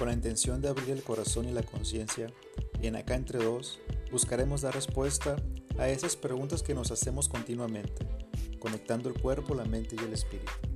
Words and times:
con 0.00 0.08
la 0.08 0.14
intención 0.14 0.62
de 0.62 0.68
abrir 0.70 0.88
el 0.88 1.02
corazón 1.02 1.46
y 1.46 1.52
la 1.52 1.62
conciencia, 1.62 2.28
y 2.80 2.86
en 2.86 2.96
Acá 2.96 3.16
Entre 3.16 3.38
Dos 3.38 3.80
buscaremos 4.10 4.62
dar 4.62 4.74
respuesta 4.74 5.36
a 5.78 5.90
esas 5.90 6.16
preguntas 6.16 6.62
que 6.62 6.72
nos 6.72 6.90
hacemos 6.90 7.28
continuamente, 7.28 8.06
conectando 8.60 9.10
el 9.10 9.20
cuerpo, 9.20 9.54
la 9.54 9.66
mente 9.66 9.96
y 10.00 10.02
el 10.02 10.14
espíritu. 10.14 10.69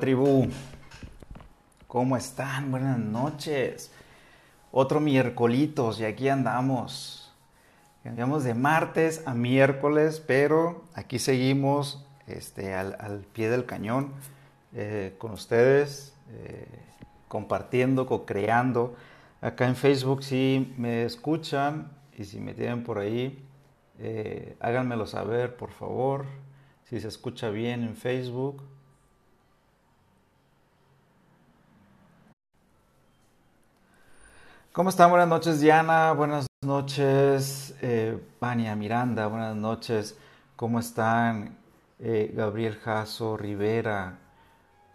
Tribu. 0.00 0.48
¿Cómo 1.86 2.16
están? 2.16 2.70
Buenas 2.70 2.98
noches. 2.98 3.92
Otro 4.72 4.98
miércolitos 4.98 6.00
y 6.00 6.06
aquí 6.06 6.30
andamos. 6.30 7.30
Cambiamos 8.02 8.42
de 8.42 8.54
martes 8.54 9.22
a 9.26 9.34
miércoles, 9.34 10.24
pero 10.26 10.84
aquí 10.94 11.18
seguimos 11.18 12.06
este, 12.26 12.72
al, 12.72 13.26
pie 13.34 13.50
del 13.50 13.66
cañón 13.66 14.12
eh, 14.74 15.14
con 15.18 15.32
ustedes, 15.32 16.14
eh, 16.30 16.66
compartiendo, 17.28 18.06
co-creando. 18.06 18.96
Acá 19.42 19.68
en 19.68 19.76
Facebook 19.76 20.24
si 20.24 20.72
me 20.78 21.04
escuchan 21.04 21.92
y 22.16 22.24
si 22.24 22.40
me 22.40 22.54
tienen 22.54 22.84
por 22.84 22.98
ahí, 22.98 23.46
eh, 23.98 24.56
háganmelo 24.60 25.06
saber, 25.06 25.56
por 25.56 25.72
favor. 25.72 26.24
Si 26.84 26.98
se 27.00 27.08
escucha 27.08 27.50
bien 27.50 27.82
en 27.82 27.96
Facebook, 27.96 28.62
¿Cómo 34.72 34.90
están? 34.90 35.10
Buenas 35.10 35.26
noches, 35.26 35.60
Diana. 35.60 36.12
Buenas 36.12 36.46
noches, 36.64 37.74
eh, 37.82 38.16
Miranda. 38.76 39.26
Buenas 39.26 39.56
noches. 39.56 40.16
¿Cómo 40.54 40.78
están? 40.78 41.56
Eh, 41.98 42.32
Gabriel 42.36 42.76
Jasso 42.76 43.36
Rivera. 43.36 44.20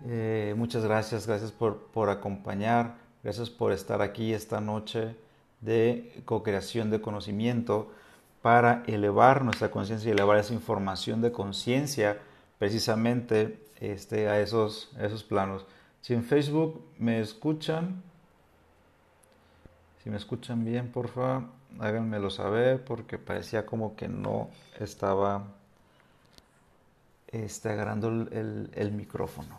Eh, 0.06 0.54
muchas 0.56 0.86
gracias. 0.86 1.28
Gracias 1.28 1.52
por, 1.52 1.88
por 1.88 2.10
acompañar. 2.10 2.96
Gracias 3.22 3.50
por 3.50 3.74
estar 3.74 4.02
aquí 4.02 4.32
esta 4.34 4.62
noche 4.62 5.18
de 5.60 6.24
co-creación 6.24 6.90
de 6.90 7.02
conocimiento 7.02 7.92
para 8.42 8.82
elevar 8.88 9.44
nuestra 9.44 9.72
conciencia 9.72 10.08
y 10.08 10.14
elevar 10.14 10.38
esa 10.38 10.54
información 10.54 11.22
de 11.22 11.34
conciencia 11.34 12.18
precisamente 12.60 13.60
este, 13.82 14.30
a, 14.30 14.40
esos, 14.40 14.96
a 14.98 15.04
esos 15.04 15.26
planos. 15.26 15.66
Si 16.00 16.14
en 16.14 16.24
Facebook 16.24 16.82
me 16.98 17.20
escuchan, 17.20 18.02
si 20.06 20.12
me 20.12 20.18
escuchan 20.18 20.64
bien, 20.64 20.92
por 20.92 21.08
favor, 21.08 21.46
háganmelo 21.80 22.30
saber 22.30 22.86
porque 22.86 23.18
parecía 23.18 23.66
como 23.66 23.96
que 23.96 24.08
no 24.08 24.50
estaba 24.80 25.46
este, 27.30 27.70
agarrando 27.70 28.10
el, 28.10 28.92
micrófono. 28.92 29.58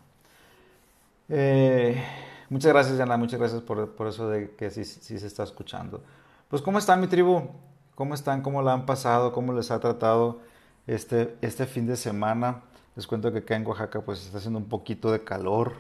Eh, 1.29 2.01
muchas 2.49 2.73
gracias, 2.73 2.97
Yana, 2.97 3.17
muchas 3.17 3.41
gracias 3.41 3.61
por, 3.61 4.07
eso 4.07 4.29
de 4.29 4.53
que 4.53 4.71
sí, 4.71 4.85
se 4.85 5.17
está 5.17 5.43
escuchando. 5.43 6.01
Pues, 6.49 6.63
¿cómo 6.63 6.79
está 6.79 6.95
mi 6.95 7.09
tribu? 7.09 7.49
¿Cómo 7.97 8.15
están? 8.15 8.41
¿Cómo 8.43 8.63
la 8.63 8.73
han 8.73 8.87
pasado? 8.87 9.33
¿Cómo 9.33 9.53
les 9.53 9.73
ha 9.73 9.81
tratado 9.81 10.43
este, 10.87 11.37
este 11.41 11.67
fin 11.67 11.89
de 11.89 11.97
semana? 11.97 12.63
Les 12.95 13.09
cuento 13.09 13.33
que 13.33 13.39
acá 13.39 13.57
en 13.57 13.67
Oaxaca 13.67 14.01
pues 14.01 14.25
está 14.25 14.39
haciendo 14.39 14.61
un 14.61 14.69
poquito 14.69 15.11
de 15.11 15.25
calor 15.25 15.73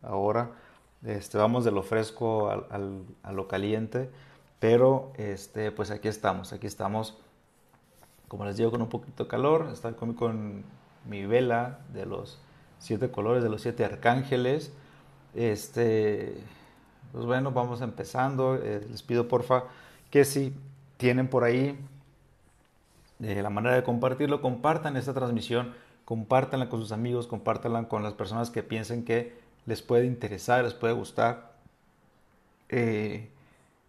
ahora. 0.00 0.52
Este, 1.04 1.36
vamos 1.36 1.64
de 1.64 1.72
lo 1.72 1.82
fresco 1.82 2.48
a 2.48 3.32
lo 3.32 3.48
caliente, 3.48 4.08
pero 4.60 5.12
este, 5.16 5.72
pues 5.72 5.90
aquí 5.90 6.06
estamos, 6.06 6.52
aquí 6.52 6.68
estamos, 6.68 7.18
como 8.28 8.44
les 8.44 8.56
digo, 8.56 8.70
con 8.70 8.80
un 8.80 8.88
poquito 8.88 9.24
de 9.24 9.28
calor, 9.28 9.68
estoy 9.72 9.94
con, 9.94 10.64
mi 11.04 11.26
vela 11.26 11.80
de 11.92 12.06
los 12.06 12.38
siete 12.78 13.10
colores, 13.10 13.42
de 13.42 13.48
los 13.48 13.62
siete 13.62 13.84
arcángeles. 13.84 14.72
Este, 15.34 16.36
pues 17.10 17.26
bueno, 17.26 17.50
vamos 17.50 17.80
empezando. 17.80 18.54
Eh, 18.54 18.86
les 18.88 19.02
pido 19.02 19.26
porfa 19.26 19.64
que 20.10 20.24
si 20.24 20.54
tienen 20.98 21.26
por 21.26 21.42
ahí 21.42 21.76
de 23.18 23.42
la 23.42 23.50
manera 23.50 23.74
de 23.74 23.82
compartirlo, 23.82 24.40
compartan 24.40 24.96
esta 24.96 25.12
transmisión, 25.12 25.74
compártanla 26.04 26.68
con 26.68 26.78
sus 26.78 26.92
amigos, 26.92 27.26
compártanla 27.26 27.88
con 27.88 28.04
las 28.04 28.12
personas 28.12 28.50
que 28.50 28.62
piensen 28.62 29.04
que 29.04 29.41
les 29.66 29.82
puede 29.82 30.06
interesar, 30.06 30.64
les 30.64 30.74
puede 30.74 30.94
gustar, 30.94 31.52
eh, 32.68 33.28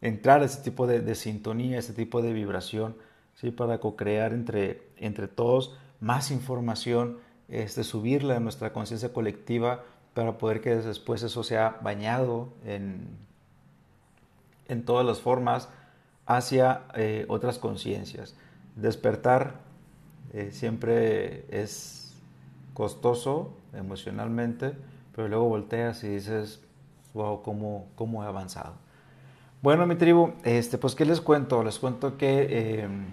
entrar 0.01 0.41
a 0.41 0.45
ese 0.45 0.61
tipo 0.61 0.87
de, 0.87 1.15
sintonía, 1.15 1.79
ese 1.79 1.93
tipo 1.93 2.21
de 2.21 2.33
vibración, 2.33 2.95
¿sí? 3.35 3.51
para 3.51 3.79
co-crear 3.79 4.33
entre, 4.33 4.81
entre 4.97 5.27
todos 5.27 5.77
más 5.99 6.31
información, 6.31 7.17
este, 7.47 7.83
subirla 7.83 8.37
a 8.37 8.39
nuestra 8.39 8.73
conciencia 8.73 9.13
colectiva 9.13 9.83
para 10.13 10.37
poder 10.37 10.61
que 10.61 10.75
después 10.75 11.23
eso 11.23 11.43
sea 11.43 11.77
bañado 11.81 12.49
en, 12.65 13.07
en 14.67 14.83
todas 14.83 15.05
las 15.05 15.21
formas 15.21 15.69
hacia 16.25 16.83
eh, 16.95 17.25
otras 17.29 17.59
conciencias. 17.59 18.35
Despertar 18.75 19.55
eh, 20.33 20.49
siempre 20.51 21.45
es 21.49 22.13
costoso 22.73 23.53
emocionalmente, 23.73 24.73
pero 25.15 25.27
luego 25.27 25.45
volteas 25.45 26.03
y 26.03 26.09
dices, 26.09 26.61
wow, 27.13 27.41
cómo, 27.41 27.87
cómo 27.95 28.23
he 28.23 28.27
avanzado. 28.27 28.73
Bueno, 29.61 29.87
mi 29.87 29.95
tribu, 29.95 30.33
este, 30.43 30.77
pues, 30.77 30.95
¿qué 30.95 31.05
les 31.05 31.21
cuento? 31.21 31.63
Les 31.63 31.79
cuento 31.79 32.17
que 32.17 32.81
em, 32.81 33.05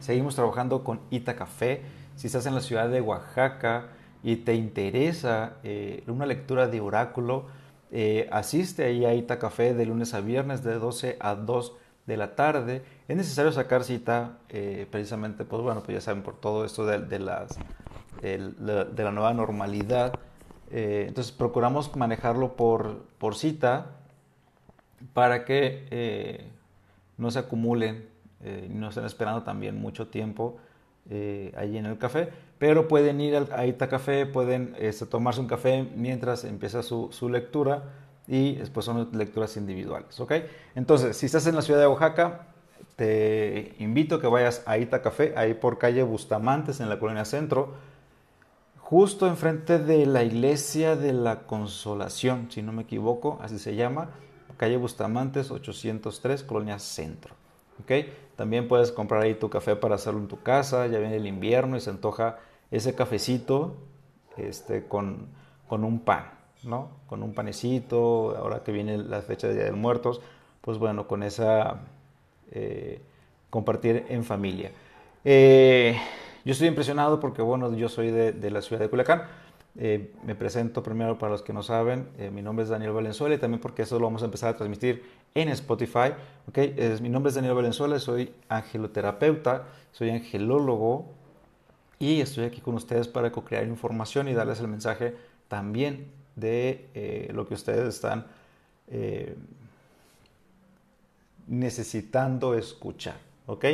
seguimos 0.00 0.34
trabajando 0.34 0.84
con 0.84 1.00
Ita 1.10 1.34
Café. 1.34 1.82
Si 2.16 2.26
estás 2.26 2.44
en 2.46 2.54
la 2.54 2.60
ciudad 2.60 2.90
de 2.90 3.00
Oaxaca 3.00 3.86
y 4.22 4.36
te 4.36 4.54
interesa 4.54 5.54
eh, 5.62 6.04
una 6.08 6.26
lectura 6.26 6.68
de 6.68 6.80
oráculo, 6.80 7.46
eh, 7.90 8.28
asiste 8.30 8.84
ahí 8.84 9.04
a 9.06 9.14
Ita 9.14 9.38
Café 9.38 9.72
de 9.72 9.86
lunes 9.86 10.12
a 10.12 10.20
viernes 10.20 10.62
de 10.62 10.74
12 10.74 11.16
a 11.20 11.36
2 11.36 11.72
de 12.06 12.16
la 12.16 12.34
tarde. 12.34 12.82
Es 13.08 13.16
necesario 13.16 13.50
sacar 13.52 13.84
cita 13.84 14.38
eh, 14.50 14.86
precisamente, 14.90 15.44
pues 15.44 15.62
bueno, 15.62 15.82
pues 15.82 15.94
ya 15.94 16.00
saben, 16.02 16.22
por 16.22 16.34
todo 16.34 16.66
esto 16.66 16.84
de, 16.84 16.98
de 16.98 17.18
las, 17.18 17.58
de 18.20 19.04
la 19.04 19.10
nueva 19.10 19.32
normalidad 19.32 20.18
eh, 20.72 21.04
entonces 21.06 21.32
procuramos 21.32 21.94
manejarlo 21.96 22.56
por, 22.56 23.02
por 23.18 23.34
cita 23.34 23.90
para 25.12 25.44
que 25.44 25.86
eh, 25.90 26.46
no 27.18 27.30
se 27.30 27.40
acumulen 27.40 28.08
eh, 28.42 28.68
no 28.70 28.88
estén 28.88 29.04
esperando 29.04 29.42
también 29.42 29.80
mucho 29.80 30.08
tiempo 30.08 30.58
allí 31.56 31.76
en 31.78 31.86
el 31.86 31.98
café. 31.98 32.30
Pero 32.58 32.88
pueden 32.88 33.20
ir 33.20 33.36
a 33.52 33.66
Ita 33.66 33.88
Café, 33.88 34.24
pueden 34.24 34.74
este, 34.78 35.04
tomarse 35.04 35.40
un 35.40 35.46
café 35.46 35.86
mientras 35.94 36.44
empieza 36.44 36.82
su, 36.82 37.08
su, 37.12 37.28
lectura 37.28 37.82
y 38.26 38.54
después 38.54 38.86
son 38.86 39.08
lecturas 39.12 39.56
individuales. 39.56 40.18
¿ok? 40.18 40.32
Entonces, 40.74 41.16
si 41.16 41.26
estás 41.26 41.46
en 41.46 41.56
la 41.56 41.62
ciudad 41.62 41.80
de 41.80 41.86
Oaxaca, 41.86 42.46
te 42.96 43.74
invito 43.78 44.16
a 44.16 44.20
que 44.20 44.26
vayas 44.26 44.62
a 44.64 44.78
Ita 44.78 45.02
Café, 45.02 45.34
ahí 45.36 45.54
por 45.54 45.78
calle 45.78 46.02
Bustamantes 46.02 46.80
en 46.80 46.88
la 46.88 46.98
colonia 46.98 47.24
Centro 47.24 47.74
justo 48.92 49.26
enfrente 49.26 49.78
de 49.78 50.04
la 50.04 50.22
iglesia 50.22 50.96
de 50.96 51.14
la 51.14 51.46
Consolación, 51.46 52.50
si 52.50 52.60
no 52.60 52.74
me 52.74 52.82
equivoco, 52.82 53.38
así 53.40 53.58
se 53.58 53.74
llama, 53.74 54.10
calle 54.58 54.76
Bustamantes 54.76 55.50
803, 55.50 56.42
Colonia 56.42 56.78
Centro. 56.78 57.34
¿Okay? 57.82 58.12
También 58.36 58.68
puedes 58.68 58.92
comprar 58.92 59.22
ahí 59.22 59.32
tu 59.32 59.48
café 59.48 59.76
para 59.76 59.94
hacerlo 59.94 60.20
en 60.20 60.28
tu 60.28 60.42
casa, 60.42 60.86
ya 60.88 60.98
viene 60.98 61.16
el 61.16 61.26
invierno 61.26 61.78
y 61.78 61.80
se 61.80 61.88
antoja 61.88 62.36
ese 62.70 62.94
cafecito 62.94 63.76
este, 64.36 64.84
con, 64.84 65.28
con 65.70 65.84
un 65.84 66.00
pan, 66.00 66.26
¿no? 66.62 66.90
Con 67.06 67.22
un 67.22 67.32
panecito, 67.32 68.36
ahora 68.36 68.62
que 68.62 68.72
viene 68.72 68.98
la 68.98 69.22
fecha 69.22 69.48
de 69.48 69.54
Día 69.54 69.64
de 69.64 69.72
Muertos, 69.72 70.20
pues 70.60 70.76
bueno, 70.76 71.08
con 71.08 71.22
esa 71.22 71.80
eh, 72.50 73.00
compartir 73.48 74.04
en 74.10 74.22
familia. 74.22 74.70
Eh, 75.24 75.96
yo 76.44 76.52
estoy 76.52 76.68
impresionado 76.68 77.20
porque, 77.20 77.42
bueno, 77.42 77.74
yo 77.74 77.88
soy 77.88 78.10
de, 78.10 78.50
la 78.50 78.62
ciudad 78.62 78.80
de 78.80 78.88
Culiacán. 78.88 79.22
Eh, 79.78 80.12
me 80.24 80.34
presento 80.34 80.82
primero 80.82 81.18
para 81.18 81.32
los 81.32 81.42
que 81.42 81.54
no 81.54 81.62
saben, 81.62 82.08
eh, 82.18 82.30
mi 82.30 82.42
nombre 82.42 82.64
es 82.64 82.68
Daniel 82.68 82.92
Valenzuela 82.92 83.34
y 83.34 83.38
también 83.38 83.58
porque 83.58 83.82
eso 83.82 83.98
lo 83.98 84.04
vamos 84.04 84.20
a 84.20 84.26
empezar 84.26 84.50
a 84.50 84.56
transmitir 84.56 85.02
en 85.34 85.48
Spotify. 85.48 86.12
¿okay? 86.46 86.74
mi 87.00 87.08
nombre 87.08 87.30
es 87.30 87.36
Daniel 87.36 87.54
Valenzuela, 87.54 87.98
soy 87.98 88.34
angeloterapeuta, 88.50 89.64
soy 89.92 90.10
angelólogo 90.10 91.06
y 91.98 92.20
estoy 92.20 92.44
aquí 92.44 92.60
con 92.60 92.74
ustedes 92.74 93.08
para 93.08 93.32
co-crear 93.32 93.66
información 93.66 94.28
y 94.28 94.34
darles 94.34 94.60
el 94.60 94.68
mensaje 94.68 95.14
también 95.48 96.06
de 96.36 96.88
eh, 96.92 97.30
lo 97.32 97.46
que 97.46 97.54
ustedes 97.54 97.94
están 97.94 98.26
necesitando 101.46 102.54
escuchar. 102.54 103.16
¿Ok? 103.46 103.64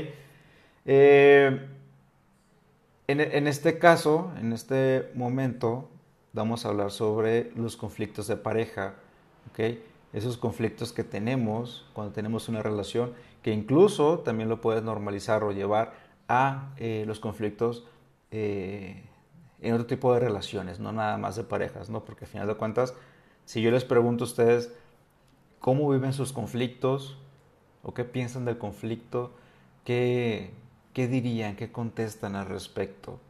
En, 3.08 3.46
este 3.46 3.78
caso, 3.78 4.32
en 4.38 4.52
este 4.52 5.10
momento, 5.14 5.88
vamos 6.32 6.64
a 6.64 6.68
hablar 6.68 6.90
sobre 6.90 7.50
los 7.56 7.76
conflictos 7.76 8.26
de 8.26 8.36
pareja. 8.36 8.94
¿Ok? 9.50 9.78
Esos 10.12 10.36
conflictos 10.36 10.92
que 10.92 11.04
tenemos 11.04 11.86
cuando 11.94 12.12
tenemos 12.12 12.48
una 12.48 12.62
relación, 12.62 13.12
que 13.42 13.52
incluso 13.52 14.20
también 14.20 14.48
lo 14.48 14.60
puedes 14.60 14.82
normalizar 14.82 15.42
o 15.42 15.52
llevar 15.52 15.94
a 16.28 16.74
los 17.06 17.20
conflictos 17.20 17.86
en 18.30 19.74
otro 19.74 19.86
tipo 19.86 20.12
de 20.14 20.20
relaciones, 20.20 20.80
no 20.80 20.92
nada 20.92 21.18
más 21.18 21.36
de 21.36 21.44
parejas, 21.44 21.90
¿no? 21.90 22.04
Porque 22.04 22.24
al 22.24 22.30
final 22.30 22.46
de 22.46 22.54
cuentas, 22.54 22.94
si 23.44 23.60
yo 23.62 23.70
les 23.70 23.84
pregunto 23.84 24.24
a 24.24 24.26
ustedes 24.26 24.72
cómo 25.58 25.90
viven 25.90 26.12
sus 26.12 26.32
conflictos 26.32 27.18
o 27.82 27.94
qué 27.94 28.04
piensan 28.04 28.44
del 28.44 28.58
conflicto, 28.58 29.32
qué, 29.84 30.52
qué 30.98 31.06
dirían, 31.06 31.54
qué 31.54 31.70
contestan 31.70 32.34
al 32.34 32.46
respecto. 32.46 33.20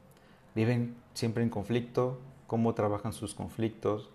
¿Viven 0.54 0.96
siempre 1.12 1.42
en 1.42 1.50
conflicto? 1.50 2.18
¿Cómo 2.46 2.72
trabajan 2.72 3.12
sus 3.12 3.34
conflictos? 3.34 4.08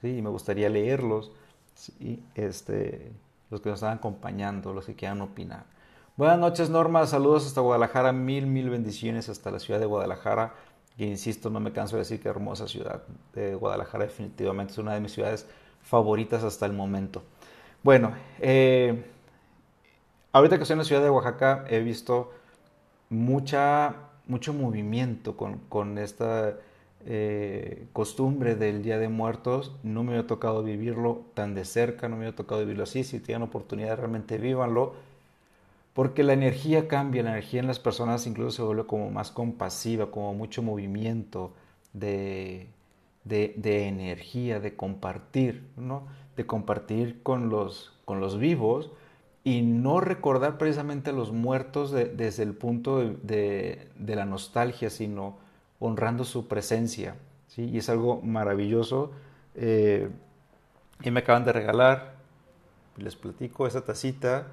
¿Sí? 0.00 0.18
Y 0.18 0.22
me 0.22 0.30
gustaría 0.30 0.68
leerlos, 0.68 1.32
¿sí? 1.74 2.22
este, 2.36 3.10
los 3.50 3.62
que 3.62 3.68
nos 3.68 3.78
están 3.80 3.98
acompañando, 3.98 4.72
los 4.72 4.86
que 4.86 4.94
quieran 4.94 5.22
opinar. 5.22 5.64
Buenas 6.16 6.38
noches, 6.38 6.70
Norma. 6.70 7.04
Saludos 7.08 7.48
hasta 7.48 7.60
Guadalajara. 7.60 8.12
Mil, 8.12 8.46
mil 8.46 8.70
bendiciones 8.70 9.28
hasta 9.28 9.50
la 9.50 9.58
ciudad 9.58 9.80
de 9.80 9.86
Guadalajara. 9.86 10.54
Y 10.96 11.06
insisto, 11.06 11.50
no 11.50 11.58
me 11.58 11.72
canso 11.72 11.96
de 11.96 12.02
decir 12.02 12.20
que 12.20 12.28
hermosa 12.28 12.68
ciudad. 12.68 13.02
de 13.34 13.56
Guadalajara 13.56 14.04
definitivamente 14.04 14.74
es 14.74 14.78
una 14.78 14.94
de 14.94 15.00
mis 15.00 15.10
ciudades 15.10 15.48
favoritas 15.82 16.44
hasta 16.44 16.64
el 16.64 16.74
momento. 16.74 17.24
Bueno, 17.82 18.12
eh, 18.38 19.04
ahorita 20.30 20.58
que 20.58 20.62
estoy 20.62 20.74
en 20.74 20.78
la 20.78 20.84
ciudad 20.84 21.02
de 21.02 21.10
Oaxaca 21.10 21.64
he 21.68 21.80
visto 21.80 22.38
mucha, 23.10 23.96
mucho 24.26 24.54
movimiento 24.54 25.36
con, 25.36 25.98
esta 25.98 26.56
eh, 27.04 27.86
costumbre 27.92 28.54
del 28.54 28.82
Día 28.82 28.98
de 28.98 29.08
Muertos. 29.08 29.76
No 29.82 30.02
me 30.02 30.12
había 30.12 30.26
tocado 30.26 30.62
vivirlo 30.62 31.24
tan 31.34 31.54
de 31.54 31.66
cerca, 31.66 32.08
no 32.08 32.16
me 32.16 32.24
había 32.24 32.36
tocado 32.36 32.62
vivirlo 32.62 32.84
así. 32.84 33.04
Si 33.04 33.20
tienen 33.20 33.42
oportunidad, 33.42 33.98
realmente 33.98 34.38
vívanlo 34.38 34.94
porque 35.94 36.22
la 36.22 36.32
energía 36.32 36.88
cambia, 36.88 37.22
la 37.22 37.30
energía 37.30 37.60
en 37.60 37.66
las 37.66 37.78
personas 37.78 38.26
incluso 38.26 38.50
se 38.52 38.62
vuelve 38.62 38.86
como 38.86 39.10
más 39.10 39.30
compasiva, 39.30 40.10
como 40.10 40.34
mucho 40.34 40.62
movimiento 40.62 41.52
de, 41.92 42.68
de, 43.24 43.88
energía, 43.88 44.60
de 44.60 44.76
compartir, 44.76 45.64
¿no? 45.76 46.04
De 46.36 46.46
compartir 46.46 47.22
con 47.22 47.48
los, 47.48 47.92
con 48.04 48.20
los 48.20 48.38
vivos 48.38 48.90
y 49.42 49.62
no 49.62 50.00
recordar 50.00 50.58
precisamente 50.58 51.10
a 51.10 51.12
los 51.12 51.32
muertos 51.32 51.92
desde 51.92 52.42
el 52.42 52.54
punto 52.54 52.98
de, 52.98 53.88
la 53.98 54.26
nostalgia, 54.26 54.90
sino 54.90 55.38
honrando 55.78 56.24
su 56.24 56.46
presencia, 56.46 57.16
¿sí? 57.48 57.64
Y 57.70 57.78
es 57.78 57.88
algo 57.88 58.20
maravilloso. 58.20 59.12
Eh, 59.54 60.10
y 61.02 61.10
me 61.10 61.20
acaban 61.20 61.44
de 61.44 61.52
regalar, 61.52 62.16
les 62.96 63.16
platico, 63.16 63.66
esa 63.66 63.84
tacita 63.84 64.48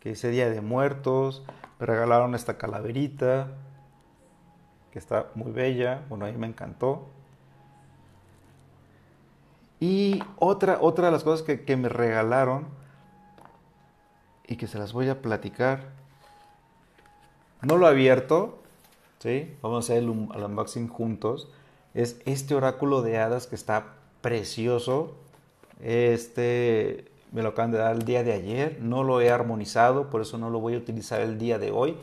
que 0.00 0.12
ese 0.12 0.30
día 0.30 0.50
de 0.50 0.60
muertos 0.60 1.44
me 1.78 1.86
regalaron 1.86 2.34
esta 2.34 2.58
calaverita 2.58 3.48
que 4.90 4.98
está 4.98 5.26
muy 5.34 5.52
bella, 5.52 6.02
bueno, 6.08 6.26
a 6.26 6.32
mí 6.32 6.36
me 6.36 6.46
encantó. 6.46 7.08
Y 9.78 10.22
otra, 10.36 10.78
otra 10.80 11.06
de 11.06 11.12
las 11.12 11.24
cosas 11.24 11.42
que, 11.42 11.76
me 11.76 11.88
regalaron 11.88 12.66
y 14.50 14.56
que 14.56 14.66
se 14.66 14.78
las 14.78 14.92
voy 14.92 15.08
a 15.08 15.22
platicar, 15.22 15.84
no 17.62 17.78
lo 17.78 17.86
he 17.86 17.90
abierto, 17.90 18.58
¿sí? 19.20 19.56
vamos 19.62 19.88
a 19.88 19.94
hacer 19.94 20.02
el, 20.02 20.10
unboxing 20.10 20.88
juntos, 20.88 21.48
es 21.94 22.20
este 22.26 22.54
oráculo 22.54 23.00
de 23.00 23.16
hadas 23.18 23.46
que 23.46 23.54
está 23.54 23.94
precioso. 24.20 25.14
Este 25.82 27.10
me 27.32 27.42
lo 27.42 27.50
acaban 27.50 27.70
de 27.70 27.78
dar 27.78 27.94
el 27.94 28.04
día 28.04 28.24
de 28.24 28.32
ayer, 28.32 28.78
no 28.80 29.04
lo 29.04 29.20
he 29.20 29.30
armonizado, 29.30 30.10
por 30.10 30.20
eso 30.20 30.36
no 30.36 30.50
lo 30.50 30.58
voy 30.60 30.74
a 30.74 30.78
utilizar 30.78 31.20
el 31.20 31.38
día 31.38 31.58
de 31.58 31.70
hoy, 31.70 31.96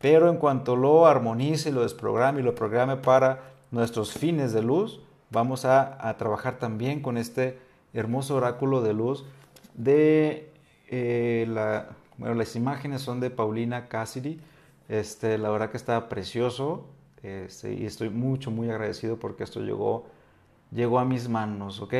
pero 0.00 0.30
en 0.30 0.36
cuanto 0.36 0.76
lo 0.76 1.06
armonice, 1.06 1.72
lo 1.72 1.82
desprograme 1.82 2.40
y 2.40 2.44
lo 2.44 2.54
programe 2.54 2.96
para 2.96 3.42
nuestros 3.70 4.12
fines 4.12 4.52
de 4.52 4.62
luz, 4.62 5.00
vamos 5.30 5.64
a, 5.64 6.14
trabajar 6.18 6.58
también 6.58 7.02
con 7.02 7.16
este 7.16 7.58
hermoso 7.92 8.36
oráculo 8.36 8.80
de 8.80 8.94
luz 8.94 9.24
de 9.74 10.52
eh, 10.88 11.46
la, 11.48 11.88
bueno, 12.18 12.34
las 12.34 12.56
imágenes 12.56 13.02
son 13.02 13.20
de 13.20 13.30
Paulina 13.30 13.88
Cassidy, 13.88 14.40
este, 14.88 15.38
la 15.38 15.50
verdad 15.50 15.70
que 15.70 15.76
está 15.76 16.08
precioso 16.08 16.86
este, 17.22 17.74
y 17.74 17.86
estoy 17.86 18.10
mucho, 18.10 18.50
muy 18.50 18.70
agradecido 18.70 19.18
porque 19.18 19.44
esto 19.44 19.60
llegó, 19.60 20.06
llegó 20.70 20.98
a 20.98 21.04
mis 21.04 21.28
manos, 21.28 21.80
¿ok? 21.80 21.94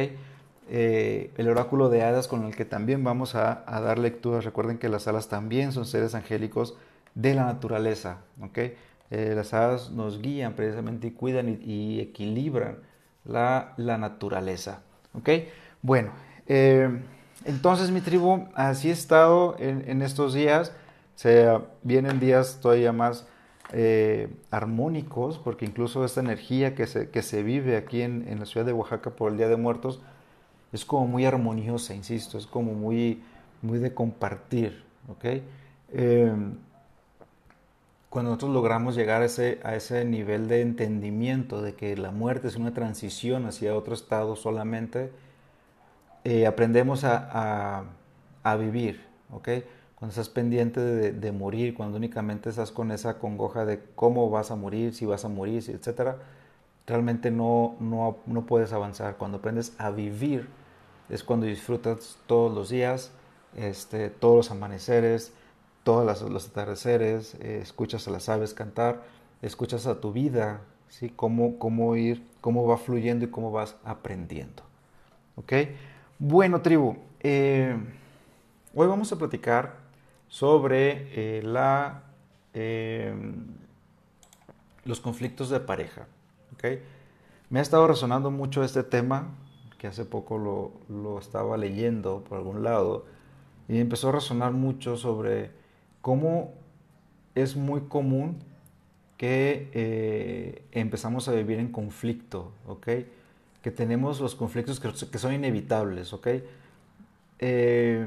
Eh, 0.69 1.31
el 1.37 1.49
oráculo 1.49 1.91
de 1.91 2.03
hadas 2.03 2.27
con 2.27 2.45
el 2.45 2.57
que 2.57 2.65
también 2.65 3.05
vamos 3.05 3.35
a, 3.35 3.65
dar 3.67 3.99
lecturas. 3.99 4.45
Recuerden 4.45 4.79
que 4.79 4.89
las 4.89 5.07
hadas 5.09 5.29
también 5.29 5.73
son 5.73 5.85
seres 5.85 6.15
angélicos 6.15 6.77
de 7.15 7.35
la 7.35 7.45
naturaleza. 7.45 8.19
¿okay? 8.41 8.75
Eh, 9.11 9.35
las 9.37 9.53
hadas 9.53 9.91
nos 9.91 10.21
guían 10.23 10.55
precisamente 10.55 11.09
y 11.09 11.11
cuidan 11.11 11.61
y, 11.63 12.01
equilibran 12.01 12.79
la, 13.25 13.75
naturaleza. 13.77 14.83
¿okay? 15.13 15.51
Bueno, 15.83 16.13
entonces 17.45 17.91
mi 17.91 18.01
tribu, 18.01 18.47
así 18.55 18.89
he 18.89 18.93
estado 18.93 19.57
en, 19.59 20.03
estos 20.03 20.35
días. 20.35 20.73
Se 21.15 21.49
vienen 21.83 22.19
días 22.21 22.59
todavía 22.61 22.93
más 22.93 23.27
armónicos, 24.51 25.39
porque 25.39 25.65
incluso 25.65 26.05
esta 26.05 26.21
energía 26.21 26.75
que 26.75 26.87
se, 26.87 27.11
que 27.11 27.23
se 27.23 27.43
vive 27.43 27.77
aquí 27.77 28.03
en, 28.03 28.27
en 28.29 28.41
la 28.41 28.47
ciudad 28.47 28.67
de 28.67 28.73
Oaxaca 28.73 29.11
por 29.11 29.33
el 29.33 29.39
Día 29.39 29.49
de 29.49 29.57
Muertos, 29.57 30.01
es 30.75 30.85
como 30.85 31.07
muy 31.07 31.25
armoniosa, 31.25 31.95
insisto, 31.95 32.37
es 32.37 32.47
como 32.47 32.75
muy, 32.75 33.23
muy 33.63 33.79
de 33.79 33.95
compartir, 33.95 34.83
¿ok? 35.09 35.25
Em, 35.93 36.55
cuando 38.11 38.31
nosotros 38.31 38.53
logramos 38.53 38.97
llegar 38.97 39.23
a 39.23 39.27
ese, 39.27 39.61
a 39.63 39.77
ese 39.77 40.05
nivel 40.05 40.49
de 40.49 40.63
entendimiento 40.63 41.63
de 41.63 41.75
que 41.75 41.97
la 41.97 42.11
muerte 42.11 42.49
es 42.49 42.57
una 42.57 42.75
transición 42.75 43.47
hacia 43.47 43.77
otro 43.77 43.95
estado 43.95 44.35
solamente, 44.35 45.13
eh, 46.25 46.47
aprendemos 46.47 47.05
a, 47.05 47.85
vivir, 48.59 49.05
¿ok? 49.31 49.49
Cuando 49.95 50.11
estás 50.11 50.29
pendiente 50.29 50.81
de, 50.81 51.33
morir, 51.33 51.75
cuando 51.75 51.97
únicamente 51.97 52.51
estás 52.51 52.73
con 52.73 52.91
esa 52.91 53.19
congoja 53.19 53.65
de 53.65 53.83
cómo 53.95 54.31
vas 54.31 54.51
a 54.51 54.57
morir, 54.57 54.95
si 54.95 55.07
vas 55.07 55.25
a 55.25 55.29
morir, 55.29 55.63
etc., 55.69 56.17
realmente 56.87 57.31
no, 57.31 57.77
no, 57.81 58.19
no 58.27 58.47
puedes 58.47 58.73
avanzar. 58.73 59.17
Cuando 59.17 59.39
aprendes 59.39 59.75
a 59.79 59.91
vivir, 59.91 60.49
es 61.09 61.23
cuando 61.25 61.47
disfrutas 61.47 62.19
todos 62.27 62.55
los 62.55 62.69
días, 62.71 63.13
este, 63.57 64.11
todos 64.11 64.37
los 64.37 64.51
amaneceres, 64.51 65.33
todos 65.85 66.23
los 66.23 66.49
atardeceres, 66.49 67.35
eh, 67.41 67.61
escuchas 67.63 68.09
a 68.09 68.11
las 68.11 68.29
aves 68.29 68.55
cantar, 68.55 69.03
escuchas 69.43 69.87
a 69.87 70.01
tu 70.01 70.13
vida, 70.13 70.63
¿sí? 70.89 71.13
Cómo, 71.15 71.59
cómo 71.59 71.97
ir, 71.97 72.27
cómo 72.41 72.67
va 72.67 72.79
fluyendo 72.79 73.27
y 73.27 73.29
cómo 73.29 73.53
vas 73.53 73.77
aprendiendo. 73.85 74.63
¿Ok? 75.37 75.53
Bueno, 76.21 76.63
tribu, 76.63 76.97
eh, 77.21 77.77
hoy 78.73 78.87
vamos 78.87 79.11
a 79.11 79.19
platicar 79.19 79.79
sobre 80.29 81.09
eh, 81.39 81.43
la, 81.43 82.05
los 84.85 85.01
conflictos 85.01 85.51
de 85.51 85.59
pareja. 85.59 86.07
Me 87.51 87.59
ha 87.59 87.63
estado 87.63 87.89
resonando 87.89 88.31
mucho 88.31 88.63
este 88.63 88.85
tema 88.85 89.35
que 89.77 89.89
hace 89.89 90.05
poco 90.05 90.39
lo, 90.89 91.19
estaba 91.19 91.57
leyendo 91.57 92.23
por 92.23 92.39
algún 92.39 92.63
lado, 92.63 93.07
y 93.69 93.81
empezó 93.81 94.11
a 94.11 94.13
razonar 94.13 94.53
mucho 94.53 94.97
sobre 94.97 95.51
cómo 96.01 96.55
es 97.35 97.57
muy 97.57 97.81
común 97.83 98.39
que 99.17 99.69
eh, 99.75 100.65
empezamos 100.71 101.29
a 101.29 101.33
vivir 101.33 101.59
en 101.59 101.73
conflicto. 101.73 102.53
Que 103.65 103.71
tenemos 103.71 104.21
los 104.21 104.35
conflictos 104.35 104.79
que, 104.79 105.19
son 105.19 105.33
inevitables, 105.33 106.13
¿ok? 106.13 106.29
Eh, 107.39 108.07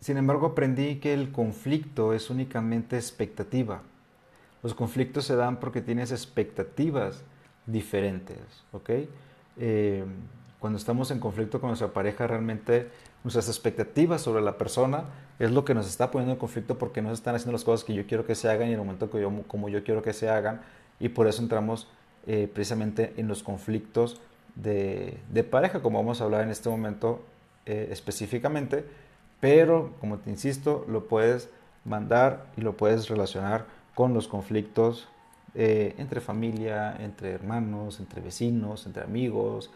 sin 0.00 0.18
embargo, 0.18 0.48
aprendí 0.48 0.96
que 0.96 1.14
el 1.14 1.32
conflicto 1.32 2.12
es 2.12 2.28
únicamente 2.28 2.96
expectativa. 2.96 3.80
Los 4.62 4.74
conflictos 4.74 5.24
se 5.24 5.34
dan 5.34 5.58
porque 5.58 5.80
tienes 5.80 6.12
expectativas 6.12 7.22
diferentes, 7.64 8.36
¿ok? 8.72 8.90
Eh, 9.56 10.04
cuando 10.58 10.78
estamos 10.78 11.10
en 11.10 11.18
conflicto 11.18 11.58
con 11.58 11.70
nuestra 11.70 11.88
pareja 11.88 12.26
realmente 12.26 12.90
nuestras 13.24 13.48
expectativas 13.48 14.20
sobre 14.20 14.42
la 14.42 14.58
persona 14.58 15.04
es 15.38 15.50
lo 15.50 15.64
que 15.64 15.74
nos 15.74 15.86
está 15.86 16.10
poniendo 16.10 16.34
en 16.34 16.38
conflicto 16.38 16.76
porque 16.76 17.00
no 17.00 17.08
se 17.08 17.14
están 17.14 17.34
haciendo 17.34 17.52
las 17.52 17.64
cosas 17.64 17.82
que 17.82 17.94
yo 17.94 18.06
quiero 18.06 18.26
que 18.26 18.34
se 18.34 18.50
hagan 18.50 18.68
y 18.68 18.72
en 18.72 18.78
el 18.78 18.84
momento 18.84 19.10
que 19.10 19.22
yo, 19.22 19.32
como 19.48 19.70
yo 19.70 19.82
quiero 19.82 20.02
que 20.02 20.12
se 20.12 20.28
hagan 20.28 20.60
y 21.00 21.08
por 21.08 21.26
eso 21.26 21.40
entramos 21.42 21.88
eh, 22.26 22.50
precisamente 22.52 23.14
en 23.16 23.28
los 23.28 23.42
conflictos 23.42 24.20
de, 24.56 25.46
pareja, 25.50 25.80
como 25.82 25.98
vamos 25.98 26.20
a 26.20 26.24
hablar 26.24 26.42
en 26.42 26.50
este 26.50 26.68
momento 26.68 27.22
eh, 27.66 27.88
específicamente, 27.90 28.84
pero 29.40 29.92
como 30.00 30.18
te 30.18 30.30
insisto, 30.30 30.84
lo 30.88 31.08
puedes 31.08 31.50
mandar 31.84 32.46
y 32.56 32.62
lo 32.62 32.76
puedes 32.76 33.08
relacionar 33.08 33.66
con 33.94 34.14
los 34.14 34.28
conflictos 34.28 35.08
eh, 35.54 35.94
entre 35.98 36.20
familia, 36.20 36.96
entre 36.98 37.32
hermanos, 37.32 38.00
entre 38.00 38.20
vecinos, 38.20 38.86
entre 38.86 39.04
amigos, 39.04 39.70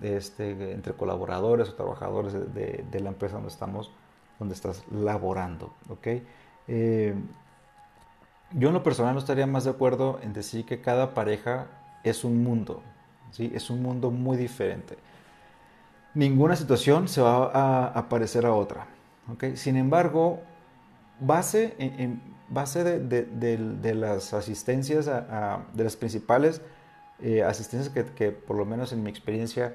este, 0.00 0.72
entre 0.72 0.94
colaboradores 0.94 1.68
o 1.68 1.74
trabajadores 1.74 2.32
de, 2.32 3.00
la 3.00 3.08
empresa 3.08 3.34
donde 3.34 3.50
estamos, 3.50 3.90
donde 4.38 4.54
estás 4.54 4.82
laborando, 4.90 5.74
¿ok? 5.88 6.06
Eh, 6.68 7.14
yo 8.52 8.68
en 8.68 8.74
lo 8.74 8.82
personal 8.82 9.14
no 9.14 9.18
estaría 9.18 9.46
más 9.46 9.64
de 9.64 9.70
acuerdo 9.70 10.20
en 10.22 10.32
decir 10.32 10.64
que 10.64 10.80
cada 10.80 11.14
pareja 11.14 11.66
es 12.10 12.24
un 12.24 12.42
mundo, 12.42 12.82
¿sí? 13.30 13.50
Es 13.54 13.70
un 13.70 13.82
mundo 13.82 14.10
muy 14.10 14.36
diferente. 14.36 14.96
Ninguna 16.14 16.56
situación 16.56 17.08
se 17.08 17.20
va 17.20 17.90
a, 17.90 18.08
parecer 18.08 18.46
a 18.46 18.54
otra, 18.54 18.86
¿ok? 19.30 19.54
Sin 19.54 19.76
embargo, 19.76 20.40
base 21.20 21.74
en, 21.78 22.22
base 22.48 22.84
de, 22.84 23.94
las 23.94 24.32
asistencias, 24.32 25.06
de 25.06 25.84
las 25.84 25.96
principales 25.96 26.62
eh, 27.20 27.42
asistencias 27.42 27.92
que, 28.14 28.30
por 28.30 28.56
lo 28.56 28.64
menos 28.64 28.92
en 28.92 29.02
mi 29.02 29.10
experiencia 29.10 29.74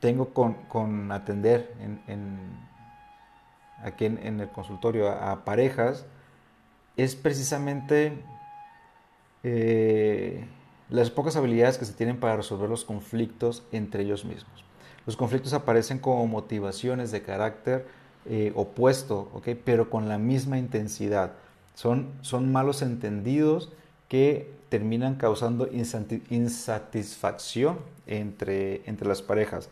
tengo 0.00 0.34
con, 0.34 1.12
atender 1.12 1.74
en, 1.80 2.38
aquí 3.82 4.04
en, 4.06 4.40
el 4.40 4.48
consultorio 4.50 5.08
a, 5.08 5.44
parejas, 5.44 6.06
es 6.96 7.14
precisamente 7.14 8.22
eh, 9.44 10.46
las 10.92 11.10
pocas 11.10 11.36
habilidades 11.36 11.78
que 11.78 11.84
se 11.84 11.92
tienen 11.92 12.20
para 12.20 12.36
resolver 12.36 12.68
los 12.68 12.84
conflictos 12.84 13.64
entre 13.72 14.04
ellos 14.04 14.24
mismos. 14.24 14.64
Los 15.06 15.16
conflictos 15.16 15.52
aparecen 15.52 15.98
como 15.98 16.26
motivaciones 16.26 17.10
de 17.10 17.22
carácter 17.22 17.86
eh, 18.26 18.52
opuesto, 18.54 19.42
pero 19.64 19.90
con 19.90 20.08
la 20.08 20.18
misma 20.18 20.58
intensidad. 20.58 21.32
Son, 21.74 22.10
son 22.20 22.52
malos 22.52 22.82
entendidos 22.82 23.72
que 24.08 24.52
terminan 24.68 25.16
causando 25.16 25.68
insatisfacción 26.30 27.78
entre, 28.06 28.82
entre 28.88 29.08
las 29.08 29.22
parejas. 29.22 29.68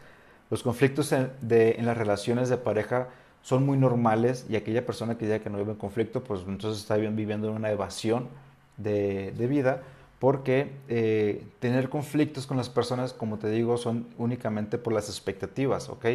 Los 0.51 0.63
conflictos 0.65 1.13
en, 1.13 1.31
las 1.49 1.97
relaciones 1.97 2.49
de 2.49 2.57
pareja 2.57 3.09
son 3.43 3.65
muy 3.65 3.79
normales 3.79 4.47
y 4.51 4.57
aquella 4.57 4.85
persona 4.85 5.17
que 5.17 5.27
diga 5.27 5.39
que 5.39 5.49
no 5.49 5.59
vive 5.59 5.71
en 5.73 5.79
conflicto, 5.79 6.25
pues 6.25 6.43
entonces 6.47 6.83
está 6.83 6.97
viviendo 6.97 7.49
en 7.49 7.55
una 7.55 7.71
evasión 7.71 8.29
de, 8.77 9.33
vida, 9.49 9.83
porque 10.21 10.71
eh, 10.89 11.45
tener 11.59 11.89
conflictos 11.89 12.47
con 12.47 12.59
las 12.59 12.69
personas, 12.69 13.13
como 13.13 13.39
te 13.39 13.51
digo, 13.51 13.79
son 13.79 14.07
únicamente 14.19 14.79
por 14.79 14.93
las 14.93 15.09
expectativas, 15.09 15.89
¿ok? 15.89 16.07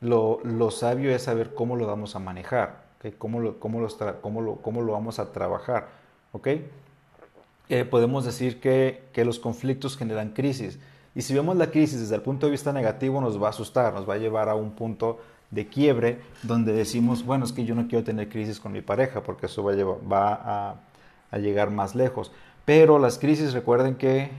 Lo, 0.00 0.70
sabio 0.72 1.14
es 1.14 1.22
saber 1.22 1.54
cómo 1.54 1.76
lo 1.76 1.86
vamos 1.86 2.16
a 2.16 2.18
manejar, 2.18 2.90
¿Cómo, 3.18 3.40
lo, 3.40 3.58
cómo, 3.58 3.80
lo, 3.80 4.92
vamos 4.92 5.18
a 5.18 5.32
trabajar, 5.32 5.88
¿ok? 6.32 6.48
Eh, 7.68 7.84
podemos 7.84 8.24
decir 8.24 8.60
que, 8.60 9.02
los 9.24 9.38
conflictos 9.38 9.96
generan 9.96 10.30
crisis 10.30 10.78
y 11.14 11.22
si 11.22 11.34
vemos 11.34 11.56
la 11.56 11.70
crisis 11.70 12.00
desde 12.00 12.14
el 12.14 12.22
punto 12.22 12.46
de 12.46 12.52
vista 12.52 12.72
negativo, 12.72 13.20
nos 13.20 13.40
va 13.40 13.48
a 13.48 13.50
asustar, 13.50 13.92
nos 13.92 14.08
va 14.08 14.14
a 14.14 14.18
llevar 14.18 14.48
a 14.48 14.54
un 14.54 14.70
punto 14.72 15.20
de 15.50 15.66
quiebre 15.66 16.20
donde 16.42 16.72
decimos, 16.72 17.24
bueno, 17.24 17.44
es 17.44 17.52
que 17.52 17.64
yo 17.64 17.74
no 17.74 17.86
quiero 17.86 18.02
tener 18.02 18.28
crisis 18.28 18.58
con 18.58 18.72
mi 18.72 18.80
pareja 18.80 19.22
porque 19.22 19.46
eso 19.46 19.62
va 19.62 20.74
a, 21.30 21.38
llegar 21.38 21.70
más 21.70 21.94
lejos. 21.94 22.32
Pero 22.64 22.98
las 22.98 23.18
crisis, 23.18 23.52
recuerden 23.52 23.96
que 23.96 24.30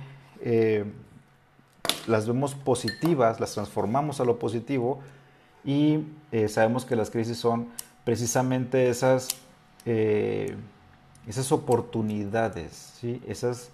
eh, 0.41 0.85
las 2.07 2.27
vemos 2.27 2.55
positivas, 2.55 3.39
las 3.39 3.53
transformamos 3.53 4.19
a 4.19 4.25
lo 4.25 4.39
positivo 4.39 5.01
y 5.63 6.05
eh, 6.31 6.47
sabemos 6.47 6.85
que 6.85 6.95
las 6.95 7.09
crisis 7.09 7.37
son 7.37 7.69
precisamente 8.03 8.89
esas, 8.89 9.29
eh, 9.85 10.55
esas 11.27 11.51
oportunidades, 11.51 12.93
¿sí? 12.99 13.21
esas 13.27 13.71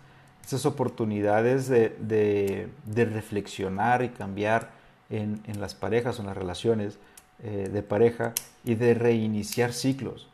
esas 0.50 0.66
oportunidades 0.66 1.68
de, 1.70 2.70
reflexionar 2.88 4.02
y 4.02 4.10
cambiar 4.10 4.72
en, 5.12 5.42
las 5.60 5.76
parejas 5.76 6.18
o 6.18 6.22
en 6.22 6.28
las 6.28 6.38
relaciones 6.38 6.98
eh, 7.44 7.70
de 7.72 7.82
pareja 7.84 8.34
y 8.66 8.76
de 8.76 8.94
reiniciar 8.94 9.72
ciclos. 9.74 10.28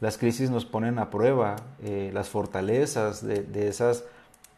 Las 0.00 0.16
crisis 0.16 0.50
nos 0.50 0.64
ponen 0.64 0.98
a 0.98 1.10
prueba 1.10 1.56
eh, 1.82 2.10
las 2.14 2.28
fortalezas 2.28 3.26
de, 3.26 3.68
esas, 3.68 4.04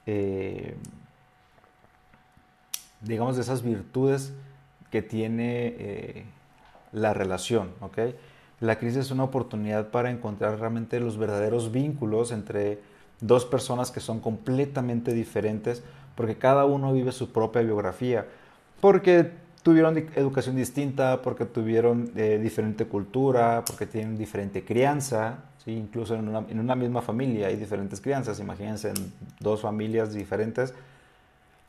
eh, 0.07 0.77
digamos, 3.01 3.37
de 3.37 3.43
esas 3.43 3.63
virtudes 3.63 4.33
que 4.91 5.03
tiene 5.03 6.27
la 6.93 7.15
relación. 7.15 7.71
La 8.61 8.79
crisis 8.79 8.99
es 8.99 9.11
una 9.11 9.25
oportunidad 9.25 9.89
para 9.89 10.11
encontrar 10.11 10.61
realmente 10.61 11.01
los 11.01 11.19
verdaderos 11.19 11.73
vínculos 11.73 12.31
entre 12.31 12.79
dos 13.21 13.45
personas 13.45 13.91
que 13.91 14.01
son 14.01 14.21
completamente 14.21 15.13
diferentes 15.13 15.83
porque 16.15 16.37
cada 16.37 16.65
uno 16.65 16.93
vive 16.93 17.13
su 17.13 17.33
propia 17.33 17.63
biografía, 17.63 18.27
porque 18.81 19.33
tuvieron 19.63 19.97
educación 20.17 20.57
distinta, 20.57 21.23
porque 21.23 21.45
tuvieron 21.45 22.11
eh, 22.17 22.39
diferente 22.43 22.87
cultura, 22.87 23.65
porque 23.67 23.87
tienen 23.87 24.17
diferente 24.17 24.65
crianza, 24.65 25.39
¿sí? 25.65 25.73
incluso 25.73 26.15
en 26.15 26.29
una, 26.29 26.77
misma 26.77 27.03
familia 27.03 27.49
hay 27.49 27.57
diferentes 27.57 28.01
crianzas, 28.01 28.41
imagínense 28.41 28.91
en 28.91 29.13
dos 29.41 29.61
familias 29.61 30.13
diferentes, 30.13 30.75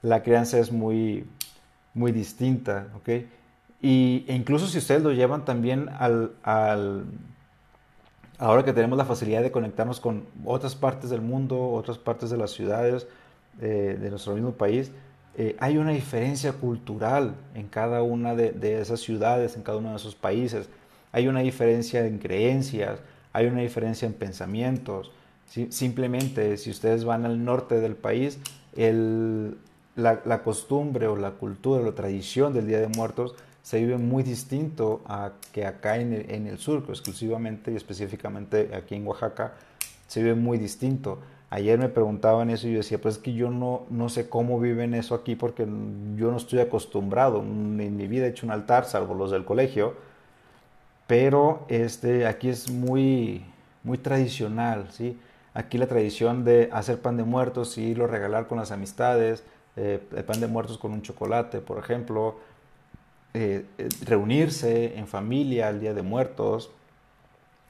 la 0.02 0.24
crianza 0.24 0.60
es 0.60 0.72
muy, 0.72 1.26
muy 1.94 2.12
distinta, 2.12 2.88
¿ok? 2.98 3.10
Y, 3.82 4.26
e 4.28 4.36
incluso 4.36 4.68
si 4.68 4.78
ustedes 4.78 5.04
lo 5.04 5.12
llevan 5.12 5.46
también 5.46 5.90
al 5.98 6.32
ahora 8.44 8.64
que 8.64 8.74
tenemos 8.74 8.98
la 8.98 9.06
facilidad 9.06 9.42
de 9.42 9.52
conectarnos 9.52 10.00
con 10.00 10.26
otras 10.46 10.76
partes 10.76 11.10
del 11.10 11.22
mundo, 11.22 11.72
otras 11.72 11.98
partes 11.98 12.30
de 12.30 12.38
las 12.38 12.52
ciudades 12.52 13.08
eh, 13.62 13.98
de 14.00 14.10
nuestro 14.10 14.34
mismo 14.34 14.52
país, 14.52 14.92
eh, 15.36 15.56
hay 15.60 15.78
una 15.78 15.92
diferencia 15.92 16.54
cultural 16.54 17.36
en 17.56 17.68
cada 17.68 18.04
una 18.04 18.36
de, 18.36 18.80
esas 18.80 19.00
ciudades, 19.00 19.56
en 19.56 19.64
cada 19.64 19.80
uno 19.80 19.90
de 19.90 19.96
esos 19.96 20.16
países. 20.16 20.70
Hay 21.12 21.28
una 21.28 21.40
diferencia 21.40 22.06
en 22.06 22.20
creencias, 22.20 23.00
hay 23.32 23.48
una 23.48 23.62
diferencia 23.62 24.06
en 24.06 24.14
pensamientos. 24.14 25.12
Simplemente, 25.70 26.58
si 26.58 26.70
ustedes 26.70 27.04
van 27.04 27.26
al 27.26 27.44
norte 27.44 27.80
del 27.80 27.96
país, 27.96 28.40
la, 28.76 30.44
costumbre 30.44 31.08
o 31.08 31.16
la 31.16 31.32
cultura, 31.32 31.84
la 31.84 31.94
tradición 31.94 32.54
del 32.54 32.68
Día 32.68 32.80
de 32.80 32.88
Muertos 32.88 33.36
se 33.62 33.80
vive 33.80 33.98
muy 33.98 34.24
distinto 34.24 35.02
a 35.06 35.32
que 35.52 35.66
acá 35.66 35.98
en 35.98 36.14
el, 36.14 36.30
en 36.30 36.48
el 36.48 36.58
sur, 36.58 36.84
exclusivamente 36.90 37.72
y 37.72 37.76
específicamente 37.76 38.72
aquí 38.76 38.96
en 38.96 39.08
Oaxaca, 39.08 39.54
se 40.08 40.22
vive 40.22 40.36
muy 40.36 40.58
distinto. 40.58 41.20
Ayer 41.54 41.78
me 41.78 41.88
preguntaban 41.88 42.50
eso 42.50 42.68
y 42.68 42.72
yo 42.72 42.78
decía, 42.78 43.00
pues 43.00 43.18
es 43.18 43.22
que 43.22 43.36
yo 43.36 43.52
no, 43.52 43.84
no 43.92 44.10
sé 44.10 44.28
cómo 44.28 44.60
viven 44.60 44.96
eso 44.96 45.14
aquí 45.14 45.36
porque 45.36 45.68
yo 46.16 46.32
no 46.32 46.38
estoy 46.38 46.58
acostumbrado, 46.62 47.42
en 47.42 47.96
mi 47.96 48.08
vida 48.08 48.26
he 48.26 48.30
hecho 48.30 48.48
un 48.48 48.52
altar, 48.52 48.86
salvo 48.86 49.14
los 49.14 49.30
del 49.30 49.46
colegio, 49.46 49.94
pero 51.06 51.64
este, 51.68 52.26
aquí 52.26 52.50
es 52.50 52.72
muy, 52.72 53.46
muy 53.84 54.00
tradicional, 54.00 54.88
¿sí? 54.90 55.20
Aquí 55.54 55.78
la 55.78 55.86
tradición 55.86 56.44
de 56.44 56.70
hacer 56.72 57.00
pan 57.00 57.18
de 57.18 57.24
muertos 57.24 57.78
y 57.78 57.84
irlo 57.84 58.06
a 58.06 58.08
regalar 58.08 58.48
con 58.48 58.58
las 58.58 58.72
amistades, 58.72 59.44
eh, 59.76 60.00
el 60.16 60.24
pan 60.24 60.40
de 60.40 60.48
muertos 60.48 60.80
con 60.80 60.92
un 60.92 61.04
chocolate, 61.04 61.60
por 61.60 61.78
ejemplo, 61.78 62.38
eh, 63.36 63.68
eh, 63.78 63.90
reunirse 64.06 64.98
en 64.98 65.06
familia 65.06 65.68
al 65.68 65.80
Día 65.80 65.94
de 65.94 66.02
Muertos, 66.02 66.72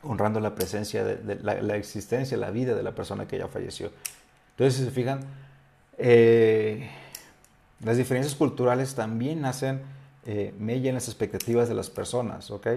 honrando 0.04 0.40
la 0.40 0.56
presencia, 0.56 1.04
de, 1.04 1.36
la, 1.36 1.76
existencia, 1.76 2.38
la 2.38 2.52
vida 2.52 2.76
de 2.76 2.84
la 2.84 2.94
persona 2.94 3.28
que 3.28 3.38
ya 3.38 3.48
falleció. 3.48 3.92
Entonces, 4.52 4.80
si 4.80 4.86
se 4.86 4.92
fijan, 4.92 5.22
eh, 5.98 6.90
las 7.84 7.98
diferencias 7.98 8.36
culturales 8.36 8.96
también 8.96 9.46
hacen 9.46 9.82
eh, 10.26 10.54
en 10.60 10.94
las 10.94 11.08
expectativas 11.08 11.68
de 11.70 11.76
las 11.76 11.90
personas, 11.90 12.52
¿ok? 12.52 12.68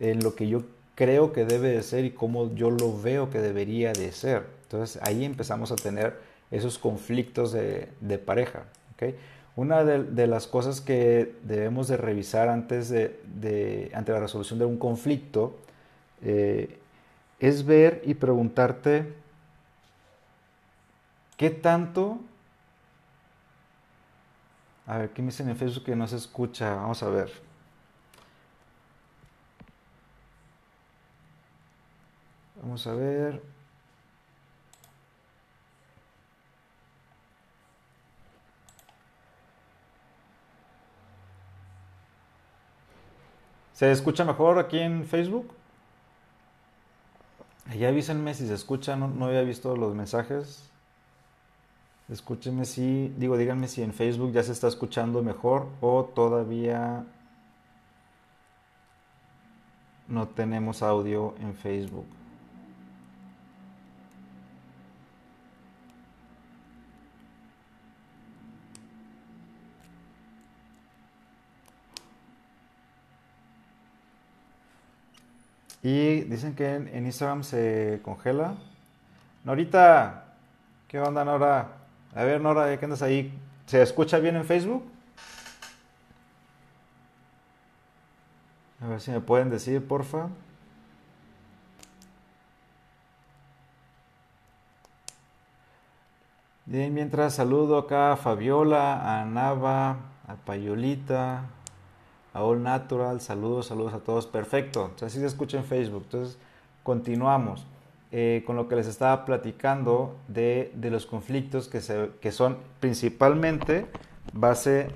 En 0.00 0.22
lo 0.22 0.34
que 0.34 0.48
yo 0.48 0.64
creo 0.94 1.32
que 1.32 1.44
debe 1.44 1.70
de 1.70 1.82
ser 1.82 2.04
y 2.04 2.10
cómo 2.10 2.54
yo 2.54 2.70
lo 2.70 3.00
veo 3.00 3.30
que 3.30 3.40
debería 3.40 3.92
de 3.92 4.12
ser. 4.12 4.46
Entonces, 4.62 5.00
ahí 5.02 5.24
empezamos 5.24 5.72
a 5.72 5.76
tener 5.76 6.18
esos 6.50 6.78
conflictos 6.78 7.52
de, 7.52 7.88
de 8.00 8.18
pareja, 8.18 8.64
¿ok? 8.94 9.14
Una 9.56 9.84
de, 9.84 10.26
las 10.26 10.48
cosas 10.48 10.80
que 10.80 11.32
debemos 11.44 11.86
de 11.86 11.96
revisar 11.96 12.48
antes 12.48 12.88
de, 12.88 13.90
ante 13.94 14.10
la 14.10 14.18
resolución 14.18 14.58
de 14.58 14.64
un 14.64 14.78
conflicto 14.78 15.56
eh, 16.24 16.80
es 17.38 17.64
ver 17.66 18.02
y 18.04 18.14
preguntarte 18.14 19.14
qué 21.36 21.50
tanto... 21.50 22.18
A 24.86 24.98
ver, 24.98 25.10
¿qué 25.10 25.22
me 25.22 25.26
dicen 25.26 25.48
en 25.48 25.56
Facebook 25.56 25.84
que 25.84 25.96
no 25.96 26.06
se 26.06 26.16
escucha? 26.16 26.74
Vamos 26.76 27.02
a 27.02 27.08
ver. 27.08 27.30
Vamos 32.62 32.86
a 32.86 32.94
ver. 32.94 33.42
¿Se 43.74 43.90
escucha 43.90 44.24
mejor 44.24 44.58
aquí 44.58 44.78
en 44.78 45.04
Facebook? 45.04 45.52
Ya 47.72 47.88
avísenme 47.88 48.34
si 48.34 48.46
se 48.46 48.54
escucha, 48.54 48.96
no, 48.96 49.08
no 49.08 49.26
había 49.26 49.42
visto 49.42 49.76
los 49.76 49.94
mensajes. 49.94 50.70
Escúchenme 52.10 52.66
si, 52.66 53.08
digo, 53.16 53.38
díganme 53.38 53.66
si 53.66 53.82
en 53.82 53.94
Facebook 53.94 54.32
ya 54.32 54.42
se 54.42 54.52
está 54.52 54.68
escuchando 54.68 55.22
mejor 55.22 55.68
o 55.80 56.04
todavía 56.04 57.06
no 60.08 60.28
tenemos 60.28 60.82
audio 60.82 61.34
en 61.40 61.54
Facebook. 61.54 62.06
Y 75.84 76.22
dicen 76.22 76.54
que 76.54 76.76
en, 76.76 77.04
Instagram 77.04 77.44
se 77.44 78.00
congela. 78.02 78.54
Norita, 79.44 80.24
¿qué 80.88 80.98
onda 80.98 81.26
Nora? 81.26 81.72
A 82.14 82.24
ver 82.24 82.40
Nora, 82.40 82.74
¿qué 82.78 82.86
andas 82.86 83.02
ahí? 83.02 83.38
¿Se 83.66 83.82
escucha 83.82 84.18
bien 84.18 84.34
en 84.36 84.46
Facebook? 84.46 84.82
A 88.80 88.88
ver 88.88 89.00
si 89.02 89.10
me 89.10 89.20
pueden 89.20 89.50
decir, 89.50 89.86
porfa. 89.86 90.28
Bien, 96.64 96.94
mientras 96.94 97.34
saludo 97.34 97.76
acá 97.76 98.12
a 98.12 98.16
Fabiola, 98.16 99.20
a 99.20 99.26
Nava, 99.26 99.98
a 100.26 100.34
Payolita, 100.46 101.42
All 102.34 102.62
Natural, 102.62 103.20
saludos, 103.20 103.66
saludos 103.66 103.94
a 103.94 104.00
todos. 104.00 104.26
Perfecto, 104.26 104.90
así 105.00 105.20
se 105.20 105.26
escucha 105.26 105.56
en 105.56 105.64
Facebook. 105.64 106.02
Entonces, 106.04 106.36
continuamos 106.82 107.64
eh, 108.10 108.42
con 108.46 108.56
lo 108.56 108.68
que 108.68 108.76
les 108.76 108.86
estaba 108.86 109.24
platicando 109.24 110.16
de, 110.28 110.72
los 110.82 111.06
conflictos 111.06 111.68
que, 111.68 111.80
se, 111.80 112.10
que 112.20 112.32
son 112.32 112.58
principalmente 112.80 113.86
base, 114.32 114.88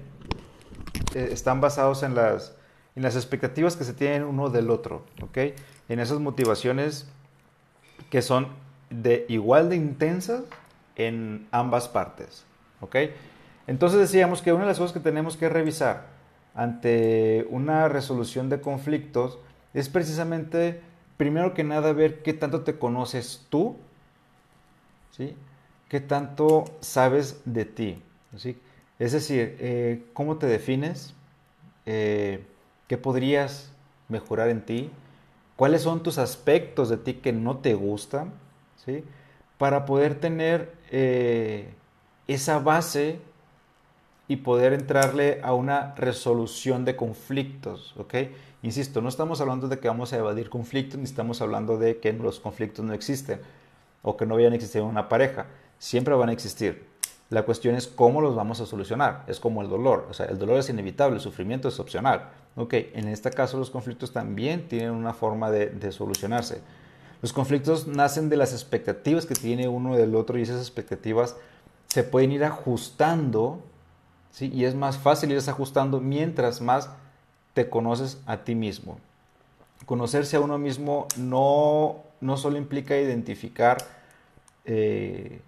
eh, 1.15 1.29
están 1.33 1.61
basados 1.61 2.03
en 2.03 2.15
las, 2.15 2.55
en 2.97 3.03
las 3.03 3.15
expectativas 3.17 3.77
que 3.77 3.85
se 3.85 3.93
tienen 3.93 4.25
uno 4.25 4.51
del 4.51 4.71
otro, 4.71 5.05
¿ok? 5.23 5.39
En 5.89 6.01
esas 6.01 6.19
motivaciones 6.19 7.09
que 8.11 8.21
son 8.21 8.49
de 8.91 9.27
igual 9.29 9.69
de 9.69 9.77
intensas 9.77 10.43
en 10.97 11.47
ambas 11.53 11.89
partes, 11.89 12.45
¿ok? 12.81 12.97
Entonces 13.69 14.01
decíamos 14.01 14.43
que 14.43 14.53
una 14.53 14.63
de 14.63 14.69
las 14.69 14.79
cosas 14.79 14.93
que 14.93 15.01
tenemos 15.01 15.37
que 15.37 15.49
revisar 15.49 16.18
ante 16.55 17.47
una 17.51 17.89
resolución 17.89 18.49
de 18.49 18.61
conflictos 18.61 19.39
es 19.75 19.89
precisamente, 19.89 20.81
primero 21.17 21.55
que 21.55 21.65
nada, 21.65 21.93
ver 21.93 22.23
qué 22.23 22.33
tanto 22.33 22.63
te 22.63 22.79
conoces 22.79 23.47
tú, 23.49 23.77
¿sí? 25.11 25.37
qué 25.89 26.01
tanto 26.01 26.65
sabes 26.81 27.41
de 27.45 27.65
ti. 27.65 28.03
¿sí? 28.37 28.59
Es 28.99 29.13
decir, 29.13 29.57
eh, 29.61 30.05
cómo 30.13 30.39
te 30.39 30.47
defines, 30.47 31.15
eh, 31.87 32.45
qué 32.87 32.99
podrías 32.99 33.71
mejorar 34.09 34.49
en 34.49 34.65
ti, 34.65 34.91
cuáles 35.57 35.83
son 35.83 36.03
tus 36.03 36.19
aspectos 36.19 36.89
de 36.89 36.97
ti 36.97 37.15
que 37.15 37.33
no 37.33 37.59
te 37.59 37.75
gustan, 37.75 38.33
¿sí? 38.85 39.05
para 39.59 39.87
poder 39.87 40.15
tener 40.15 40.73
eh, 40.91 41.69
esa 42.27 42.59
base 42.59 43.21
y 44.29 44.37
poder 44.37 44.75
entrarle 44.75 45.41
a 45.43 45.55
una 45.55 45.95
resolución 45.97 46.85
de 46.85 46.95
conflictos, 46.95 47.95
¿ok? 47.97 48.15
Insisto, 48.63 49.01
no 49.01 49.09
estamos 49.09 49.41
hablando 49.41 49.69
de 49.69 49.79
que 49.79 49.89
vamos 49.89 50.13
a 50.13 50.19
evadir 50.19 50.51
conflictos, 50.51 50.99
ni 50.99 51.05
estamos 51.05 51.41
hablando 51.41 51.79
de 51.79 51.99
que 51.99 52.13
los 52.13 52.39
conflictos 52.39 52.85
no 52.85 52.93
existen 52.93 53.41
o 54.03 54.17
que 54.17 54.27
no 54.27 54.35
vayan 54.35 54.53
a 54.53 54.57
existir 54.57 54.83
en 54.83 54.89
una 54.89 55.09
pareja. 55.09 55.47
Siempre 55.79 56.15
van 56.15 56.29
a 56.29 56.33
existir. 56.33 56.87
La 57.31 57.43
cuestión 57.45 57.75
es 57.75 57.87
cómo 57.87 58.21
los 58.21 58.35
vamos 58.35 58.61
a 58.61 58.67
solucionar. 58.67 59.25
Es 59.29 59.39
como 59.39 59.63
el 59.63 59.69
dolor. 59.69 60.07
O 60.11 60.15
sea, 60.15 60.27
el 60.27 60.39
dolor 60.39 60.59
es 60.59 60.69
inevitable, 60.69 61.17
el 61.17 61.23
sufrimiento 61.23 61.69
es 61.69 61.79
opcional. 61.79 62.31
Ok, 62.57 62.75
en 62.95 63.09
este 63.09 63.31
caso 63.31 63.59
los 63.59 63.71
conflictos 63.71 64.13
también 64.13 64.67
tienen 64.69 64.91
una 64.91 65.15
forma 65.15 65.51
de, 65.51 65.67
de 65.67 65.93
solucionarse. 65.93 66.61
Los 67.23 67.33
conflictos 67.33 67.87
nacen 67.87 68.29
de 68.29 68.37
las 68.37 68.53
expectativas 68.53 69.25
que 69.25 69.35
tiene 69.35 69.69
uno 69.69 69.97
del 69.97 70.15
otro 70.15 70.39
y 70.39 70.43
esas 70.43 70.61
expectativas 70.61 71.37
se 71.87 72.03
pueden 72.03 72.33
ir 72.33 72.45
ajustando 72.45 73.63
y 74.41 74.65
es 74.65 74.75
más 74.75 74.99
fácil 74.99 75.33
irse 75.33 75.51
ajustando 75.51 76.01
mientras 76.01 76.61
más 76.61 76.91
te 77.55 77.69
conoces 77.69 78.19
a 78.27 78.39
ti 78.39 78.55
mismo. 78.55 78.99
Conocerse 79.87 80.37
a 80.37 80.41
uno 80.41 80.59
mismo 80.59 81.07
no, 81.17 82.05
no 82.21 82.37
solo 82.37 82.57
implica 82.57 82.97
identificar 82.97 83.79
eh, 84.65 85.41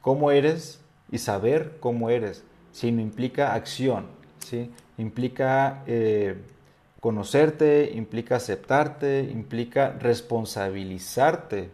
cómo 0.00 0.30
eres 0.30 0.80
y 1.10 1.18
saber 1.18 1.76
cómo 1.80 2.08
eres, 2.08 2.44
sino 2.72 3.00
implica 3.00 3.54
acción, 3.54 4.06
¿sí? 4.38 4.70
implica 4.96 5.82
eh, 5.86 6.36
conocerte, 7.00 7.90
implica 7.94 8.36
aceptarte, 8.36 9.22
implica 9.22 9.90
responsabilizarte 9.98 11.70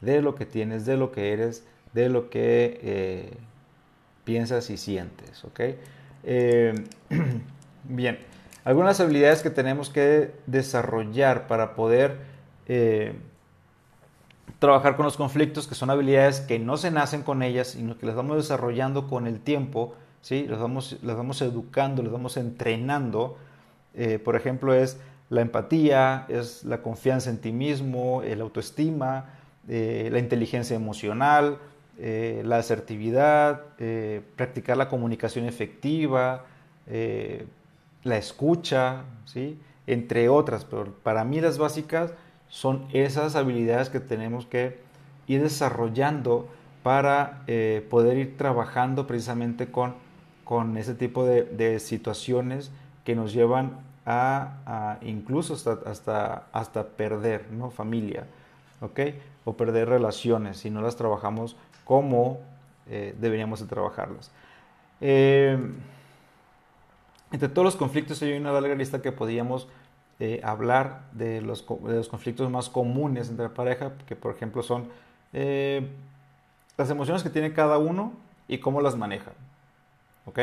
de 0.00 0.22
lo 0.22 0.34
que 0.34 0.46
tienes, 0.46 0.84
de 0.84 0.96
lo 0.96 1.12
que 1.12 1.32
eres, 1.32 1.64
de 1.92 2.08
lo 2.08 2.28
que 2.28 2.80
eh, 2.82 3.36
piensas 4.24 4.70
y 4.70 4.76
sientes, 4.76 5.44
¿ok? 5.44 5.60
Eh, 6.24 6.74
bien, 7.84 8.18
algunas 8.64 9.00
habilidades 9.00 9.42
que 9.42 9.50
tenemos 9.50 9.90
que 9.90 10.32
desarrollar 10.46 11.46
para 11.46 11.74
poder 11.74 12.18
eh, 12.66 13.14
trabajar 14.58 14.96
con 14.96 15.04
los 15.04 15.16
conflictos, 15.16 15.66
que 15.66 15.74
son 15.74 15.90
habilidades 15.90 16.40
que 16.40 16.58
no 16.58 16.76
se 16.76 16.90
nacen 16.90 17.22
con 17.22 17.42
ellas, 17.42 17.68
sino 17.68 17.98
que 17.98 18.06
las 18.06 18.14
vamos 18.14 18.36
desarrollando 18.36 19.08
con 19.08 19.26
el 19.26 19.40
tiempo, 19.40 19.94
¿sí? 20.20 20.46
Las 20.48 20.60
vamos, 20.60 20.98
las 21.02 21.16
vamos 21.16 21.42
educando, 21.42 22.02
las 22.02 22.12
vamos 22.12 22.36
entrenando. 22.36 23.36
Eh, 23.94 24.20
por 24.20 24.36
ejemplo, 24.36 24.74
es 24.74 24.98
la 25.28 25.40
empatía, 25.40 26.26
es 26.28 26.62
la 26.64 26.82
confianza 26.82 27.30
en 27.30 27.38
ti 27.38 27.52
mismo, 27.52 28.22
el 28.22 28.40
autoestima, 28.40 29.30
la 29.66 30.18
inteligencia 30.18 30.74
emocional, 30.74 31.58
eh, 31.98 32.42
la 32.44 32.56
asertividad, 32.56 33.62
eh, 33.78 34.22
practicar 34.36 34.76
la 34.76 34.88
comunicación 34.88 35.44
efectiva, 35.44 36.46
eh, 36.86 37.46
la 38.02 38.16
escucha, 38.16 39.02
¿sí? 39.26 39.58
entre 39.86 40.28
otras, 40.28 40.64
pero 40.64 40.86
para 41.02 41.22
mí 41.24 41.40
las 41.40 41.58
básicas 41.58 42.12
son 42.48 42.86
esas 42.92 43.36
habilidades 43.36 43.90
que 43.90 44.00
tenemos 44.00 44.46
que 44.46 44.78
ir 45.26 45.42
desarrollando 45.42 46.48
para 46.82 47.44
poder 47.88 48.18
ir 48.18 48.36
trabajando 48.36 49.06
precisamente 49.06 49.70
con, 49.70 49.94
con 50.44 50.76
ese 50.76 50.94
tipo 50.94 51.24
de, 51.24 51.78
situaciones 51.78 52.72
que 53.04 53.14
nos 53.14 53.32
llevan 53.32 53.78
a, 54.04 54.98
incluso 55.02 55.54
hasta, 55.54 55.78
hasta, 55.86 56.46
hasta 56.52 56.88
perder 56.88 57.46
¿no? 57.52 57.70
familia, 57.70 58.26
¿ok? 58.82 59.00
O 59.44 59.56
perder 59.56 59.88
relaciones 59.88 60.58
si 60.58 60.70
no 60.70 60.82
las 60.82 60.96
trabajamos 60.96 61.56
cómo 61.84 62.40
eh, 62.88 63.14
deberíamos 63.18 63.60
de 63.60 63.66
trabajarlos. 63.66 64.30
Eh, 65.00 65.58
entre 67.30 67.48
todos 67.48 67.64
los 67.64 67.76
conflictos 67.76 68.20
hay 68.22 68.36
una 68.36 68.52
larga 68.52 68.74
lista 68.74 69.00
que 69.00 69.12
podríamos 69.12 69.68
eh, 70.20 70.40
hablar 70.44 71.08
de 71.12 71.40
los, 71.40 71.62
conflictos 71.62 72.50
más 72.50 72.68
comunes 72.68 73.30
entre 73.30 73.46
la 73.46 73.54
pareja, 73.54 73.92
que 74.06 74.14
por 74.16 74.34
ejemplo 74.34 74.62
son 74.62 74.88
las 76.76 76.90
emociones 76.90 77.22
que 77.22 77.30
tiene 77.30 77.54
cada 77.54 77.78
uno 77.78 78.12
y 78.48 78.58
cómo 78.58 78.82
las 78.82 78.96
maneja. 78.96 79.32
¿Ok? 80.26 80.40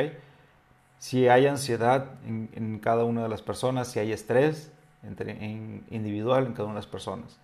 Si 0.98 1.28
hay 1.28 1.46
ansiedad 1.46 2.08
en, 2.26 2.80
cada 2.80 3.06
una 3.06 3.22
de 3.22 3.30
las 3.30 3.42
personas, 3.42 3.90
si 3.90 4.00
hay 4.00 4.12
estrés 4.12 4.72
entre, 5.04 5.32
individual 5.92 6.48
en 6.48 6.54
cada 6.54 6.66
una 6.66 6.74
de 6.74 6.80
las 6.80 6.88
personas 6.88 7.40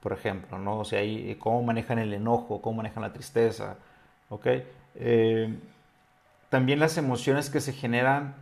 por 0.00 0.12
ejemplo, 0.12 0.58
¿no? 0.58 0.78
O 0.78 0.84
sea, 0.84 1.02
eh, 1.02 1.36
cómo 1.38 1.62
manejan 1.62 1.98
el 1.98 2.12
enojo, 2.12 2.62
cómo 2.62 2.78
manejan 2.78 3.02
la 3.02 3.12
tristeza, 3.12 3.76
¿ok? 4.28 4.46
Eh, 4.94 5.58
también 6.50 6.78
las 6.78 6.96
emociones 6.98 7.50
que 7.50 7.60
se 7.60 7.72
generan 7.72 8.34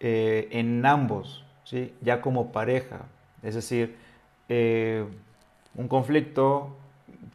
eh, 0.00 0.48
en 0.52 0.84
ambos, 0.86 1.44
¿sí? 1.64 1.94
Ya 2.00 2.20
como 2.20 2.52
pareja. 2.52 3.02
Es 3.42 3.54
decir, 3.54 3.96
un 5.74 5.88
conflicto 5.88 6.76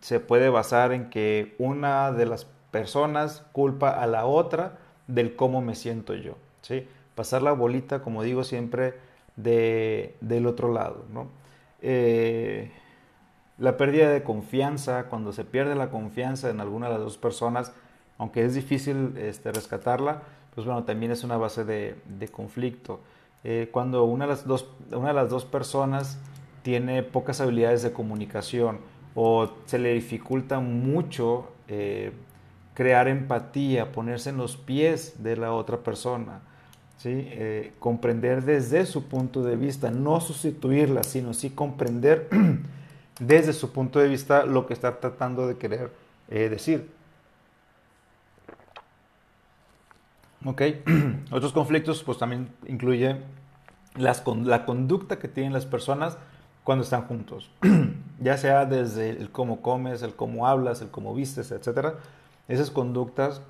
se 0.01 0.19
puede 0.19 0.49
basar 0.49 0.91
en 0.91 1.09
que 1.09 1.55
una 1.59 2.11
de 2.11 2.25
las 2.25 2.45
personas 2.71 3.45
culpa 3.51 3.91
a 3.91 4.07
la 4.07 4.25
otra 4.25 4.79
del 5.07 5.35
cómo 5.35 5.61
me 5.61 5.75
siento 5.75 6.15
yo, 6.15 6.37
¿sí? 6.61 6.87
Pasar 7.15 7.43
la 7.43 7.51
bolita, 7.51 8.01
como 8.01 8.23
digo 8.23 8.43
siempre, 8.43 8.95
de, 9.35 10.15
del 10.21 10.47
otro 10.47 10.73
lado, 10.73 11.05
¿no? 11.13 11.27
La 13.57 13.77
pérdida 13.77 14.09
de 14.09 14.23
confianza, 14.23 15.05
cuando 15.05 15.31
se 15.31 15.43
pierde 15.45 15.75
la 15.75 15.89
confianza 15.89 16.49
en 16.49 16.59
alguna 16.59 16.87
de 16.87 16.93
las 16.93 17.03
dos 17.03 17.17
personas, 17.17 17.71
aunque 18.17 18.45
es 18.45 18.55
difícil 18.55 19.15
este, 19.17 19.51
rescatarla, 19.51 20.23
pues 20.55 20.65
bueno, 20.65 20.83
también 20.83 21.11
es 21.11 21.23
una 21.23 21.37
base 21.37 21.63
de, 21.63 21.95
conflicto. 22.31 22.99
Eh, 23.43 23.69
cuando 23.71 24.05
una 24.05 24.25
de, 24.25 24.31
las 24.31 24.47
dos, 24.47 24.69
una 24.91 25.09
de 25.09 25.13
las 25.13 25.29
dos 25.29 25.45
personas 25.45 26.17
tiene 26.61 27.03
pocas 27.03 27.41
habilidades 27.41 27.83
de 27.83 27.91
comunicación 27.91 28.79
o 29.15 29.49
se 29.65 29.79
le 29.79 29.93
dificulta 29.93 30.59
mucho 30.59 31.51
eh, 31.67 32.11
crear 32.73 33.07
empatía, 33.07 33.91
ponerse 33.91 34.29
en 34.29 34.37
los 34.37 34.57
pies 34.57 35.23
de 35.23 35.37
la 35.37 35.53
otra 35.53 35.77
persona, 35.77 36.41
¿sí? 36.97 37.09
Eh, 37.13 37.73
comprender 37.79 38.43
desde 38.43 38.85
su 38.85 39.07
punto 39.07 39.43
de 39.43 39.55
vista, 39.55 39.91
no 39.91 40.19
sustituirla, 40.21 41.03
sino 41.03 41.33
sí 41.33 41.51
comprender 41.51 42.29
desde 43.19 43.53
su 43.53 43.71
punto 43.71 43.99
de 43.99 44.07
vista 44.07 44.45
lo 44.45 44.65
que 44.65 44.73
está 44.73 44.99
tratando 44.99 45.47
de 45.47 45.57
querer 45.57 45.91
eh, 46.29 46.49
decir. 46.49 46.89
¿Ok? 50.45 50.61
Otros 51.31 51.53
conflictos 51.53 52.03
pues 52.03 52.17
también 52.17 52.49
incluye 52.67 53.17
las, 53.95 54.23
la 54.43 54.65
conducta 54.65 55.19
que 55.19 55.27
tienen 55.27 55.53
las 55.53 55.65
personas 55.65 56.17
cuando 56.63 56.83
están 56.83 57.05
juntos, 57.07 57.51
ya 58.19 58.37
sea 58.37 58.65
desde 58.65 59.09
el 59.09 59.29
cómo 59.31 59.61
comes, 59.61 60.01
el 60.01 60.15
cómo 60.15 60.47
hablas, 60.47 60.81
el 60.81 60.89
cómo 60.89 61.13
vistes, 61.13 61.51
etc. 61.51 61.95
Esas 62.47 62.71
conductas 62.71 63.41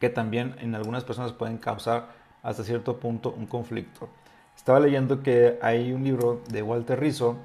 que 0.00 0.08
también 0.08 0.56
en 0.58 0.74
algunas 0.74 1.04
personas 1.04 1.32
pueden 1.32 1.58
causar 1.58 2.08
hasta 2.42 2.64
cierto 2.64 2.98
punto 2.98 3.32
un 3.36 3.46
conflicto. 3.46 4.08
Estaba 4.56 4.80
leyendo 4.80 5.22
que 5.22 5.58
hay 5.62 5.92
un 5.92 6.02
libro 6.02 6.40
de 6.48 6.62
Walter 6.62 6.98
Rizzo 6.98 7.36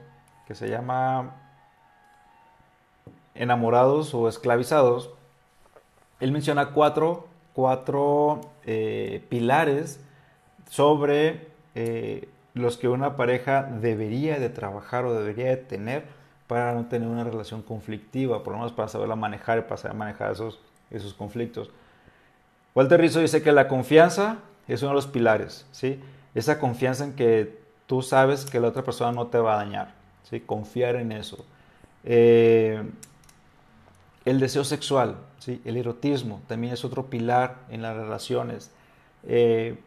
que 0.48 0.56
se 0.56 0.70
llama 0.70 1.36
Enamorados 3.36 4.14
o 4.14 4.30
Esclavizados. 4.30 5.12
Él 6.20 6.32
menciona 6.32 6.72
cuatro, 6.72 7.28
cuatro 7.54 8.42
eh, 8.66 9.26
pilares 9.30 10.00
sobre 10.70 11.48
eh, 11.76 12.30
los 12.54 12.78
que 12.78 12.88
una 12.88 13.16
pareja 13.16 13.64
debería 13.64 14.40
de 14.40 14.50
trabajar 14.50 15.06
o 15.06 15.14
debería 15.14 15.48
de 15.48 15.58
tener 15.58 16.06
para 16.48 16.74
no 16.74 16.86
tener 16.86 17.08
una 17.08 17.24
relación 17.24 17.62
conflictiva, 17.62 18.44
por 18.44 18.54
lo 18.54 18.60
menos 18.60 18.72
para 18.72 18.88
saberla 18.88 19.16
manejar 19.16 19.60
y 19.60 19.62
para 19.64 19.78
saber 19.78 19.98
manejar 19.98 20.32
esos, 20.32 20.60
esos 20.90 21.14
conflictos. 21.14 21.70
Walter 22.74 23.00
Rizzo 23.00 23.20
dice 23.20 23.44
que 23.44 23.52
la 23.52 23.68
confianza 23.68 24.38
es 24.68 24.82
uno 24.82 24.92
de 24.92 24.96
los 24.96 25.08
pilares, 25.08 25.66
¿sí? 25.72 26.02
Esa 26.36 26.60
confianza 26.60 27.04
en 27.04 27.14
que 27.14 27.60
tú 27.86 28.02
sabes 28.02 28.46
que 28.46 28.60
la 28.60 28.70
otra 28.70 28.84
persona 28.84 29.12
no 29.12 29.28
te 29.28 29.40
va 29.40 29.56
a 29.56 29.58
dañar, 29.58 29.97
¿sí? 30.30 30.40
Confiar 30.40 30.96
en 30.96 31.12
eso. 31.12 31.46
Eh, 32.04 32.82
el 34.26 34.40
deseo 34.40 34.64
sexual, 34.64 35.18
¿sí? 35.40 35.62
El 35.66 35.78
erotismo 35.78 36.42
también 36.48 36.74
es 36.74 36.84
otro 36.84 37.06
pilar 37.06 37.60
en 37.70 37.82
las 37.82 37.96
relaciones. 37.96 38.72
Eh, 39.24 39.78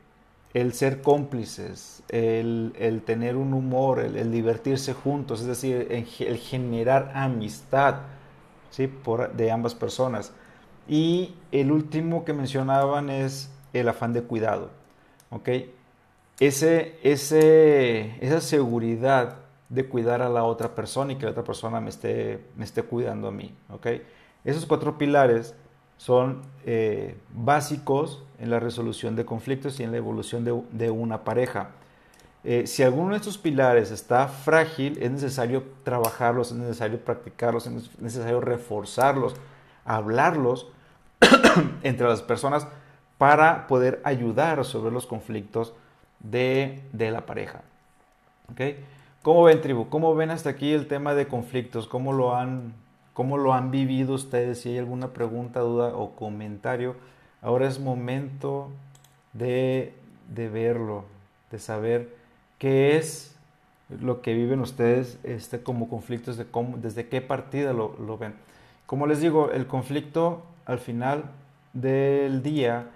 el 0.55 0.73
ser 0.73 1.03
cómplices, 1.03 2.03
el, 2.09 3.03
tener 3.07 3.37
un 3.37 3.55
humor, 3.55 4.01
el, 4.01 4.33
divertirse 4.33 4.95
juntos, 4.95 5.41
es 5.41 5.47
decir, 5.47 5.87
el, 5.91 6.39
generar 6.39 7.13
amistad 7.15 8.01
¿sí? 8.71 8.89
Por, 8.89 9.33
de 9.33 9.51
ambas 9.51 9.75
personas. 9.75 10.33
Y 10.89 11.35
el 11.53 11.71
último 11.71 12.25
que 12.25 12.33
mencionaban 12.33 13.11
es 13.11 13.51
el 13.73 13.89
afán 13.89 14.13
de 14.13 14.23
cuidado. 14.23 14.71
¿okay? 15.31 15.73
Ese, 16.41 16.99
ese, 17.03 18.17
esa 18.25 18.41
seguridad 18.41 19.37
de 19.71 19.89
cuidar 19.89 20.21
a 20.21 20.29
la 20.29 20.45
otra 20.45 20.75
persona 20.75 21.13
y 21.13 21.17
que 21.17 21.25
la 21.25 21.31
otra 21.31 21.45
persona 21.45 21.81
me 21.81 21.89
esté, 21.89 22.45
me 22.57 22.65
esté 22.65 22.83
cuidando 22.83 23.29
a 23.29 23.31
mí. 23.31 23.55
¿okay? 23.71 24.03
Esos 24.45 24.67
cuatro 24.67 24.99
pilares 24.99 25.55
son 25.97 26.43
eh, 26.67 27.17
básicos 27.33 28.23
en 28.39 28.51
la 28.51 28.59
resolución 28.59 29.17
de 29.17 29.25
conflictos 29.25 29.79
y 29.81 29.85
en 29.85 29.93
la 29.93 29.99
evolución 29.99 30.45
de, 30.45 30.91
una 30.91 31.25
pareja. 31.25 31.71
Eh, 32.43 32.67
si 32.67 32.83
alguno 32.83 33.11
de 33.11 33.17
estos 33.17 33.39
pilares 33.39 33.91
está 33.91 34.27
frágil, 34.27 34.99
es 35.01 35.11
necesario 35.11 35.63
trabajarlos, 35.85 36.51
es 36.51 36.57
necesario 36.57 36.99
practicarlos, 36.99 37.67
es 37.67 38.01
necesario 38.01 38.41
reforzarlos, 38.41 39.35
hablarlos 39.85 40.69
entre 41.83 42.09
las 42.09 42.23
personas 42.23 42.67
para 43.19 43.67
poder 43.67 44.01
ayudar 44.03 44.53
a 44.53 44.57
resolver 44.57 44.93
los 44.93 45.07
conflictos 45.07 45.75
de, 46.19 46.83
la 46.95 47.27
pareja. 47.27 47.61
¿Okay? 48.53 48.83
¿Cómo 49.23 49.43
ven, 49.45 49.61
tribu? 49.61 49.89
¿Cómo 49.89 50.15
ven 50.15 50.31
hasta 50.31 50.51
aquí 50.51 50.73
el 50.73 50.87
tema 50.87 51.15
de 51.15 51.29
conflictos? 51.29 51.87
¿Cómo 51.87 52.13
lo 52.13 52.35
han 52.35 52.75
¿Cómo 53.21 53.37
lo 53.37 53.53
han 53.53 53.71
vivido 53.71 54.15
ustedes? 54.15 54.61
Si 54.61 54.71
hay 54.71 54.79
alguna 54.79 55.09
pregunta, 55.09 55.61
duda 55.61 55.95
o 55.95 56.13
comentario, 56.13 56.95
ahora 57.43 57.67
es 57.69 57.79
momento 57.79 58.71
de, 59.35 59.93
verlo, 60.35 61.05
de 61.51 61.59
saber 61.59 62.17
qué 62.59 62.97
es 62.97 63.37
lo 63.91 64.23
que 64.23 64.33
viven 64.33 64.61
ustedes 64.61 65.19
este, 65.23 65.63
como 65.63 65.91
conflictos, 65.91 66.39
de 66.39 66.47
cómo, 66.47 66.79
desde 66.79 67.09
qué 67.09 67.21
partida 67.21 67.75
lo, 67.75 68.17
ven. 68.17 68.33
Como 68.87 69.07
les 69.07 69.21
digo, 69.21 69.51
el 69.51 69.67
conflicto 69.67 70.43
al 70.65 70.79
final 70.79 71.25
del 71.75 72.43
día 72.43 72.87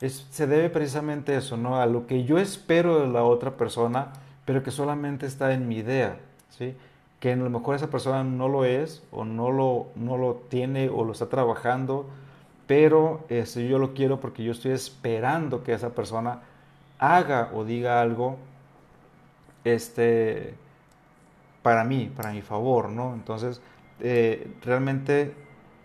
es, 0.00 0.26
se 0.30 0.46
debe 0.46 0.70
precisamente 0.70 1.34
a 1.34 1.38
eso, 1.38 1.58
¿no? 1.58 1.78
A 1.78 1.84
lo 1.84 2.06
que 2.06 2.24
yo 2.24 2.38
espero 2.38 3.00
de 3.00 3.08
la 3.08 3.24
otra 3.24 3.58
persona, 3.58 4.12
pero 4.44 4.62
que 4.62 4.70
solamente 4.70 5.26
está 5.26 5.52
en 5.52 5.68
mi 5.68 5.76
idea, 5.76 6.16
¿sí? 6.50 6.74
que 7.20 7.32
a 7.32 7.36
lo 7.36 7.48
mejor 7.48 7.76
esa 7.76 7.88
persona 7.88 8.22
no 8.22 8.48
lo 8.48 8.64
es 8.64 9.02
o 9.10 9.24
no 9.24 9.50
lo, 9.50 9.86
no 9.96 10.18
lo 10.18 10.34
tiene 10.34 10.90
o 10.90 11.04
lo 11.04 11.12
está 11.12 11.28
trabajando, 11.28 12.06
pero 12.66 13.24
este, 13.28 13.66
yo 13.66 13.78
lo 13.78 13.94
quiero 13.94 14.20
porque 14.20 14.44
yo 14.44 14.52
estoy 14.52 14.72
esperando 14.72 15.62
que 15.62 15.72
esa 15.72 15.90
persona 15.94 16.40
haga 16.98 17.50
o 17.54 17.64
diga 17.64 18.00
algo 18.00 18.36
este, 19.64 20.54
para 21.62 21.84
mí, 21.84 22.12
para 22.14 22.30
mi 22.32 22.42
favor, 22.42 22.90
¿no? 22.90 23.14
Entonces, 23.14 23.60
eh, 24.00 24.52
realmente 24.62 25.34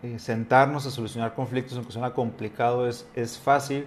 eh, 0.04 0.20
sentarnos 0.20 0.86
a 0.86 0.92
solucionar 0.92 1.34
conflictos, 1.34 1.78
aunque 1.78 1.94
suena 1.94 2.14
complicado, 2.14 2.88
es, 2.88 3.08
es 3.16 3.38
fácil, 3.38 3.86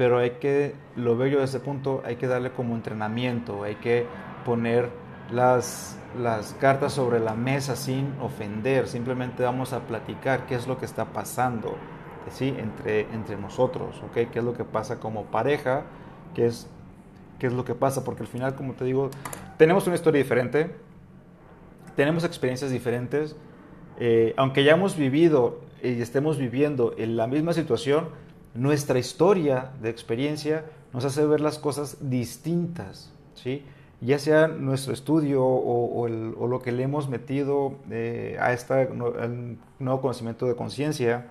pero 0.00 0.16
hay 0.16 0.30
que, 0.40 0.72
lo 0.96 1.14
veo 1.14 1.26
yo 1.26 1.40
desde 1.40 1.58
ese 1.58 1.60
punto, 1.62 2.00
hay 2.06 2.16
que 2.16 2.26
darle 2.26 2.52
como 2.52 2.74
entrenamiento, 2.74 3.64
hay 3.64 3.74
que 3.74 4.06
poner 4.46 4.88
las, 5.30 5.98
las 6.18 6.54
cartas 6.54 6.94
sobre 6.94 7.20
la 7.20 7.34
mesa 7.34 7.76
sin 7.76 8.14
ofender, 8.18 8.88
simplemente 8.88 9.42
vamos 9.42 9.74
a 9.74 9.80
platicar 9.80 10.46
qué 10.46 10.54
es 10.54 10.66
lo 10.66 10.78
que 10.78 10.86
está 10.86 11.12
pasando 11.12 11.76
¿sí? 12.30 12.54
entre, 12.56 13.02
entre 13.12 13.36
nosotros, 13.36 14.02
¿okay? 14.08 14.28
qué 14.32 14.38
es 14.38 14.44
lo 14.46 14.54
que 14.54 14.64
pasa 14.64 14.98
como 14.98 15.24
pareja, 15.24 15.82
qué 16.34 16.46
es, 16.46 16.66
qué 17.38 17.48
es 17.48 17.52
lo 17.52 17.66
que 17.66 17.74
pasa, 17.74 18.02
porque 18.02 18.22
al 18.22 18.28
final, 18.28 18.54
como 18.54 18.72
te 18.72 18.86
digo, 18.86 19.10
tenemos 19.58 19.86
una 19.86 19.96
historia 19.96 20.22
diferente, 20.22 20.74
tenemos 21.94 22.24
experiencias 22.24 22.70
diferentes, 22.70 23.36
eh, 23.98 24.32
aunque 24.38 24.64
ya 24.64 24.72
hemos 24.72 24.96
vivido 24.96 25.60
y 25.82 26.00
estemos 26.00 26.38
viviendo 26.38 26.94
en 26.96 27.18
la 27.18 27.26
misma 27.26 27.52
situación, 27.52 28.08
nuestra 28.54 28.98
historia 28.98 29.70
de 29.80 29.90
experiencia 29.90 30.64
nos 30.92 31.04
hace 31.04 31.24
ver 31.24 31.40
las 31.40 31.58
cosas 31.58 31.98
distintas, 32.10 33.12
¿sí? 33.34 33.64
ya 34.00 34.18
sea 34.18 34.48
nuestro 34.48 34.94
estudio 34.94 35.44
o, 35.44 36.08
lo 36.08 36.62
que 36.62 36.72
le 36.72 36.82
hemos 36.82 37.08
metido 37.08 37.76
eh, 37.90 38.36
a 38.40 38.52
este 38.52 38.88
nuevo 39.78 40.00
conocimiento 40.00 40.46
de 40.46 40.56
conciencia, 40.56 41.26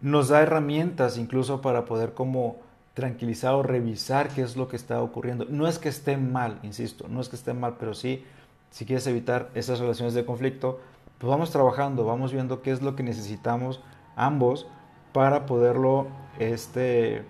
nos 0.00 0.28
da 0.28 0.42
herramientas 0.42 1.16
incluso 1.16 1.62
para 1.62 1.86
poder 1.86 2.12
como 2.12 2.56
tranquilizar 2.92 3.54
o 3.54 3.62
revisar 3.62 4.28
qué 4.28 4.42
es 4.42 4.56
lo 4.56 4.68
que 4.68 4.76
está 4.76 5.02
ocurriendo. 5.02 5.46
No 5.48 5.66
es 5.66 5.78
que 5.78 5.88
esté 5.88 6.16
mal, 6.18 6.60
insisto, 6.62 7.08
no 7.08 7.20
es 7.20 7.28
que 7.28 7.36
esté 7.36 7.54
mal, 7.54 7.76
pero 7.78 7.94
sí, 7.94 8.22
si 8.70 8.84
quieres 8.84 9.06
evitar 9.06 9.50
esas 9.54 9.80
relaciones 9.80 10.14
de 10.14 10.26
conflicto, 10.26 10.78
pues 11.18 11.28
vamos 11.30 11.50
trabajando, 11.50 12.04
vamos 12.04 12.32
viendo 12.32 12.60
qué 12.60 12.70
es 12.70 12.82
lo 12.82 12.94
que 12.96 13.02
necesitamos 13.02 13.80
ambos 14.14 14.66
para 15.14 15.46
poderlo 15.46 16.08
este, 16.40 17.22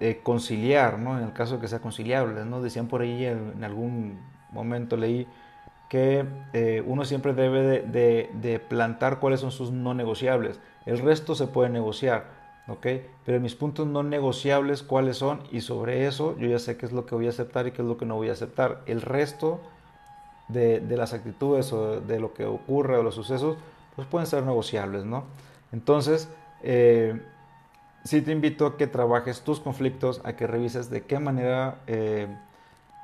eh, 0.00 0.20
conciliar, 0.24 0.98
¿no? 0.98 1.16
En 1.16 1.24
el 1.24 1.32
caso 1.32 1.54
de 1.54 1.60
que 1.60 1.68
sea 1.68 1.78
conciliable, 1.78 2.44
¿no? 2.44 2.60
Decían 2.60 2.88
por 2.88 3.00
ahí 3.00 3.24
en, 3.24 3.62
algún 3.62 4.18
momento 4.50 4.96
leí 4.96 5.28
que 5.88 6.26
eh, 6.52 6.82
uno 6.84 7.04
siempre 7.04 7.32
debe 7.32 7.80
de, 7.80 8.60
plantar 8.68 9.20
cuáles 9.20 9.38
son 9.38 9.52
sus 9.52 9.70
no 9.70 9.94
negociables. 9.94 10.58
El 10.84 10.98
resto 10.98 11.36
se 11.36 11.46
puede 11.46 11.70
negociar, 11.70 12.26
¿ok? 12.66 12.86
Pero 13.24 13.38
mis 13.38 13.54
puntos 13.54 13.86
no 13.86 14.02
negociables, 14.02 14.82
¿cuáles 14.82 15.16
son? 15.16 15.44
Y 15.52 15.60
sobre 15.60 16.08
eso 16.08 16.36
yo 16.38 16.48
ya 16.48 16.58
sé 16.58 16.76
qué 16.76 16.86
es 16.86 16.92
lo 16.92 17.06
que 17.06 17.14
voy 17.14 17.26
a 17.26 17.30
aceptar 17.30 17.68
y 17.68 17.70
qué 17.70 17.82
es 17.82 17.88
lo 17.88 17.96
que 17.96 18.04
no 18.04 18.16
voy 18.16 18.30
a 18.30 18.32
aceptar. 18.32 18.82
El 18.86 19.00
resto 19.00 19.60
de, 20.48 20.82
las 20.90 21.12
actitudes 21.12 21.72
o 21.72 22.00
de 22.00 22.18
lo 22.18 22.34
que 22.34 22.46
ocurre 22.46 22.96
o 22.96 23.04
los 23.04 23.14
sucesos, 23.14 23.56
pues 23.94 24.08
pueden 24.08 24.26
ser 24.26 24.42
negociables, 24.42 25.04
¿no? 25.04 25.24
Entonces, 25.72 26.28
eh, 26.62 27.20
sí 28.04 28.22
te 28.22 28.32
invito 28.32 28.66
a 28.66 28.76
que 28.76 28.86
trabajes 28.86 29.42
tus 29.42 29.60
conflictos, 29.60 30.20
a 30.24 30.34
que 30.34 30.46
revises 30.46 30.90
de 30.90 31.02
qué 31.02 31.18
manera 31.18 31.78
eh, 31.86 32.28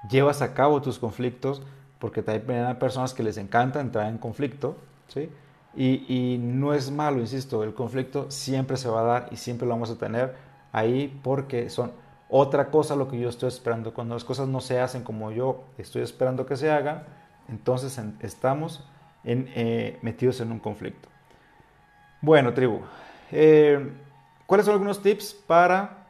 llevas 0.09 0.43
a 0.43 0.55
cabo 0.55 0.81
tus 0.83 0.99
conflictos 0.99 1.63
porque 1.99 2.21
también 2.21 2.65
hay 2.65 2.75
personas 2.75 3.15
que 3.15 3.23
les 3.23 3.37
encanta 3.37 3.81
entrar 3.81 4.09
en 4.09 4.19
conflicto, 4.19 4.77
¿sí? 5.07 5.31
Y, 5.77 6.37
no 6.43 6.75
es 6.75 6.91
malo, 6.91 7.21
insisto, 7.21 7.63
el 7.63 7.75
conflicto 7.75 8.29
siempre 8.29 8.77
se 8.77 8.89
va 8.89 9.01
a 9.01 9.05
dar 9.05 9.29
y 9.31 9.37
siempre 9.37 9.69
lo 9.69 9.75
vamos 9.75 9.89
a 9.91 9.97
tener 9.97 10.35
ahí 10.73 11.19
porque 11.23 11.71
son 11.71 11.93
otra 12.29 12.71
cosa 12.71 12.97
lo 12.97 13.07
que 13.07 13.21
yo 13.21 13.29
estoy 13.29 13.49
esperando. 13.49 13.95
Cuando 13.95 14.15
las 14.15 14.25
cosas 14.25 14.49
no 14.49 14.61
se 14.61 14.81
hacen 14.81 15.05
como 15.05 15.31
yo 15.31 15.63
estoy 15.79 16.03
esperando 16.03 16.45
que 16.45 16.57
se 16.57 16.71
hagan, 16.73 17.05
entonces 17.49 17.99
estamos 18.21 18.85
eh, 19.23 19.99
metidos 20.03 20.41
en 20.41 20.51
un 20.51 20.59
conflicto. 20.59 21.09
Bueno, 22.21 22.53
tribu, 22.53 22.81
eh, 23.33 23.93
¿cuáles 24.47 24.67
son 24.67 24.75
algunos 24.75 25.03
tips 25.03 25.35
para 25.35 26.07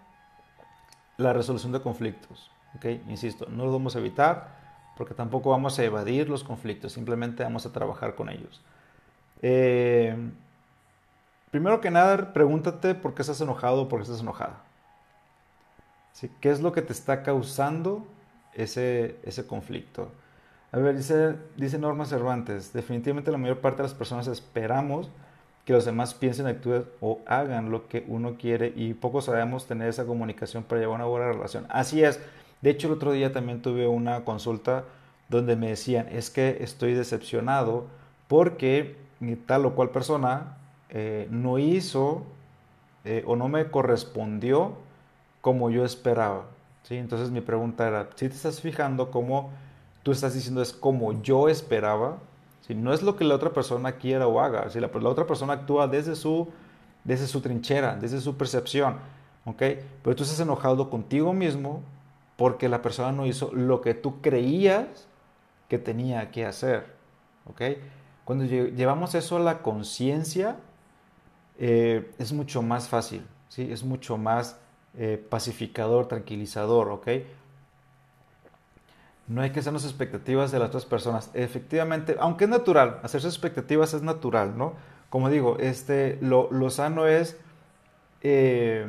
la 1.16 1.32
resolución 1.32 1.72
de 1.72 1.80
conflictos? 1.80 2.50
¿Okay? 2.76 3.02
Insisto, 3.08 3.46
no 3.48 3.64
lo 3.64 3.72
vamos 3.72 3.96
a 3.96 4.00
evitar 4.00 4.60
porque 4.96 5.14
tampoco 5.14 5.50
vamos 5.50 5.78
a 5.78 5.84
evadir 5.84 6.28
los 6.28 6.44
conflictos, 6.44 6.92
simplemente 6.92 7.42
vamos 7.42 7.64
a 7.64 7.72
trabajar 7.72 8.14
con 8.14 8.28
ellos. 8.28 8.60
Eh, 9.40 10.16
primero 11.50 11.80
que 11.80 11.90
nada, 11.90 12.32
pregúntate 12.32 12.94
por 12.94 13.14
qué 13.14 13.22
estás 13.22 13.40
enojado 13.40 13.82
o 13.82 13.88
por 13.88 14.00
qué 14.00 14.04
estás 14.04 14.20
enojada. 14.20 14.60
¿Qué 16.40 16.50
es 16.50 16.60
lo 16.60 16.72
que 16.72 16.82
te 16.82 16.92
está 16.92 17.22
causando 17.22 18.06
ese, 18.54 19.16
ese 19.24 19.46
conflicto? 19.46 20.12
A 20.70 20.78
ver, 20.78 20.96
dice, 20.96 21.36
dice 21.56 21.78
Norma 21.78 22.04
Cervantes, 22.04 22.72
definitivamente 22.72 23.30
la 23.30 23.38
mayor 23.38 23.60
parte 23.60 23.78
de 23.78 23.82
las 23.84 23.94
personas 23.94 24.26
esperamos 24.28 25.10
que 25.64 25.72
los 25.72 25.84
demás 25.84 26.14
piensen, 26.14 26.46
actúen 26.46 26.84
o 27.00 27.20
hagan 27.26 27.70
lo 27.70 27.88
que 27.88 28.04
uno 28.08 28.36
quiere 28.36 28.72
y 28.74 28.94
poco 28.94 29.20
sabemos 29.20 29.66
tener 29.66 29.88
esa 29.88 30.04
comunicación 30.04 30.64
para 30.64 30.80
llevar 30.80 30.96
una 30.96 31.06
buena 31.06 31.32
relación. 31.32 31.66
Así 31.68 32.02
es. 32.02 32.20
De 32.60 32.70
hecho, 32.70 32.88
el 32.88 32.94
otro 32.94 33.12
día 33.12 33.32
también 33.32 33.62
tuve 33.62 33.86
una 33.86 34.24
consulta 34.24 34.84
donde 35.28 35.56
me 35.56 35.68
decían, 35.68 36.08
es 36.10 36.30
que 36.30 36.58
estoy 36.60 36.94
decepcionado 36.94 37.86
porque 38.28 38.96
tal 39.46 39.66
o 39.66 39.74
cual 39.74 39.90
persona 39.90 40.56
eh, 40.90 41.28
no 41.30 41.58
hizo 41.58 42.24
eh, 43.04 43.24
o 43.26 43.36
no 43.36 43.48
me 43.48 43.70
correspondió 43.70 44.74
como 45.40 45.70
yo 45.70 45.84
esperaba. 45.84 46.44
¿sí? 46.82 46.96
Entonces 46.96 47.30
mi 47.30 47.40
pregunta 47.40 47.86
era, 47.86 48.08
si 48.14 48.28
te 48.28 48.34
estás 48.34 48.60
fijando 48.60 49.10
cómo 49.10 49.50
tú 50.02 50.12
estás 50.12 50.34
diciendo 50.34 50.62
es 50.62 50.72
como 50.72 51.22
yo 51.22 51.48
esperaba, 51.48 52.18
si 52.62 52.74
no 52.74 52.92
es 52.92 53.02
lo 53.02 53.16
que 53.16 53.24
la 53.24 53.34
otra 53.34 53.52
persona 53.52 53.92
quiera 53.92 54.26
o 54.26 54.40
haga, 54.40 54.70
si 54.70 54.80
la, 54.80 54.88
la, 54.92 55.08
otra 55.08 55.26
persona 55.26 55.52
actúa 55.52 55.88
desde 55.88 56.16
su, 56.16 56.48
desde 57.04 57.26
su 57.26 57.40
trinchera, 57.40 57.96
desde 57.96 58.20
su 58.20 58.36
percepción, 58.36 58.96
¿ok? 59.44 59.62
Pero 60.02 60.16
tú 60.16 60.22
estás 60.22 60.40
enojado 60.40 60.88
contigo 60.88 61.32
mismo 61.32 61.82
porque 62.36 62.68
la 62.68 62.80
persona 62.80 63.12
no 63.12 63.26
hizo 63.26 63.52
lo 63.52 63.80
que 63.80 63.94
tú 63.94 64.20
creías 64.20 65.08
que 65.68 65.78
tenía 65.78 66.30
que 66.30 66.46
hacer, 66.46 66.86
¿ok? 67.46 67.62
Cuando 68.24 68.44
llevamos 68.44 69.14
eso 69.16 69.36
a 69.36 69.40
la 69.40 69.62
conciencia, 69.62 70.56
eh, 71.58 72.12
es 72.18 72.32
mucho 72.32 72.62
más 72.62 72.88
fácil, 72.88 73.26
¿sí? 73.48 73.68
Es 73.72 73.82
mucho 73.82 74.16
más 74.16 74.56
eh, 74.96 75.24
pacificador, 75.28 76.06
tranquilizador, 76.06 76.90
¿ok? 76.90 77.08
No 79.28 79.40
hay 79.40 79.50
que 79.50 79.60
hacernos 79.60 79.84
expectativas 79.84 80.50
de 80.50 80.58
las 80.58 80.68
otras 80.68 80.84
personas. 80.84 81.30
Efectivamente, 81.34 82.16
aunque 82.20 82.44
es 82.44 82.50
natural, 82.50 83.00
hacerse 83.02 83.28
expectativas 83.28 83.94
es 83.94 84.02
natural, 84.02 84.56
¿no? 84.58 84.74
Como 85.10 85.28
digo, 85.30 85.58
este, 85.58 86.18
lo, 86.20 86.70
sano 86.70 87.06
es 87.06 87.36
eh, 88.22 88.86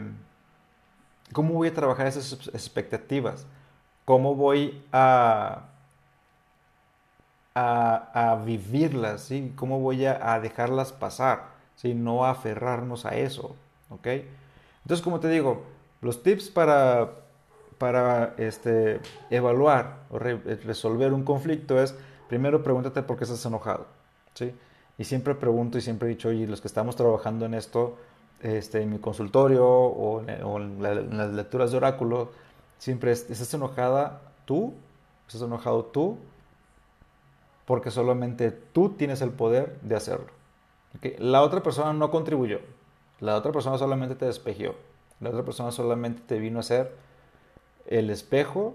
cómo 1.33 1.53
voy 1.53 1.67
a 1.67 1.73
trabajar 1.73 2.07
esas 2.07 2.49
expectativas, 2.53 3.45
cómo 4.05 4.35
voy 4.35 4.81
a, 4.91 5.63
a, 7.55 8.41
vivirlas, 8.45 9.23
¿sí? 9.23 9.53
cómo 9.55 9.79
voy 9.79 10.05
a, 10.05 10.39
dejarlas 10.39 10.91
pasar, 10.91 11.47
¿sí? 11.75 11.93
no 11.93 12.25
aferrarnos 12.25 13.05
a 13.05 13.15
eso, 13.15 13.55
¿ok? 13.89 14.07
Entonces, 14.83 15.03
como 15.03 15.19
te 15.19 15.29
digo, 15.29 15.63
los 16.01 16.23
tips 16.23 16.49
para, 16.49 17.11
para 17.77 18.35
este, 18.37 18.99
evaluar 19.29 20.03
o 20.09 20.19
resolver 20.19 21.13
un 21.13 21.23
conflicto 21.23 21.81
es, 21.81 21.95
primero 22.29 22.63
pregúntate 22.63 23.03
por 23.03 23.17
qué 23.17 23.23
estás 23.23 23.45
enojado. 23.45 23.85
¿sí? 24.33 24.53
Y 24.97 25.03
siempre 25.03 25.35
pregunto 25.35 25.77
y 25.77 25.81
siempre 25.81 26.07
he 26.07 26.09
dicho, 26.09 26.29
oye, 26.29 26.47
los 26.47 26.61
que 26.61 26.67
estamos 26.67 26.95
trabajando 26.95 27.45
en 27.45 27.53
esto, 27.53 27.97
este, 28.41 28.81
en 28.81 28.91
mi 28.91 28.99
consultorio 28.99 29.65
o, 29.65 30.21
en, 30.21 30.81
las 30.81 31.33
lecturas 31.33 31.71
de 31.71 31.77
oráculo, 31.77 32.31
siempre 32.77 33.11
es, 33.11 33.29
¿estás 33.29 33.53
enojada 33.53 34.21
tú? 34.45 34.73
¿Estás 35.27 35.41
enojado 35.41 35.85
tú? 35.85 36.17
Porque 37.65 37.91
solamente 37.91 38.51
tú 38.51 38.89
tienes 38.89 39.21
el 39.21 39.31
poder 39.31 39.79
de 39.81 39.95
hacerlo. 39.95 40.27
La 41.17 41.41
otra 41.41 41.63
persona 41.63 41.93
no 41.93 42.11
contribuyó. 42.11 42.59
La 43.19 43.35
otra 43.35 43.51
persona 43.51 43.77
solamente 43.77 44.15
te 44.15 44.25
despejió. 44.25 44.75
La 45.19 45.29
otra 45.29 45.43
persona 45.43 45.71
solamente 45.71 46.21
te 46.27 46.39
vino 46.39 46.59
a 46.59 46.63
ser 46.63 46.93
el 47.87 48.09
espejo 48.09 48.73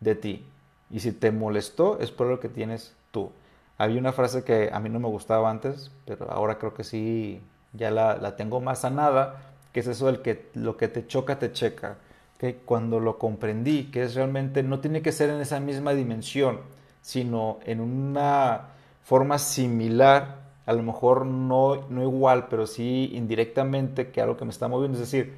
de 0.00 0.14
ti. 0.14 0.46
Y 0.90 1.00
si 1.00 1.12
te 1.12 1.32
molestó, 1.32 1.98
es 2.00 2.10
por 2.10 2.26
lo 2.26 2.40
que 2.40 2.48
tienes 2.48 2.94
tú. 3.10 3.30
Había 3.78 4.00
una 4.00 4.12
frase 4.12 4.44
que 4.44 4.70
a 4.72 4.80
mí 4.80 4.88
no 4.88 5.00
me 5.00 5.08
gustaba 5.08 5.50
antes, 5.50 5.90
pero 6.04 6.30
ahora 6.30 6.58
creo 6.58 6.74
que 6.74 6.84
sí, 6.84 7.40
ya 7.72 7.90
la, 7.90 8.36
tengo 8.36 8.60
más 8.60 8.80
sanada, 8.80 9.42
que 9.72 9.80
es 9.80 9.86
eso 9.86 10.06
del 10.06 10.22
que 10.22 10.48
lo 10.54 10.76
que 10.76 10.88
te 10.88 11.06
choca, 11.06 11.38
te 11.38 11.52
checa. 11.52 11.96
Que 12.38 12.56
cuando 12.56 13.00
lo 13.00 13.18
comprendí, 13.18 13.84
que 13.90 14.04
es 14.04 14.14
realmente, 14.14 14.62
no 14.62 14.80
tiene 14.80 15.02
que 15.02 15.12
ser 15.12 15.30
en 15.30 15.40
esa 15.40 15.60
misma 15.60 15.92
dimensión, 15.92 16.60
sino 17.02 17.58
en 17.64 17.80
una 17.80 18.68
forma 19.04 19.38
similar, 19.38 20.46
a 20.66 20.72
lo 20.72 20.82
mejor 20.82 21.26
no, 21.26 21.86
no 21.88 22.02
igual, 22.02 22.48
pero 22.48 22.66
sí 22.66 23.10
indirectamente, 23.14 24.10
que 24.10 24.20
algo 24.20 24.36
que 24.36 24.44
me 24.44 24.50
está 24.50 24.68
moviendo. 24.68 24.98
Es 24.98 25.10
decir, 25.10 25.34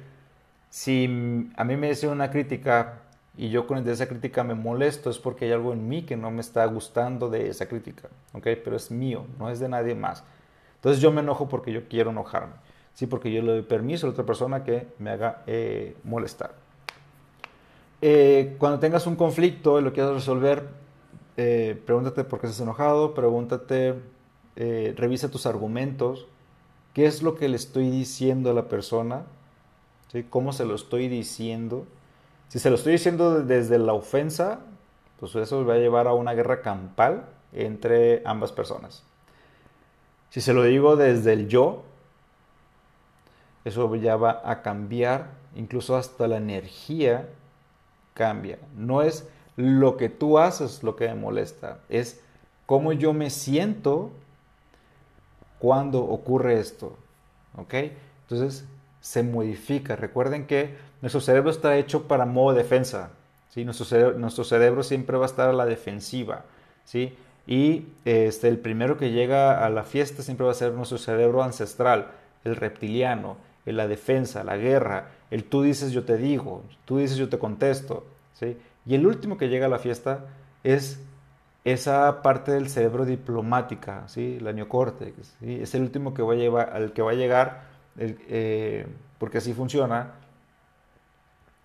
si 0.69 1.49
a 1.55 1.63
mí 1.63 1.77
me 1.77 1.89
dice 1.89 2.07
una 2.07 2.29
crítica 2.29 3.01
y 3.39 3.49
yo 3.49 3.65
con 3.67 3.87
esa 3.87 4.07
crítica 4.07 4.43
me 4.43 4.53
molesto, 4.53 5.09
es 5.09 5.17
porque 5.17 5.45
hay 5.45 5.53
algo 5.53 5.71
en 5.71 5.87
mí 5.87 6.03
que 6.03 6.17
no 6.17 6.29
me 6.29 6.41
está 6.41 6.65
gustando 6.65 7.29
de 7.29 7.47
esa 7.47 7.67
crítica. 7.67 8.09
Pero 8.43 8.75
es 8.75 8.91
mío, 8.91 9.25
no 9.39 9.49
es 9.49 9.59
de 9.59 9.69
nadie 9.69 9.95
más. 9.95 10.23
Entonces 10.75 11.01
yo 11.01 11.11
me 11.11 11.21
enojo 11.21 11.47
porque 11.47 11.71
yo 11.71 11.87
quiero 11.87 12.11
enojarme, 12.11 12.53
¿sí? 12.93 13.05
Porque 13.07 13.31
yo 13.31 13.41
le 13.41 13.51
doy 13.51 13.61
permiso 13.61 14.07
a 14.07 14.09
otra 14.09 14.25
persona 14.25 14.63
que 14.63 14.87
me 14.97 15.11
haga 15.11 15.43
eh, 15.47 15.95
molestar. 16.03 16.51
Eh, 18.01 18.55
cuando 18.59 18.79
tengas 18.79 19.07
un 19.07 19.15
conflicto 19.15 19.79
y 19.79 19.83
lo 19.83 19.93
quieras 19.93 20.13
resolver, 20.13 20.67
eh, 21.37 21.81
pregúntate 21.85 22.23
por 22.23 22.39
qué 22.39 22.47
estás 22.47 22.61
enojado, 22.61 23.13
pregúntate, 23.13 23.95
revisa 24.55 25.31
tus 25.31 25.45
argumentos, 25.45 26.27
qué 26.93 27.05
es 27.05 27.23
lo 27.23 27.35
que 27.35 27.47
le 27.47 27.55
estoy 27.55 27.89
diciendo 27.89 28.51
a 28.51 28.53
la 28.53 28.67
persona, 28.67 29.23
¿Cómo 30.29 30.53
se 30.53 30.65
lo 30.65 30.75
estoy 30.75 31.07
diciendo? 31.07 31.85
Si 32.47 32.59
se 32.59 32.69
lo 32.69 32.75
estoy 32.75 32.93
diciendo 32.93 33.43
desde 33.43 33.77
la 33.77 33.93
ofensa, 33.93 34.59
pues 35.19 35.35
eso 35.35 35.63
va 35.65 35.75
a 35.75 35.77
llevar 35.77 36.07
a 36.07 36.13
una 36.13 36.33
guerra 36.33 36.61
campal 36.61 37.25
entre 37.53 38.21
ambas 38.25 38.51
personas. 38.51 39.03
Si 40.29 40.41
se 40.41 40.53
lo 40.53 40.63
digo 40.63 40.95
desde 40.95 41.33
el 41.33 41.47
yo, 41.47 41.83
eso 43.65 43.93
ya 43.95 44.15
va 44.15 44.41
a 44.43 44.61
cambiar, 44.61 45.31
incluso 45.55 45.95
hasta 45.95 46.27
la 46.27 46.37
energía 46.37 47.27
cambia. 48.13 48.57
No 48.75 49.01
es 49.01 49.27
lo 49.55 49.97
que 49.97 50.09
tú 50.09 50.39
haces 50.39 50.83
lo 50.83 50.95
que 50.95 51.07
me 51.07 51.15
molesta, 51.15 51.79
es 51.89 52.21
cómo 52.65 52.93
yo 52.93 53.13
me 53.13 53.29
siento 53.29 54.11
cuando 55.59 56.01
ocurre 56.03 56.59
esto. 56.59 56.97
¿Ok? 57.57 57.73
Entonces, 58.21 58.65
se 59.01 59.23
modifica. 59.23 59.95
Recuerden 59.95 60.45
que 60.45 60.75
nuestro 61.01 61.21
cerebro 61.21 61.51
está 61.51 61.77
hecho 61.77 62.07
para 62.07 62.25
modo 62.25 62.55
defensa. 62.55 63.11
¿sí? 63.49 63.65
Nuestro, 63.65 63.85
cerebro, 63.85 64.17
nuestro 64.17 64.43
cerebro 64.43 64.83
siempre 64.83 65.17
va 65.17 65.25
a 65.25 65.27
estar 65.27 65.49
a 65.49 65.53
la 65.53 65.65
defensiva. 65.65 66.45
¿sí? 66.83 67.15
Y 67.47 67.87
este, 68.05 68.47
el 68.47 68.59
primero 68.59 68.97
que 68.97 69.11
llega 69.11 69.65
a 69.65 69.69
la 69.69 69.83
fiesta 69.83 70.21
siempre 70.21 70.45
va 70.45 70.51
a 70.51 70.55
ser 70.55 70.73
nuestro 70.73 70.97
cerebro 70.97 71.43
ancestral, 71.43 72.11
el 72.43 72.55
reptiliano, 72.55 73.37
el 73.65 73.77
la 73.77 73.87
defensa, 73.87 74.43
la 74.43 74.57
guerra, 74.57 75.09
el 75.31 75.43
tú 75.43 75.61
dices 75.61 75.91
yo 75.91 76.03
te 76.03 76.17
digo, 76.17 76.63
tú 76.85 76.97
dices 76.97 77.17
yo 77.17 77.29
te 77.29 77.39
contesto. 77.39 78.05
¿sí? 78.33 78.57
Y 78.85 78.95
el 78.95 79.05
último 79.05 79.37
que 79.37 79.49
llega 79.49 79.67
a 79.67 79.69
la 79.69 79.79
fiesta 79.79 80.25
es 80.63 80.99
esa 81.63 82.21
parte 82.21 82.51
del 82.51 82.69
cerebro 82.69 83.05
diplomática, 83.05 84.07
¿sí? 84.07 84.39
la 84.39 84.53
neocórtex. 84.53 85.35
¿sí? 85.39 85.59
Es 85.61 85.75
el 85.75 85.83
último 85.83 86.13
que 86.13 86.21
va 86.21 86.33
a 86.33 86.37
llevar, 86.37 86.69
al 86.73 86.93
que 86.93 87.01
va 87.01 87.11
a 87.11 87.15
llegar 87.15 87.68
eh, 87.99 88.87
porque 89.17 89.39
así 89.39 89.53
funciona, 89.53 90.13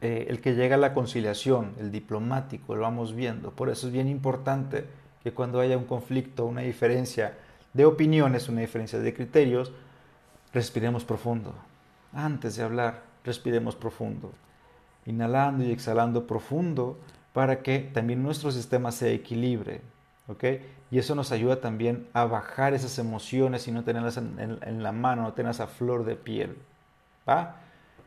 eh, 0.00 0.26
el 0.28 0.40
que 0.40 0.54
llega 0.54 0.74
a 0.74 0.78
la 0.78 0.92
conciliación, 0.92 1.72
el 1.78 1.90
diplomático, 1.90 2.74
lo 2.74 2.82
vamos 2.82 3.14
viendo. 3.14 3.52
Por 3.52 3.70
eso 3.70 3.86
es 3.86 3.92
bien 3.92 4.08
importante 4.08 4.84
que 5.22 5.32
cuando 5.32 5.60
haya 5.60 5.78
un 5.78 5.84
conflicto, 5.84 6.44
una 6.44 6.60
diferencia 6.60 7.38
de 7.72 7.86
opiniones, 7.86 8.48
una 8.48 8.60
diferencia 8.60 8.98
de 8.98 9.14
criterios, 9.14 9.72
respiremos 10.52 11.04
profundo. 11.04 11.54
Antes 12.12 12.56
de 12.56 12.62
hablar, 12.62 13.02
respiremos 13.24 13.76
profundo. 13.76 14.32
Inhalando 15.06 15.64
y 15.64 15.72
exhalando 15.72 16.26
profundo 16.26 16.98
para 17.32 17.62
que 17.62 17.78
también 17.78 18.22
nuestro 18.22 18.50
sistema 18.50 18.92
se 18.92 19.14
equilibre. 19.14 19.80
Y 20.90 20.98
eso 20.98 21.14
nos 21.14 21.32
ayuda 21.32 21.60
también 21.60 22.08
a 22.12 22.24
bajar 22.24 22.72
esas 22.72 22.98
emociones 22.98 23.68
y 23.68 23.72
no 23.72 23.84
tenerlas 23.84 24.16
en, 24.16 24.82
la 24.82 24.92
mano, 24.92 25.22
no 25.22 25.32
tenerlas 25.34 25.60
a 25.60 25.66
flor 25.66 26.04
de 26.04 26.16
piel, 26.16 26.56
¿va? 27.28 27.56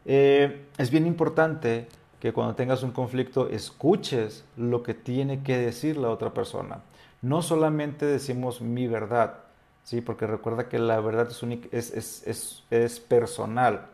Eh, 0.05 0.65
es 0.77 0.89
bien 0.89 1.05
importante 1.05 1.87
que 2.19 2.33
cuando 2.33 2.55
tengas 2.55 2.81
un 2.81 2.91
conflicto 2.91 3.49
escuches 3.49 4.45
lo 4.55 4.81
que 4.81 4.93
tiene 4.93 5.43
que 5.43 5.57
decir 5.57 5.97
la 5.97 6.09
otra 6.09 6.33
persona. 6.33 6.79
No 7.21 7.41
solamente 7.41 8.05
decimos 8.05 8.61
mi 8.61 8.87
verdad, 8.87 9.39
¿sí? 9.83 10.01
porque 10.01 10.25
recuerda 10.25 10.69
que 10.69 10.79
la 10.79 10.99
verdad 10.99 11.29
es, 11.71 11.93
es, 11.93 12.63
es 12.71 12.99
personal, 12.99 13.87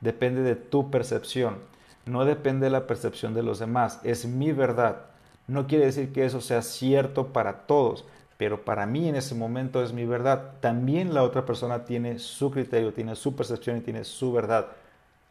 depende 0.00 0.42
de 0.42 0.56
tu 0.56 0.90
percepción, 0.90 1.58
no 2.06 2.24
depende 2.24 2.66
de 2.66 2.70
la 2.70 2.86
percepción 2.86 3.34
de 3.34 3.42
los 3.42 3.58
demás, 3.58 4.00
es 4.04 4.24
mi 4.26 4.52
verdad. 4.52 5.09
No 5.50 5.66
quiere 5.66 5.86
decir 5.86 6.12
que 6.12 6.24
eso 6.24 6.40
sea 6.40 6.62
cierto 6.62 7.32
para 7.32 7.66
todos, 7.66 8.04
pero 8.36 8.64
para 8.64 8.86
mí 8.86 9.08
en 9.08 9.16
ese 9.16 9.34
momento 9.34 9.82
es 9.82 9.92
mi 9.92 10.06
verdad. 10.06 10.52
También 10.60 11.12
la 11.12 11.24
otra 11.24 11.44
persona 11.44 11.84
tiene 11.84 12.20
su 12.20 12.52
criterio, 12.52 12.92
tiene 12.92 13.16
su 13.16 13.34
percepción 13.34 13.76
y 13.76 13.80
tiene 13.80 14.04
su 14.04 14.32
verdad. 14.32 14.68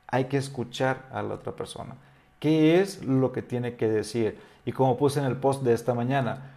Hay 0.07 0.25
que 0.25 0.35
escuchar 0.35 1.05
a 1.13 1.21
la 1.21 1.35
otra 1.35 1.53
persona. 1.53 1.95
¿Qué 2.41 2.81
es 2.81 3.01
lo 3.05 3.31
que 3.31 3.41
tiene 3.41 3.75
que 3.75 3.87
decir? 3.87 4.37
Y 4.65 4.73
como 4.73 4.97
puse 4.97 5.21
en 5.21 5.25
el 5.25 5.37
post 5.37 5.63
de 5.63 5.73
esta 5.73 5.93
mañana, 5.93 6.51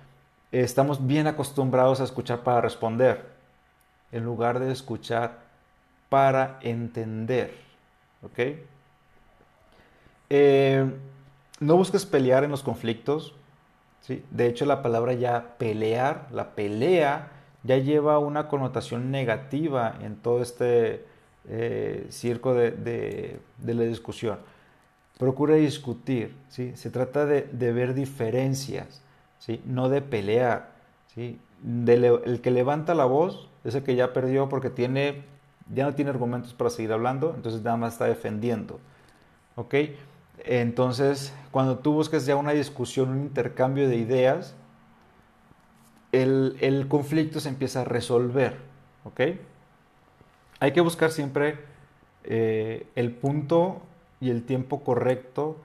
estamos 0.51 1.07
bien 1.07 1.29
acostumbrados 1.29 2.01
a 2.01 2.05
escuchar 2.05 2.41
para 2.41 2.61
responder, 2.63 3.25
en 4.11 4.25
lugar 4.25 4.59
de 4.59 4.73
escuchar 4.73 5.39
para 6.09 6.59
entender. 6.63 7.55
¿Ok? 8.25 8.57
Eh, 10.31 10.85
no 11.61 11.77
busques 11.77 12.05
pelear 12.05 12.43
en 12.43 12.51
los 12.51 12.65
conflictos. 12.65 13.37
¿Sí? 14.03 14.25
De 14.31 14.47
hecho, 14.47 14.67
la 14.67 14.83
palabra 14.83 15.15
ya 15.15 15.57
pelear, 15.59 16.29
la 16.31 16.55
pelea, 16.55 17.31
ya 17.65 17.79
lleva 17.79 18.19
una 18.19 18.49
connotación 18.49 19.11
negativa 19.11 19.97
en 20.03 20.17
todo 20.17 20.43
este 20.43 21.05
eh, 21.49 22.07
circo 22.11 22.55
de, 22.55 23.41
la 23.65 23.83
discusión. 23.85 24.39
Procura 25.19 25.55
discutir, 25.55 26.35
¿sí? 26.49 26.73
se 26.75 26.91
trata 26.91 27.27
de, 27.27 27.73
ver 27.73 27.95
diferencias, 27.95 29.03
¿sí? 29.39 29.61
no 29.65 29.89
de 29.89 30.03
pelear. 30.03 30.73
¿sí? 31.15 31.39
el 31.65 32.41
que 32.43 32.51
levanta 32.51 32.95
la 32.95 33.05
voz 33.05 33.49
es 33.65 33.75
el 33.75 33.85
que 33.85 33.95
ya 33.95 34.13
perdió 34.13 34.49
porque 34.49 34.71
tiene, 34.71 35.23
ya 35.73 35.85
no 35.85 35.95
tiene 35.95 36.11
argumentos 36.11 36.55
para 36.55 36.71
seguir 36.71 36.93
hablando, 36.93 37.35
entonces 37.37 37.63
nada 37.63 37.77
más 37.77 37.95
está 37.95 38.07
defendiendo. 38.07 38.81
¿ok? 39.57 39.75
Entonces, 40.39 41.33
cuando 41.51 41.79
tú 41.79 41.93
buscas 41.93 42.27
ya 42.27 42.37
una 42.37 42.53
discusión, 42.53 43.11
un 43.11 43.23
intercambio 43.23 43.89
de 43.89 43.97
ideas, 43.97 44.55
el, 46.13 46.87
conflicto 46.89 47.41
se 47.41 47.49
empieza 47.49 47.83
a 47.83 47.85
resolver. 47.85 48.57
¿Ok? 49.05 49.21
Hay 50.61 50.73
que 50.73 50.81
buscar 50.81 51.11
siempre 51.11 51.59
eh, 52.25 52.87
el 52.95 53.13
punto 53.13 53.83
y 54.21 54.31
el 54.31 54.45
tiempo 54.45 54.85
correcto 54.85 55.57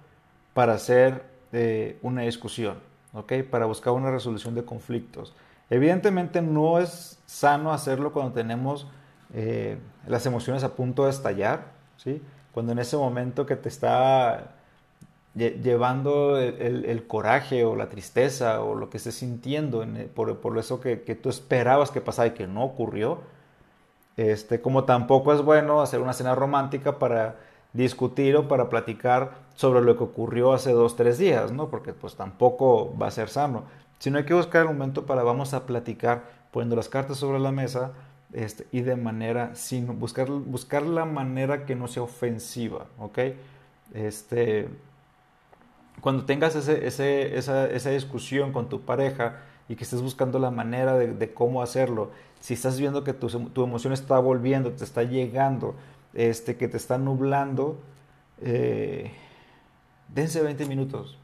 para 0.53 0.73
hacer 0.73 1.23
eh, 1.53 1.99
una 2.01 2.23
discusión, 2.23 2.79
¿ok? 3.13 3.33
Para 3.49 3.67
buscar 3.67 3.93
una 3.93 4.09
resolución 4.09 4.55
de 4.55 4.65
conflictos. 4.65 5.35
Evidentemente 5.69 6.41
no 6.41 6.79
es 6.79 7.21
sano 7.27 7.71
hacerlo 7.71 8.11
cuando 8.11 8.33
tenemos 8.33 8.87
eh, 9.33 9.77
las 10.07 10.25
emociones 10.25 10.63
a 10.63 10.75
punto 10.75 11.03
de 11.05 11.11
estallar, 11.11 11.65
¿sí? 11.97 12.23
Cuando 12.51 12.71
en 12.71 12.79
ese 12.79 12.97
momento 12.97 13.45
que 13.45 13.55
te 13.55 13.69
está 13.69 14.55
llevando 15.37 16.39
el, 16.39 17.07
coraje 17.07 17.63
o 17.63 17.75
la 17.75 17.89
tristeza 17.89 18.61
o 18.61 18.75
lo 18.75 18.89
que 18.89 18.97
estés 18.97 19.15
sintiendo 19.15 19.85
por, 20.13 20.57
eso 20.57 20.81
que, 20.81 20.97
tú 20.97 21.29
esperabas 21.29 21.91
que 21.91 22.01
pasara 22.01 22.29
y 22.29 22.31
que 22.31 22.47
no 22.47 22.63
ocurrió. 22.63 23.19
Este, 24.17 24.61
como 24.61 24.85
tampoco 24.85 25.31
es 25.33 25.41
bueno 25.43 25.81
hacer 25.81 26.01
una 26.01 26.13
cena 26.13 26.33
romántica 26.33 26.97
para 26.97 27.35
discutir 27.73 28.35
o 28.35 28.47
para 28.47 28.67
platicar 28.69 29.33
sobre 29.55 29.81
lo 29.81 29.95
que 29.95 30.03
ocurrió 30.03 30.53
hace 30.53 30.71
dos, 30.71 30.95
tres 30.95 31.19
días, 31.19 31.51
¿no? 31.51 31.69
Porque 31.69 31.93
pues 31.93 32.15
tampoco 32.15 32.95
va 32.97 33.07
a 33.07 33.11
ser 33.11 33.29
sano. 33.29 33.65
Sino 33.99 34.17
hay 34.17 34.25
que 34.25 34.33
buscar 34.33 34.63
el 34.63 34.67
momento 34.67 35.05
para 35.05 35.23
vamos 35.23 35.53
a 35.53 35.65
platicar 35.65 36.23
poniendo 36.51 36.75
las 36.75 36.89
cartas 36.89 37.17
sobre 37.17 37.39
la 37.39 37.51
mesa 37.51 37.91
este, 38.33 38.67
y 38.71 38.81
de 38.81 38.95
manera, 38.95 39.55
sin 39.55 39.99
buscar, 39.99 40.29
buscar 40.29 40.83
la 40.83 41.05
manera 41.05 41.65
que 41.65 41.75
no 41.75 41.87
sea 41.87 42.03
ofensiva, 42.03 42.85
¿ok? 42.99 43.19
Este, 43.93 44.69
cuando 46.01 46.25
tengas 46.25 46.55
esa, 46.55 47.89
discusión 47.89 48.51
con 48.51 48.69
tu 48.69 48.81
pareja 48.81 49.41
y 49.67 49.75
que 49.75 49.83
estés 49.83 50.01
buscando 50.01 50.39
la 50.39 50.51
manera 50.51 50.95
de, 50.95 51.33
cómo 51.33 51.61
hacerlo, 51.61 52.11
si 52.39 52.53
estás 52.53 52.79
viendo 52.79 53.03
que 53.03 53.13
tu, 53.13 53.27
emoción 53.63 53.93
está 53.93 54.19
volviendo, 54.19 54.71
te 54.71 54.83
está 54.83 55.03
llegando, 55.03 55.75
este, 56.13 56.55
que 56.55 56.67
te 56.67 56.77
está 56.77 56.97
nublando, 56.97 57.79
eh, 58.41 59.11
dense 60.13 60.41
20 60.41 60.65
minutos. 60.65 61.17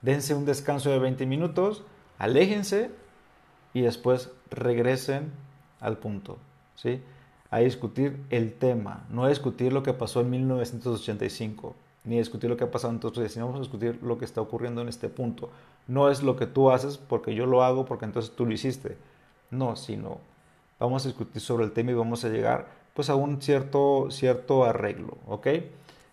Dense 0.00 0.34
un 0.34 0.44
descanso 0.44 0.90
de 0.90 1.00
20 1.00 1.26
minutos, 1.26 1.82
aléjense 2.18 2.90
y 3.74 3.80
después 3.80 4.30
regresen 4.50 5.32
al 5.80 5.98
punto. 5.98 6.38
¿sí? 6.76 7.02
A 7.50 7.58
discutir 7.58 8.24
el 8.30 8.52
tema, 8.54 9.04
no 9.10 9.24
a 9.24 9.28
discutir 9.28 9.72
lo 9.72 9.82
que 9.82 9.92
pasó 9.92 10.20
en 10.20 10.30
1985 10.30 11.74
ni 12.04 12.18
discutir 12.18 12.48
lo 12.48 12.56
que 12.56 12.64
ha 12.64 12.70
pasado 12.70 12.92
entonces, 12.92 13.32
sino 13.32 13.46
vamos 13.46 13.60
a 13.60 13.62
discutir 13.62 13.98
lo 14.02 14.18
que 14.18 14.24
está 14.24 14.40
ocurriendo 14.40 14.80
en 14.80 14.88
este 14.88 15.08
punto. 15.08 15.50
No 15.86 16.10
es 16.10 16.22
lo 16.22 16.36
que 16.36 16.46
tú 16.46 16.70
haces 16.70 16.98
porque 16.98 17.34
yo 17.34 17.46
lo 17.46 17.62
hago 17.62 17.84
porque 17.84 18.04
entonces 18.04 18.34
tú 18.34 18.46
lo 18.46 18.52
hiciste. 18.52 18.96
No, 19.50 19.76
sino 19.76 20.18
vamos 20.78 21.04
a 21.04 21.08
discutir 21.08 21.42
sobre 21.42 21.64
el 21.64 21.72
tema 21.72 21.90
y 21.90 21.94
vamos 21.94 22.24
a 22.24 22.28
llegar 22.28 22.66
pues 22.94 23.10
a 23.10 23.14
un 23.14 23.40
cierto, 23.40 24.08
cierto 24.10 24.64
arreglo, 24.64 25.18
¿ok? 25.26 25.46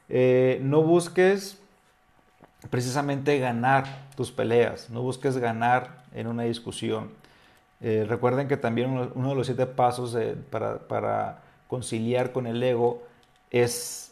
Eh, 0.10 0.60
no 0.62 0.84
busques 0.84 1.58
precisamente 2.70 3.40
ganar 3.40 4.10
tus 4.16 4.32
peleas, 4.32 4.90
no 4.90 5.02
busques 5.02 5.38
ganar 5.38 6.04
en 6.14 6.28
una 6.28 6.44
discusión. 6.44 7.10
Eh, 7.82 8.06
recuerden 8.08 8.48
que 8.48 8.58
también 8.58 8.92
uno, 8.92 9.30
de 9.30 9.36
los 9.36 9.48
siete 9.48 9.66
pasos 9.66 10.18
para, 10.50 10.80
para 10.88 11.42
conciliar 11.68 12.32
con 12.32 12.48
el 12.48 12.62
ego 12.62 13.04
es 13.52 14.05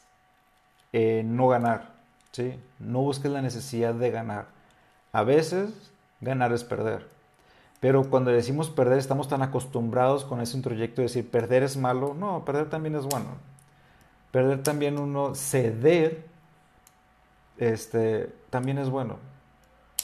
eh, 0.93 1.23
no 1.25 1.47
ganar, 1.47 1.89
¿sí? 2.31 2.59
No 2.79 3.01
busques 3.01 3.31
la 3.31 3.41
necesidad 3.41 3.93
de 3.93 4.11
ganar. 4.11 4.45
A 5.11 5.23
veces 5.23 5.91
ganar 6.21 6.53
es 6.53 6.63
perder. 6.63 7.07
Pero 7.79 8.09
cuando 8.09 8.31
decimos 8.31 8.69
perder 8.69 8.97
estamos 8.97 9.27
tan 9.27 9.41
acostumbrados 9.41 10.23
con 10.23 10.39
ese 10.39 10.55
introyecto 10.55 11.01
de 11.01 11.07
decir 11.07 11.29
perder 11.29 11.63
es 11.63 11.75
malo. 11.75 12.13
No, 12.13 12.45
perder 12.45 12.69
también 12.69 12.95
es 12.95 13.03
bueno. 13.03 13.25
Perder 14.31 14.63
también 14.63 14.97
uno, 14.97 15.35
ceder, 15.35 16.25
este, 17.57 18.29
también 18.49 18.77
es 18.77 18.89
bueno. 18.89 19.17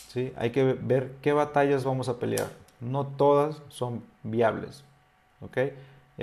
¿sí? 0.09 0.33
Hay 0.35 0.51
que 0.51 0.63
ver 0.63 1.13
qué 1.21 1.31
batallas 1.31 1.85
vamos 1.85 2.09
a 2.09 2.19
pelear. 2.19 2.47
No 2.81 3.07
todas 3.07 3.61
son 3.69 4.03
viables. 4.23 4.83
Hay 5.55 5.73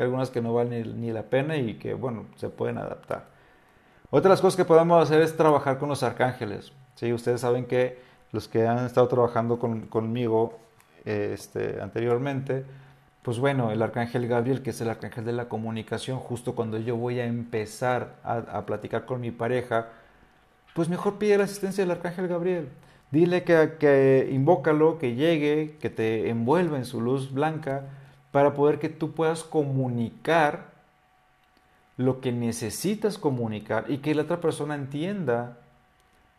algunas 0.02 0.30
que 0.30 0.42
no 0.42 0.52
valen 0.52 1.00
ni 1.00 1.10
la 1.10 1.22
pena 1.22 1.56
y 1.56 1.74
que, 1.78 1.94
bueno, 1.94 2.26
se 2.36 2.50
pueden 2.50 2.78
adaptar. 2.78 3.35
Otra 4.08 4.28
de 4.28 4.34
las 4.34 4.40
cosas 4.40 4.56
que 4.56 4.64
podemos 4.64 5.02
hacer 5.02 5.20
es 5.20 5.36
trabajar 5.36 5.78
con 5.78 5.88
los 5.88 6.02
arcángeles. 6.04 6.72
¿sí? 6.94 7.12
Ustedes 7.12 7.40
saben 7.40 7.64
que 7.64 7.98
los 8.30 8.46
que 8.46 8.66
han 8.66 8.86
estado 8.86 9.08
trabajando 9.08 9.58
conmigo 9.58 10.58
este, 11.04 11.80
anteriormente, 11.82 12.64
pues 13.22 13.40
bueno, 13.40 13.72
el 13.72 13.82
arcángel 13.82 14.28
Gabriel, 14.28 14.62
que 14.62 14.70
es 14.70 14.80
el 14.80 14.90
arcángel 14.90 15.24
de 15.24 15.32
la 15.32 15.48
comunicación, 15.48 16.18
justo 16.18 16.54
cuando 16.54 16.78
yo 16.78 16.96
voy 16.96 17.18
a 17.18 17.26
empezar 17.26 18.14
a, 18.22 18.64
platicar 18.64 19.06
con 19.06 19.20
mi 19.20 19.32
pareja, 19.32 19.88
pues 20.74 20.88
mejor 20.88 21.18
pide 21.18 21.38
la 21.38 21.44
asistencia 21.44 21.82
del 21.82 21.90
arcángel 21.90 22.28
Gabriel. 22.28 22.68
Dile 23.10 23.42
que 23.42 24.28
invócalo, 24.30 24.98
que 24.98 25.16
llegue, 25.16 25.76
que 25.80 25.90
te 25.90 26.28
envuelva 26.28 26.76
en 26.76 26.84
su 26.84 27.00
luz 27.00 27.32
blanca, 27.32 27.82
para 28.30 28.54
poder 28.54 28.78
que 28.78 28.88
tú 28.88 29.14
puedas 29.14 29.42
comunicar 29.42 30.75
lo 31.96 32.20
que 32.20 32.32
necesitas 32.32 33.18
comunicar 33.18 33.86
y 33.88 33.98
que 33.98 34.14
la 34.14 34.22
otra 34.22 34.40
persona 34.40 34.74
entienda 34.74 35.58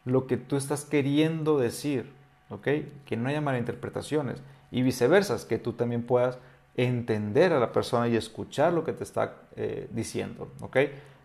lo 0.05 0.28
que 0.28 0.38
tú 0.38 0.55
estás 0.55 0.86
queriendo 0.86 1.58
decir, 1.58 2.12
¿ok? 2.49 2.68
Que 3.05 3.18
no 3.18 3.30
haya 3.30 3.41
malinterpretaciones 3.41 4.41
y 4.72 4.82
viceversa, 4.82 5.38
que 5.47 5.58
tú 5.58 5.74
también 5.74 6.03
puedas 6.03 6.38
entender 6.76 7.53
a 7.53 7.60
la 7.60 7.72
persona 7.72 8.08
y 8.08 8.16
escuchar 8.16 8.72
lo 8.72 8.84
que 8.84 8.93
te 8.93 9.03
está 9.03 9.34
eh, 9.55 9.88
diciendo, 9.91 10.51
¿ok? 10.62 10.78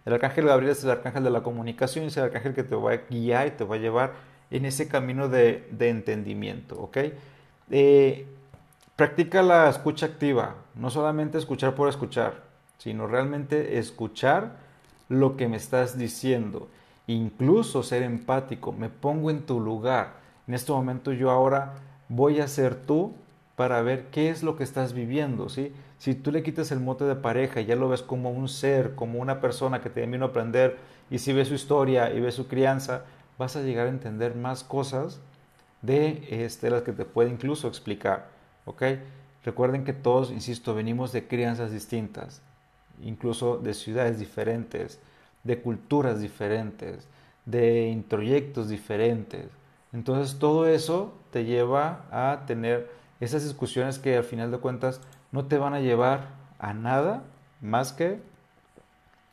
El 0.05 0.15
arcángel 0.15 0.47
Gabriel 0.47 0.73
es 0.73 0.83
el 0.83 0.91
arcángel 0.91 1.23
de 1.23 1.31
la 1.31 1.43
comunicación, 1.43 2.07
es 2.07 2.17
el 2.17 2.25
arcángel 2.25 2.55
que 2.55 2.65
te 2.65 2.75
va 2.75 2.93
a 2.93 2.97
guiar 3.09 3.47
y 3.47 3.51
te 3.53 3.65
va 3.65 3.77
a 3.77 3.79
llevar 3.79 4.15
en 4.51 4.65
ese 4.65 4.89
camino 4.89 5.29
de, 5.29 5.69
entendimiento, 5.79 6.81
¿ok? 6.81 6.99
Eh, 7.71 8.27
practica 8.97 9.43
la 9.43 9.69
escucha 9.69 10.07
activa, 10.07 10.57
no 10.75 10.91
solamente 10.91 11.39
escuchar 11.39 11.75
por 11.75 11.89
escuchar, 11.89 12.52
sino 12.83 13.07
realmente 13.07 13.79
escuchar 13.79 14.57
lo 15.09 15.37
que 15.37 15.47
me 15.47 15.57
estás 15.57 15.97
diciendo, 15.97 16.69
incluso 17.07 17.85
ser 17.85 18.03
empático, 18.03 18.73
me 18.73 18.89
pongo 18.89 19.31
en 19.31 19.43
tu 19.43 19.61
lugar. 19.61 20.15
En 20.49 20.55
este 20.55 20.73
momento 20.73 21.13
yo 21.13 21.31
ahora 21.31 21.75
voy 22.09 22.41
a 22.41 22.49
ser 22.49 22.75
tú 22.75 23.15
para 23.55 23.83
ver 23.83 24.07
qué 24.11 24.31
es 24.31 24.43
lo 24.43 24.57
que 24.57 24.65
estás 24.65 24.95
viviendo, 24.95 25.49
¿sí? 25.49 25.73
Si 25.99 26.17
tú 26.17 26.33
le 26.33 26.43
quitas 26.43 26.73
el 26.73 26.81
mote 26.81 27.05
de 27.05 27.15
pareja 27.15 27.61
y 27.61 27.67
ya 27.67 27.77
lo 27.77 27.89
ves 27.89 28.03
como 28.03 28.33
un 28.33 28.49
ser, 28.49 28.97
como 28.97 29.21
una 29.21 29.41
persona 29.41 29.81
que 29.81 29.89
te 29.89 30.05
vino 30.05 30.25
a 30.25 30.29
aprender, 30.31 30.77
y 31.09 31.19
si 31.19 31.33
ves 31.33 31.47
su 31.47 31.55
historia 31.55 32.13
y 32.13 32.19
ves 32.19 32.35
su 32.35 32.49
crianza, 32.49 33.05
vas 33.39 33.55
a 33.55 33.63
llegar 33.63 33.87
a 33.87 33.91
entender 33.91 34.35
más 34.35 34.65
cosas 34.65 35.21
de 35.83 36.27
este, 36.45 36.69
las 36.69 36.83
que 36.83 36.91
te 36.91 37.05
puede 37.05 37.31
incluso 37.31 37.69
explicar, 37.69 38.27
¿ok? 38.65 38.83
Recuerden 39.45 39.85
que 39.85 39.93
todos, 39.93 40.33
insisto, 40.33 40.75
venimos 40.75 41.13
de 41.13 41.29
crianzas 41.29 41.71
distintas, 41.71 42.43
incluso 43.03 43.59
de 43.59 43.75
ciudades 43.75 44.19
diferentes, 44.19 45.01
de 45.45 45.61
culturas 45.61 46.21
diferentes, 46.21 47.09
de 47.45 47.89
introyectos 47.89 48.69
diferentes. 48.69 49.47
Entonces 49.93 50.39
todo 50.39 50.67
eso 50.67 51.13
te 51.31 51.45
lleva 51.45 52.05
a 52.11 52.45
tener 52.47 52.91
esas 53.21 53.45
discusiones 53.45 53.99
que 53.99 54.17
al 54.17 54.25
final 54.25 54.51
de 54.51 54.59
cuentas 54.59 55.01
no 55.31 55.47
te 55.47 55.59
van 55.59 55.75
a 55.75 55.81
llevar 55.81 56.29
a 56.59 56.75
nada 56.75 57.23
más 57.61 57.93
que 57.93 58.21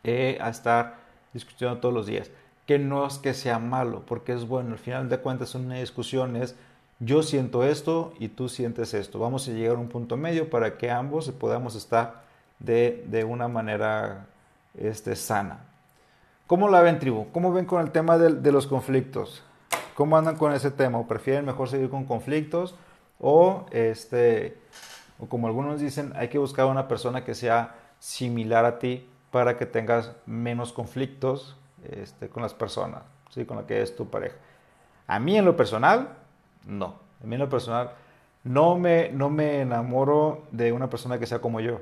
eh, 0.03 0.37
a 0.41 0.49
estar 0.49 0.97
discutiendo 1.33 1.77
todos 1.79 1.93
los 1.93 2.07
días. 2.07 2.31
Que 2.65 2.77
no 2.77 3.05
es 3.05 3.17
que 3.17 3.33
sea 3.33 3.59
malo, 3.59 4.03
porque 4.05 4.33
es 4.33 4.47
bueno. 4.47 4.73
Al 4.73 4.77
final 4.77 5.09
de 5.09 5.19
cuentas 5.19 5.55
una 5.55 5.75
discusión 5.75 6.35
es 6.35 6.55
yo 6.99 7.23
siento 7.23 7.63
esto 7.63 8.13
y 8.19 8.27
tú 8.27 8.49
sientes 8.49 8.93
esto. 8.93 9.19
Vamos 9.19 9.47
a 9.47 9.51
llegar 9.51 9.77
a 9.77 9.79
un 9.79 9.87
punto 9.87 10.17
medio 10.17 10.49
para 10.49 10.77
que 10.77 10.91
ambos 10.91 11.29
podamos 11.31 11.75
estar 11.75 12.23
de, 12.59 13.05
de 13.07 13.23
una 13.23 13.47
manera 13.47 14.27
este, 14.77 15.15
sana. 15.15 15.61
¿Cómo 16.47 16.69
la 16.69 16.81
ven, 16.81 16.99
tribu? 16.99 17.31
¿Cómo 17.31 17.51
ven 17.53 17.65
con 17.65 17.81
el 17.81 17.91
tema 17.91 18.17
de, 18.17 18.33
de 18.33 18.51
los 18.51 18.67
conflictos? 18.67 19.43
¿Cómo 19.95 20.17
andan 20.17 20.35
con 20.37 20.53
ese 20.53 20.71
tema? 20.71 20.97
¿O 20.97 21.07
prefieren 21.07 21.45
mejor 21.45 21.69
seguir 21.69 21.89
con 21.89 22.05
conflictos? 22.05 22.75
O, 23.19 23.65
este, 23.71 24.57
o 25.19 25.27
como 25.27 25.47
algunos 25.47 25.79
dicen, 25.79 26.13
hay 26.15 26.29
que 26.29 26.37
buscar 26.37 26.65
una 26.65 26.87
persona 26.87 27.23
que 27.23 27.35
sea 27.35 27.75
similar 27.99 28.65
a 28.65 28.79
ti 28.79 29.07
para 29.31 29.57
que 29.57 29.65
tengas 29.65 30.13
menos 30.25 30.73
conflictos 30.73 31.57
este, 31.91 32.29
con 32.29 32.41
las 32.41 32.53
personas, 32.53 33.03
¿sí? 33.29 33.45
con 33.45 33.57
la 33.57 33.67
que 33.67 33.81
es 33.81 33.95
tu 33.95 34.09
pareja. 34.09 34.35
A 35.07 35.19
mí 35.19 35.37
en 35.37 35.45
lo 35.45 35.55
personal, 35.55 36.09
no. 36.65 36.95
A 37.21 37.27
mí 37.27 37.35
en 37.35 37.41
lo 37.41 37.49
personal, 37.49 37.91
no 38.43 38.77
me, 38.77 39.09
no 39.09 39.29
me 39.29 39.61
enamoro 39.61 40.43
de 40.51 40.71
una 40.71 40.89
persona 40.89 41.19
que 41.19 41.25
sea 41.25 41.39
como 41.39 41.59
yo. 41.59 41.81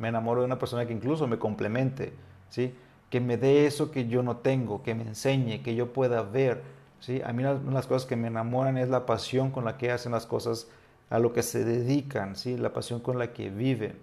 Me 0.00 0.08
enamoro 0.08 0.40
de 0.40 0.46
una 0.46 0.58
persona 0.58 0.84
que 0.86 0.92
incluso 0.92 1.28
me 1.28 1.38
complemente, 1.38 2.12
¿sí? 2.48 2.74
que 3.10 3.20
me 3.20 3.36
dé 3.36 3.66
eso 3.66 3.92
que 3.92 4.08
yo 4.08 4.22
no 4.22 4.38
tengo, 4.38 4.82
que 4.82 4.94
me 4.94 5.02
enseñe, 5.02 5.62
que 5.62 5.74
yo 5.76 5.92
pueda 5.92 6.22
ver. 6.22 6.62
¿sí? 6.98 7.22
A 7.24 7.32
mí 7.32 7.44
una 7.44 7.54
de 7.54 7.70
las 7.70 7.86
cosas 7.86 8.06
que 8.06 8.16
me 8.16 8.28
enamoran 8.28 8.78
es 8.78 8.88
la 8.88 9.06
pasión 9.06 9.50
con 9.50 9.64
la 9.64 9.76
que 9.76 9.92
hacen 9.92 10.12
las 10.12 10.26
cosas, 10.26 10.68
a 11.08 11.18
lo 11.18 11.32
que 11.32 11.42
se 11.42 11.64
dedican, 11.64 12.34
¿sí? 12.34 12.56
la 12.56 12.72
pasión 12.72 13.00
con 13.00 13.18
la 13.18 13.32
que 13.32 13.50
viven. 13.50 13.94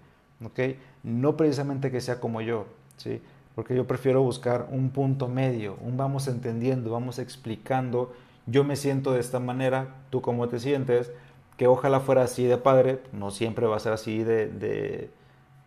No 1.02 1.36
precisamente 1.36 1.90
que 1.90 2.00
sea 2.00 2.20
como 2.20 2.40
yo, 2.40 2.66
¿sí? 2.96 3.20
porque 3.58 3.74
yo 3.74 3.88
prefiero 3.88 4.22
buscar 4.22 4.68
un 4.70 4.90
punto 4.90 5.26
medio, 5.26 5.78
un 5.80 5.96
vamos 5.96 6.28
entendiendo, 6.28 6.92
vamos 6.92 7.18
explicando, 7.18 8.12
yo 8.46 8.62
me 8.62 8.76
siento 8.76 9.12
de 9.12 9.18
esta 9.18 9.40
manera, 9.40 9.96
tú 10.10 10.22
cómo 10.22 10.48
te 10.48 10.60
sientes, 10.60 11.10
que 11.56 11.66
ojalá 11.66 11.98
fuera 11.98 12.22
así 12.22 12.44
de 12.44 12.56
padre, 12.56 13.00
no 13.12 13.32
siempre 13.32 13.66
va 13.66 13.74
a 13.74 13.80
ser 13.80 13.92
así 13.92 14.22
de, 14.22 15.10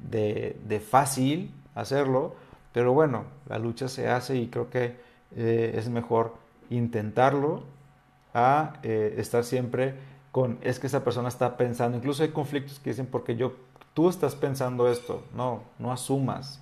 de, 0.10 0.84
fácil 0.86 1.54
hacerlo, 1.76 2.36
pero 2.74 2.94
bueno, 2.94 3.26
la 3.48 3.60
lucha 3.60 3.88
se 3.88 4.10
hace 4.10 4.38
y 4.38 4.48
creo 4.48 4.70
que 4.70 4.96
eh, 5.36 5.74
es 5.76 5.90
mejor 5.90 6.36
intentarlo 6.70 7.64
a 8.34 8.74
eh, 8.84 9.16
estar 9.18 9.44
siempre 9.44 9.96
con, 10.32 10.58
es 10.62 10.80
que 10.80 10.88
esa 10.88 11.04
persona 11.04 11.28
está 11.28 11.58
pensando, 11.58 11.98
incluso 11.98 12.24
hay 12.24 12.30
conflictos 12.30 12.80
que 12.80 12.92
dicen, 12.92 13.08
porque 13.08 13.36
yo, 13.36 13.54
tú 13.94 14.10
estás 14.10 14.36
pensando 14.36 14.90
esto, 14.90 15.24
no, 15.36 15.64
no 15.78 15.92
asumas, 15.92 16.62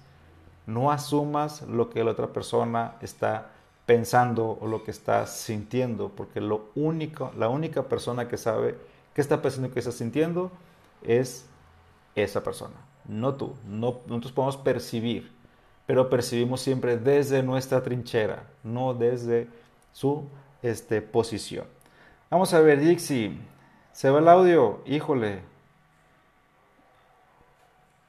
no 0.66 0.92
asumas 0.92 1.62
lo 1.64 1.90
que 1.90 2.04
la 2.04 2.12
otra 2.12 2.28
persona 2.28 2.96
está 3.02 3.50
pensando 3.86 4.58
o 4.62 4.68
lo 4.68 4.84
que 4.84 4.92
está 4.92 5.26
sintiendo, 5.28 6.10
porque 6.10 6.42
lo 6.42 6.70
único, 6.76 7.32
la 7.38 7.50
única 7.50 7.84
persona 7.84 8.28
que 8.28 8.38
sabe 8.38 8.76
qué 9.14 9.22
está 9.22 9.42
pensando 9.42 9.68
y 9.68 9.72
qué 9.72 9.80
está 9.80 9.92
sintiendo 9.92 10.52
es 11.04 11.46
esa 12.16 12.44
persona, 12.44 12.76
no 13.10 13.34
tú, 13.34 13.56
no, 13.68 14.02
nosotros 14.08 14.32
podemos 14.32 14.58
percibir, 14.58 15.32
pero 15.86 16.10
percibimos 16.10 16.62
siempre 16.62 16.98
desde 16.98 17.42
nuestra 17.42 17.82
trinchera, 17.82 18.44
no 18.64 18.94
desde 18.94 19.48
su 19.92 20.30
este, 20.62 21.02
posición. 21.02 21.66
Vamos 22.30 22.54
a 22.54 22.62
ver, 22.62 22.80
Dixie, 22.80 23.38
¿se 23.92 24.10
va 24.12 24.20
el 24.20 24.28
audio? 24.28 24.82
Híjole. 24.86 25.42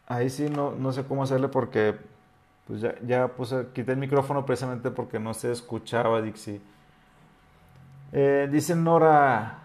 Ahí 0.07 0.29
sí 0.29 0.51
no, 0.51 0.73
no 0.73 0.93
sé 0.93 1.05
cómo 1.05 1.23
hacerle 1.23 1.49
porque 1.49 1.97
pues 2.67 2.83
ya, 2.83 2.95
ya 3.01 3.29
puse, 3.29 3.69
quité 3.73 3.93
el 3.93 3.99
micrófono 3.99 4.45
precisamente 4.45 4.91
porque 4.91 5.19
no 5.19 5.33
se 5.33 5.51
escuchaba, 5.51 6.21
Dixie. 6.21 6.61
Eh, 8.13 8.49
dice 8.53 8.75
Nora, 8.77 9.60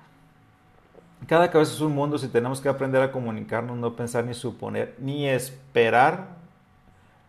cada 1.28 1.50
cabeza 1.50 1.74
es 1.74 1.82
un 1.82 1.94
mundo 1.94 2.18
si 2.18 2.28
tenemos 2.28 2.62
que 2.62 2.70
aprender 2.70 3.02
a 3.02 3.12
comunicarnos, 3.12 3.78
no 3.78 3.96
pensar 3.96 4.26
ni 4.26 4.34
suponer, 4.34 4.96
ni 5.00 5.28
esperar 5.28 6.38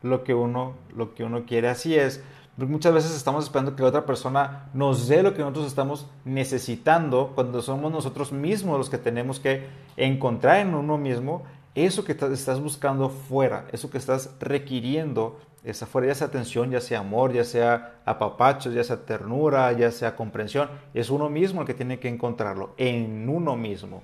lo 0.03 0.25
que 0.25 0.35
uno, 0.35 0.75
lo 0.95 1.15
que 1.15 1.25
uno 1.25 1.45
quiere. 1.47 1.69
Así 1.69 1.95
es. 1.95 2.23
Muchas 2.57 2.95
veces 2.95 3.15
estamos 3.15 3.45
esperando 3.45 3.77
que 3.77 3.83
la 3.83 3.89
otra 3.89 4.07
persona 4.07 4.71
nos 4.73 5.09
dé 5.09 5.23
lo 5.23 5.35
que 5.35 5.41
nosotros 5.41 5.67
estamos 5.67 6.07
necesitando 6.25 7.33
cuando 7.35 7.61
somos 7.61 7.93
nosotros 7.93 8.33
mismos 8.33 8.79
los 8.79 8.89
que 8.89 8.97
tenemos 8.97 9.41
que 9.41 9.67
encontrar 9.97 10.61
en 10.61 10.75
uno 10.75 10.97
mismo 10.97 11.43
eso 11.75 12.05
que 12.05 12.13
estás 12.13 12.61
buscando 12.61 13.11
fuera, 13.11 13.67
eso 13.73 13.91
que 13.91 13.99
estás 13.99 14.35
requiriendo 14.41 15.39
esa 15.67 15.85
fuera, 15.87 16.09
ya 16.09 16.15
sea 16.15 16.29
atención, 16.29 16.71
ya 16.71 16.81
sea 16.81 17.01
amor, 17.01 17.33
ya 17.33 17.45
sea 17.45 17.97
apapachos, 18.05 18.73
ya 18.73 18.85
sea 18.85 19.05
ternura, 19.05 19.73
ya 19.73 19.91
sea 19.91 20.17
comprensión, 20.17 20.71
es 20.95 21.11
uno 21.11 21.29
mismo 21.29 21.61
el 21.61 21.67
que 21.67 21.75
tiene 21.75 21.99
que 21.99 22.09
encontrarlo, 22.09 22.73
en 22.79 23.29
uno 23.29 23.57
mismo, 23.57 24.03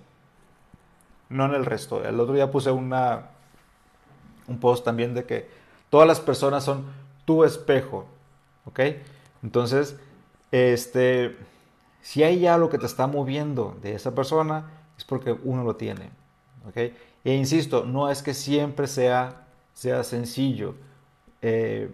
no 1.30 1.46
en 1.46 1.54
el 1.54 1.64
resto. 1.64 2.04
El 2.04 2.20
otro 2.20 2.34
día 2.34 2.50
puse 2.50 2.70
una, 2.70 3.28
un 4.48 4.58
post 4.58 4.84
también 4.84 5.14
de 5.14 5.24
que 5.24 5.62
Todas 5.92 6.08
las 6.08 6.20
personas 6.20 6.64
son 6.64 6.86
tu 7.26 7.44
espejo, 7.44 8.06
¿ok? 8.64 8.80
Entonces, 9.42 9.94
este, 10.50 11.36
si 12.00 12.22
hay 12.22 12.46
algo 12.46 12.70
que 12.70 12.78
te 12.78 12.86
está 12.86 13.06
moviendo 13.06 13.76
de 13.82 13.94
esa 13.94 14.14
persona, 14.14 14.70
es 14.96 15.04
porque 15.04 15.36
uno 15.44 15.64
lo 15.64 15.76
tiene, 15.76 16.08
¿ok? 16.66 16.76
E 17.24 17.34
insisto, 17.34 17.84
no 17.84 18.08
es 18.08 18.22
que 18.22 18.32
siempre 18.32 18.86
sea, 18.86 19.44
sea 19.74 20.02
sencillo, 20.02 20.76
eh, 21.42 21.90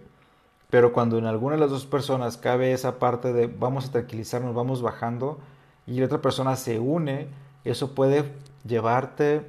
pero 0.70 0.92
cuando 0.92 1.18
en 1.18 1.26
alguna 1.26 1.57
de 1.57 1.61
las 1.61 1.70
dos 1.70 1.86
personas 1.86 2.36
cabe 2.36 2.72
esa 2.72 2.99
parte 2.99 3.32
de 3.32 3.46
vamos 3.46 3.88
a 3.88 3.92
tranquilizarnos, 3.92 4.55
vamos 4.55 4.82
bajando, 4.82 5.38
y 5.86 5.99
la 5.99 6.07
otra 6.07 6.20
persona 6.20 6.57
se 6.57 6.78
une, 6.78 7.28
eso 7.64 7.94
puede 7.94 8.24
llevarte 8.66 9.42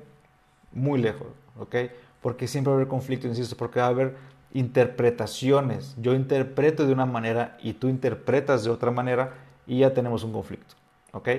muy 0.71 1.01
lejos, 1.01 1.27
¿ok? 1.59 1.75
Porque 2.21 2.47
siempre 2.47 2.71
va 2.71 2.75
a 2.75 2.77
haber 2.77 2.87
conflicto, 2.87 3.27
insisto, 3.27 3.55
porque 3.57 3.79
va 3.79 3.87
a 3.87 3.89
haber 3.89 4.15
interpretaciones. 4.53 5.95
Yo 5.97 6.13
interpreto 6.13 6.85
de 6.85 6.93
una 6.93 7.05
manera 7.05 7.57
y 7.61 7.73
tú 7.73 7.87
interpretas 7.87 8.63
de 8.63 8.69
otra 8.69 8.91
manera 8.91 9.33
y 9.67 9.79
ya 9.79 9.93
tenemos 9.93 10.23
un 10.23 10.33
conflicto. 10.33 10.75
¿Ok? 11.11 11.29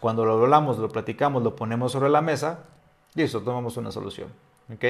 Cuando 0.00 0.24
lo 0.24 0.34
hablamos, 0.34 0.78
lo 0.78 0.88
platicamos, 0.88 1.42
lo 1.42 1.54
ponemos 1.54 1.92
sobre 1.92 2.08
la 2.08 2.22
mesa, 2.22 2.60
listo, 3.14 3.42
tomamos 3.42 3.76
una 3.76 3.90
solución. 3.90 4.28
¿Ok? 4.72 4.84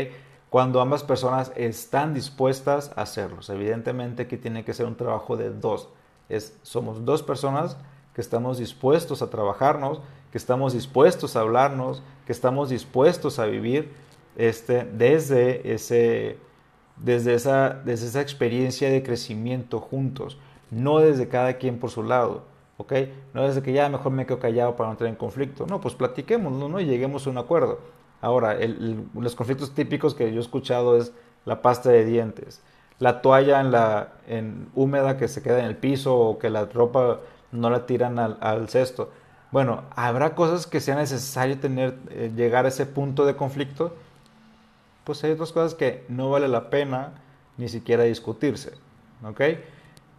Cuando 0.53 0.83
ambas 0.83 1.03
personas 1.03 1.51
están 1.57 2.13
dispuestas 2.13 2.91
a 2.95 3.01
hacerlo. 3.01 3.39
Evidentemente 3.49 4.27
que 4.27 4.37
tiene 4.37 4.67
que 4.67 4.75
ser 4.75 4.85
un 4.85 4.97
trabajo 4.97 5.39
de 5.39 5.49
dos. 5.49 5.89
Es, 6.29 6.59
somos 6.61 7.07
dos 7.07 7.23
personas 7.23 7.79
que 8.15 8.21
estamos 8.21 8.59
dispuestos 8.59 9.23
a 9.23 9.31
trabajarnos, 9.31 10.03
que 10.31 10.37
estamos 10.37 10.75
dispuestos 10.75 11.37
a 11.37 11.41
hablarnos, 11.41 12.03
que 12.27 12.33
estamos 12.33 12.69
dispuestos 12.69 13.39
a 13.39 13.47
vivir 13.47 13.95
este, 14.37 14.85
desde 14.85 15.73
ese 15.73 16.37
desde 16.99 17.33
esa, 17.33 17.71
desde 17.71 18.09
esa 18.09 18.21
experiencia 18.21 18.91
de 18.91 19.03
crecimiento 19.03 19.81
juntos, 19.81 20.37
no 20.71 20.99
desde 20.99 21.29
cada 21.29 21.55
quien 21.55 21.79
por 21.79 21.89
su 21.89 22.03
lado, 22.03 22.43
¿ok? 22.77 22.93
No 23.33 23.45
desde 23.45 23.63
que 23.63 23.73
ya 23.73 23.89
mejor 23.89 24.13
me 24.13 24.27
quedo 24.27 24.39
callado 24.39 24.77
para 24.77 24.89
no 24.89 24.93
entrar 24.93 25.09
en 25.09 25.17
conflicto, 25.17 25.67
no, 25.67 25.81
pues 25.81 25.95
platiquemos, 25.95 26.53
¿no? 26.53 26.79
Y 26.79 26.85
lleguemos 26.85 27.27
a 27.27 27.31
un 27.31 27.39
acuerdo. 27.39 28.02
Ahora, 28.23 28.57
los 29.15 29.35
conflictos 29.35 29.75
típicos 29.75 30.15
que 30.15 30.33
yo 30.33 30.39
he 30.39 30.43
escuchado 30.43 30.97
es 30.97 31.13
la 31.45 31.61
pasta 31.61 31.91
de 31.91 32.07
dientes, 32.07 32.63
la 32.99 33.21
toalla 33.21 33.61
en 33.61 33.71
la, 33.71 34.15
en 34.27 34.69
húmeda 34.75 35.19
que 35.19 35.29
se 35.29 35.43
queda 35.43 35.59
en 35.59 35.67
el 35.67 35.77
piso 35.77 36.17
o 36.17 36.39
que 36.39 36.49
la 36.49 36.65
ropa 36.65 37.21
no 37.51 37.69
la 37.69 37.85
tiran 37.85 38.19
al, 38.19 38.39
al 38.41 38.69
cesto. 38.71 39.11
Bueno, 39.51 39.83
habrá 39.95 40.35
cosas 40.35 40.67
que 40.67 40.81
sea 40.81 40.95
necesario 40.95 41.59
tener, 41.59 41.99
eh, 42.09 42.33
llegar 42.35 42.65
a 42.65 42.69
ese 42.69 42.87
punto 42.87 43.27
de 43.27 43.37
conflicto 43.37 43.93
pues 45.05 45.23
hay 45.25 45.33
otras 45.33 45.53
cosas 45.53 45.75
que 45.75 46.05
no 46.09 46.31
vale 46.31 46.49
la 46.49 46.71
pena 46.71 47.13
ni 47.57 47.69
siquiera 47.69 48.05
discutirse. 48.05 48.73
¿Ok? 49.25 49.41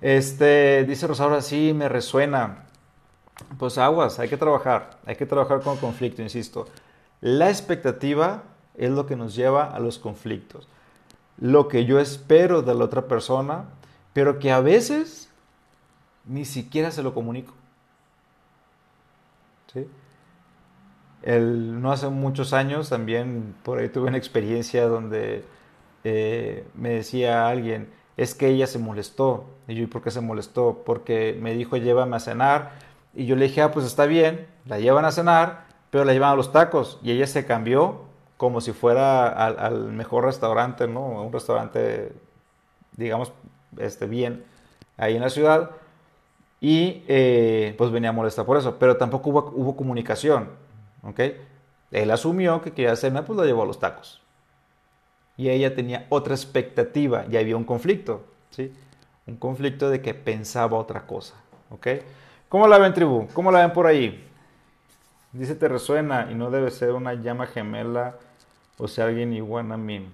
Este, 0.02 0.84
dice 0.86 1.08
Rosaura, 1.08 1.42
sí, 1.42 1.74
me 1.74 1.90
resuena. 1.90 2.66
Pues 3.58 3.78
aguas, 3.78 4.20
hay 4.20 4.30
que 4.30 4.38
trabajar, 4.38 5.00
hay 5.06 5.16
que 5.16 5.26
trabajar 5.26 5.62
con 5.62 5.78
conflicto, 5.78 6.22
insisto. 6.22 6.68
La 7.24 7.50
expectativa 7.50 8.44
es 8.76 8.92
lo 8.92 9.06
que 9.06 9.16
nos 9.16 9.34
lleva 9.34 9.74
a 9.74 9.80
los 9.80 9.98
conflictos. 9.98 10.68
Lo 11.38 11.70
que 11.70 11.86
yo 11.86 12.02
espero 12.02 12.64
de 12.64 12.76
la 12.76 12.84
otra 12.84 13.08
persona, 13.08 13.64
pero 14.12 14.40
que 14.40 14.52
a 14.52 14.60
veces 14.60 15.30
ni 16.26 16.44
siquiera 16.44 16.92
se 16.92 17.02
lo 17.02 17.14
comunico. 17.14 17.54
¿Sí? 19.72 19.88
no 21.26 21.94
hace 21.94 22.10
muchos 22.10 22.52
años 22.52 22.90
también 22.90 23.56
por 23.64 23.80
ahí 23.80 23.88
tuve 23.88 24.10
una 24.10 24.18
experiencia 24.18 24.90
donde 24.90 25.46
eh, 26.04 26.68
me 26.76 26.90
decía 26.90 27.48
alguien, 27.48 27.90
es 28.18 28.36
que 28.36 28.50
ella 28.50 28.68
se 28.68 28.80
molestó. 28.80 29.46
Y 29.70 29.76
yo, 29.76 29.84
¿y 29.84 29.88
por 29.88 30.02
qué 30.04 30.12
se 30.12 30.20
molestó? 30.20 30.84
Porque 30.86 31.38
me 31.42 31.54
dijo, 31.54 31.78
llévame 31.78 32.18
a 32.18 32.20
cenar. 32.20 32.74
Y 33.14 33.28
yo 33.28 33.38
le 33.38 33.46
dije, 33.48 33.62
ah, 33.62 33.72
pues 33.72 33.86
está 33.86 34.08
bien, 34.08 34.46
la 34.66 34.80
llevan 34.80 35.06
a 35.06 35.12
cenar, 35.14 35.63
pero 35.94 36.06
la 36.06 36.14
llevan 36.14 36.32
a 36.32 36.36
los 36.36 36.52
tacos. 36.52 36.98
Y 37.04 37.12
ella 37.12 37.28
se 37.28 37.46
cambió 37.46 38.02
como 38.36 38.62
si 38.62 38.72
fuera 38.72 39.28
al, 39.28 39.92
mejor 39.92 40.26
restaurante, 40.26 40.88
¿no? 40.88 41.22
Un 41.22 41.32
restaurante, 41.32 42.12
digamos, 42.98 43.32
este, 43.78 44.08
bien, 44.08 44.44
ahí 44.98 45.16
en 45.16 45.22
la 45.22 45.30
ciudad. 45.30 45.70
Y 46.60 47.04
eh, 47.08 47.76
pues 47.78 47.92
venía 47.92 48.12
molesta 48.12 48.44
por 48.44 48.58
eso, 48.58 48.80
pero 48.80 48.98
tampoco 48.98 49.30
hubo, 49.30 49.76
comunicación, 49.76 50.50
¿ok? 51.04 51.20
Él 51.92 52.10
asumió 52.10 52.60
que 52.64 52.72
quería 52.72 52.96
cenar, 52.96 53.26
pues 53.26 53.38
la 53.38 53.46
llevó 53.46 53.62
a 53.62 53.68
los 53.68 53.80
tacos 53.80 54.20
y 55.38 55.50
ella 55.50 55.76
tenía 55.76 56.08
otra 56.10 56.34
expectativa 56.34 57.26
y 57.30 57.38
había 57.38 57.56
un 57.56 57.66
conflicto, 57.66 58.24
¿sí? 58.50 58.74
Un 59.28 59.36
conflicto 59.36 59.92
de 59.92 60.02
que 60.02 60.16
pensaba 60.16 60.76
otra 60.80 61.06
cosa, 61.06 61.36
¿ok? 61.70 61.88
¿Cómo 62.50 62.68
la 62.68 62.80
ven, 62.80 62.96
tribu? 62.96 63.28
¿Cómo 63.34 63.52
la 63.52 63.60
ven 63.60 63.74
por 63.74 63.86
ahí? 63.86 64.33
Dice, 65.34 65.56
te 65.56 65.68
resuena 65.68 66.30
y 66.32 66.36
no 66.36 66.52
debe 66.52 66.70
ser 66.70 66.92
una 66.92 67.16
llama 67.16 67.48
gemela 67.48 68.16
o 68.78 68.88
sea 68.88 69.06
alguien 69.06 69.34
igual 69.34 69.72
a 69.72 69.78
mí. 69.78 70.08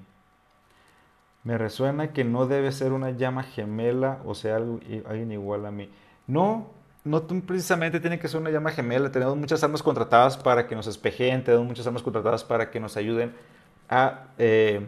Me 1.43 1.57
resuena 1.57 2.13
que 2.13 2.23
no 2.23 2.47
debe 2.47 2.71
ser 2.71 2.93
una 2.93 3.11
llama 3.11 3.43
gemela 3.43 4.19
o 4.25 4.33
sea 4.33 4.55
alguien 4.55 5.31
igual 5.31 5.65
a 5.65 5.71
mí. 5.71 5.89
No, 6.25 6.67
no 7.03 7.23
precisamente 7.23 7.99
tiene 7.99 8.19
que 8.19 8.27
ser 8.27 8.39
una 8.39 8.49
llama 8.49 8.71
gemela. 8.71 9.11
Tenemos 9.11 9.35
muchas 9.35 9.63
armas 9.63 9.83
contratadas 9.83 10.37
para 10.37 10.67
que 10.67 10.75
nos 10.75 10.87
espejen, 10.87 11.43
tenemos 11.43 11.67
muchas 11.67 11.85
armas 11.85 12.01
contratadas 12.01 12.43
para 12.43 12.69
que 12.71 12.79
nos 12.79 12.95
ayuden 12.95 13.33
a 13.89 14.27
eh, 14.37 14.87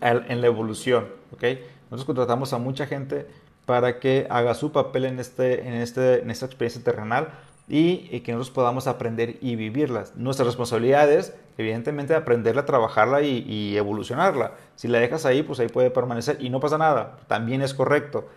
en 0.00 0.40
la 0.40 0.46
evolución. 0.46 1.08
¿okay? 1.32 1.64
Nosotros 1.90 2.04
contratamos 2.04 2.52
a 2.52 2.58
mucha 2.58 2.86
gente 2.86 3.26
para 3.66 4.00
que 4.00 4.26
haga 4.30 4.54
su 4.54 4.72
papel 4.72 5.04
en, 5.04 5.18
este, 5.18 5.66
en, 5.66 5.74
este, 5.74 6.22
en 6.22 6.30
esta 6.30 6.46
experiencia 6.46 6.82
terrenal 6.82 7.28
y, 7.72 8.20
que 8.20 8.32
nosotros 8.32 8.52
podamos 8.52 8.88
aprender 8.88 9.38
y 9.40 9.54
vivirlas. 9.54 10.16
Nuestra 10.16 10.44
responsabilidad 10.44 11.10
es, 11.10 11.36
evidentemente, 11.56 12.16
aprenderla, 12.16 12.66
trabajarla 12.66 13.22
y, 13.22 13.76
evolucionarla. 13.76 14.54
Si 14.74 14.88
la 14.88 14.98
dejas 14.98 15.24
ahí, 15.24 15.44
pues 15.44 15.60
ahí 15.60 15.68
puede 15.68 15.92
permanecer 15.92 16.38
y 16.40 16.50
no 16.50 16.58
pasa 16.58 16.78
nada. 16.78 17.18
También 17.28 17.62
es 17.62 17.72
correcto. 17.72 18.28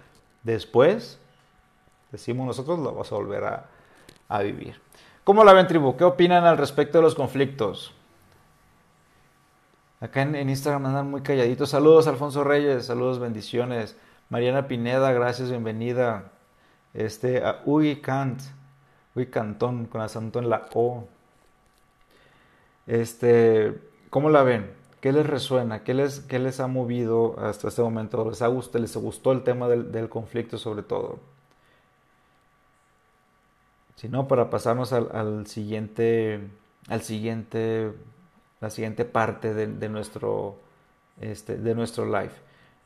Después, 0.43 1.19
decimos 2.11 2.45
nosotros, 2.45 2.77
lo 2.77 2.93
vas 2.93 3.11
a 3.11 3.15
volver 3.15 3.43
a, 4.29 4.39
vivir. 4.41 4.79
¿Cómo 5.23 5.43
la 5.43 5.53
ven, 5.53 5.67
tribu? 5.67 5.97
¿Qué 5.97 6.03
opinan 6.03 6.45
al 6.45 6.57
respecto 6.57 6.99
de 6.99 7.03
los 7.03 7.15
conflictos? 7.15 7.91
Acá 9.99 10.21
en, 10.21 10.47
Instagram 10.47 10.86
andan 10.86 11.09
muy 11.09 11.21
calladitos. 11.21 11.71
Saludos, 11.71 12.05
Alfonso 12.07 12.43
Reyes. 12.43 12.86
Saludos, 12.86 13.17
bendiciones. 13.17 13.97
Mariana 14.29 14.67
Pineda, 14.67 15.11
gracias, 15.11 15.49
bienvenida. 15.49 16.31
Este, 16.93 17.43
a 17.43 17.61
Uy 17.65 17.95
Cant. 17.99 18.39
Uy 19.16 19.28
Cantón, 19.28 19.86
con 19.86 20.01
acento 20.01 20.39
en 20.39 20.49
la 20.49 20.68
O. 20.74 21.07
Este, 22.88 23.80
¿cómo 24.09 24.30
la 24.30 24.43
ven? 24.43 24.72
¿Qué 25.01 25.11
les 25.11 25.26
resuena? 25.26 25.84
¿Qué 25.84 25.93
les, 25.93 26.22
qué 26.22 26.39
les 26.39 26.59
ha 26.59 26.68
movido 26.68 27.36
hasta 27.39 27.68
este 27.68 27.82
momento? 27.82 28.30
¿Les, 28.30 28.41
ha 28.41 28.47
gustado, 28.47 28.82
les 28.82 28.95
gustó 28.97 29.32
el 29.32 29.43
tema 29.43 29.68
del, 29.68 29.91
del 29.91 30.09
conflicto 30.09 30.57
sobre 30.57 30.84
todo? 30.84 31.20
Si 33.95 34.09
no, 34.09 34.28
para 34.28 34.49
pasarnos 34.49 34.91
al, 34.91 35.47
siguiente, 35.47 36.41
al 36.89 37.01
siguiente 37.03 37.93
la 38.59 38.70
siguiente 38.70 39.03
parte 39.03 39.53
de, 39.53 39.89
nuestro, 39.89 40.57
este, 41.20 41.57
de 41.57 41.76
nuestro 41.76 42.05
live. 42.05 42.32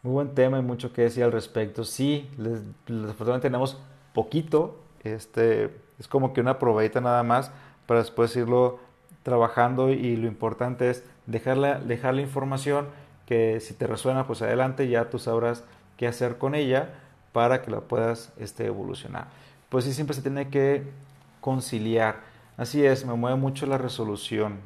Muy 0.01 0.13
buen 0.13 0.35
tema 0.35 0.59
y 0.59 0.63
mucho 0.63 0.91
que 0.91 1.03
decir 1.03 1.23
al 1.23 1.31
respecto. 1.31 1.83
Sí, 1.83 2.29
les, 2.37 2.61
tenemos 3.41 3.77
poquito, 4.13 4.75
este, 5.11 5.75
es 5.99 6.07
como 6.07 6.33
que 6.33 6.41
una 6.41 6.59
probadita 6.59 7.01
nada 7.01 7.23
más 7.23 7.51
para 7.85 7.99
después 8.01 8.35
irlo 8.35 8.79
trabajando 9.23 9.89
y 9.89 10.15
lo 10.15 10.27
importante 10.27 10.89
es 10.89 11.03
dejarle 11.25 11.75
dejar 11.85 12.13
la 12.13 12.21
información 12.21 12.87
que 13.25 13.59
si 13.59 13.73
te 13.73 13.87
resuena 13.87 14.25
pues 14.25 14.41
adelante 14.41 14.87
ya 14.87 15.09
tú 15.09 15.19
sabrás 15.19 15.65
qué 15.97 16.07
hacer 16.07 16.37
con 16.37 16.55
ella 16.55 16.89
para 17.33 17.61
que 17.61 17.69
la 17.69 17.81
puedas 17.81 18.31
este, 18.37 18.65
evolucionar. 18.65 19.27
Pues 19.69 19.85
sí, 19.85 19.93
siempre 19.93 20.15
se 20.15 20.21
tiene 20.21 20.49
que 20.49 20.83
conciliar. 21.41 22.21
Así 22.55 22.85
es, 22.85 23.05
me 23.05 23.13
mueve 23.13 23.37
mucho 23.37 23.65
la 23.65 23.77
resolución. 23.77 24.59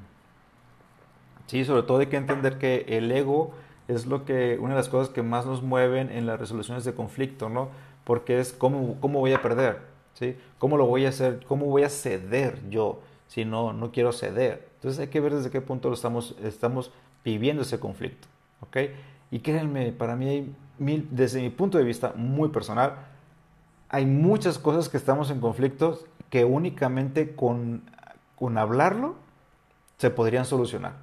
Sí, 1.47 1.65
sobre 1.65 1.83
todo 1.83 1.99
hay 1.99 2.07
que 2.07 2.17
entender 2.17 2.57
que 2.57 2.85
el 2.87 3.11
ego 3.11 3.51
es 3.87 4.05
lo 4.05 4.23
que, 4.23 4.57
una 4.59 4.69
de 4.69 4.77
las 4.77 4.89
cosas 4.89 5.09
que 5.13 5.21
más 5.21 5.45
nos 5.45 5.61
mueven 5.61 6.09
en 6.09 6.25
las 6.25 6.39
resoluciones 6.39 6.85
de 6.85 6.93
conflicto, 6.93 7.49
¿no? 7.49 7.69
Porque 8.05 8.39
es 8.39 8.53
cómo, 8.53 8.95
cómo 9.01 9.19
voy 9.19 9.33
a 9.33 9.41
perder, 9.41 9.81
¿sí? 10.13 10.35
¿Cómo 10.57 10.77
lo 10.77 10.85
voy 10.85 11.05
a 11.05 11.09
hacer? 11.09 11.43
¿Cómo 11.47 11.65
voy 11.65 11.83
a 11.83 11.89
ceder 11.89 12.59
yo 12.69 13.01
si 13.27 13.45
no, 13.45 13.73
no 13.73 13.91
quiero 13.91 14.11
ceder? 14.11 14.69
Entonces 14.75 14.99
hay 14.99 15.07
que 15.07 15.19
ver 15.19 15.35
desde 15.35 15.49
qué 15.49 15.61
punto 15.61 15.89
lo 15.89 15.95
estamos, 15.95 16.35
estamos 16.43 16.91
viviendo 17.23 17.61
ese 17.63 17.79
conflicto, 17.79 18.27
¿ok? 18.61 18.77
Y 19.31 19.39
créanme, 19.39 19.91
para 19.91 20.15
mí, 20.15 20.53
desde 20.77 21.41
mi 21.41 21.49
punto 21.49 21.77
de 21.77 21.83
vista 21.83 22.13
muy 22.15 22.49
personal, 22.49 22.95
hay 23.89 24.05
muchas 24.05 24.57
cosas 24.57 24.89
que 24.89 24.97
estamos 24.97 25.29
en 25.31 25.39
conflictos 25.39 26.05
que 26.29 26.45
únicamente 26.45 27.35
con, 27.35 27.83
con 28.35 28.57
hablarlo 28.57 29.15
se 29.97 30.09
podrían 30.09 30.45
solucionar. 30.45 30.93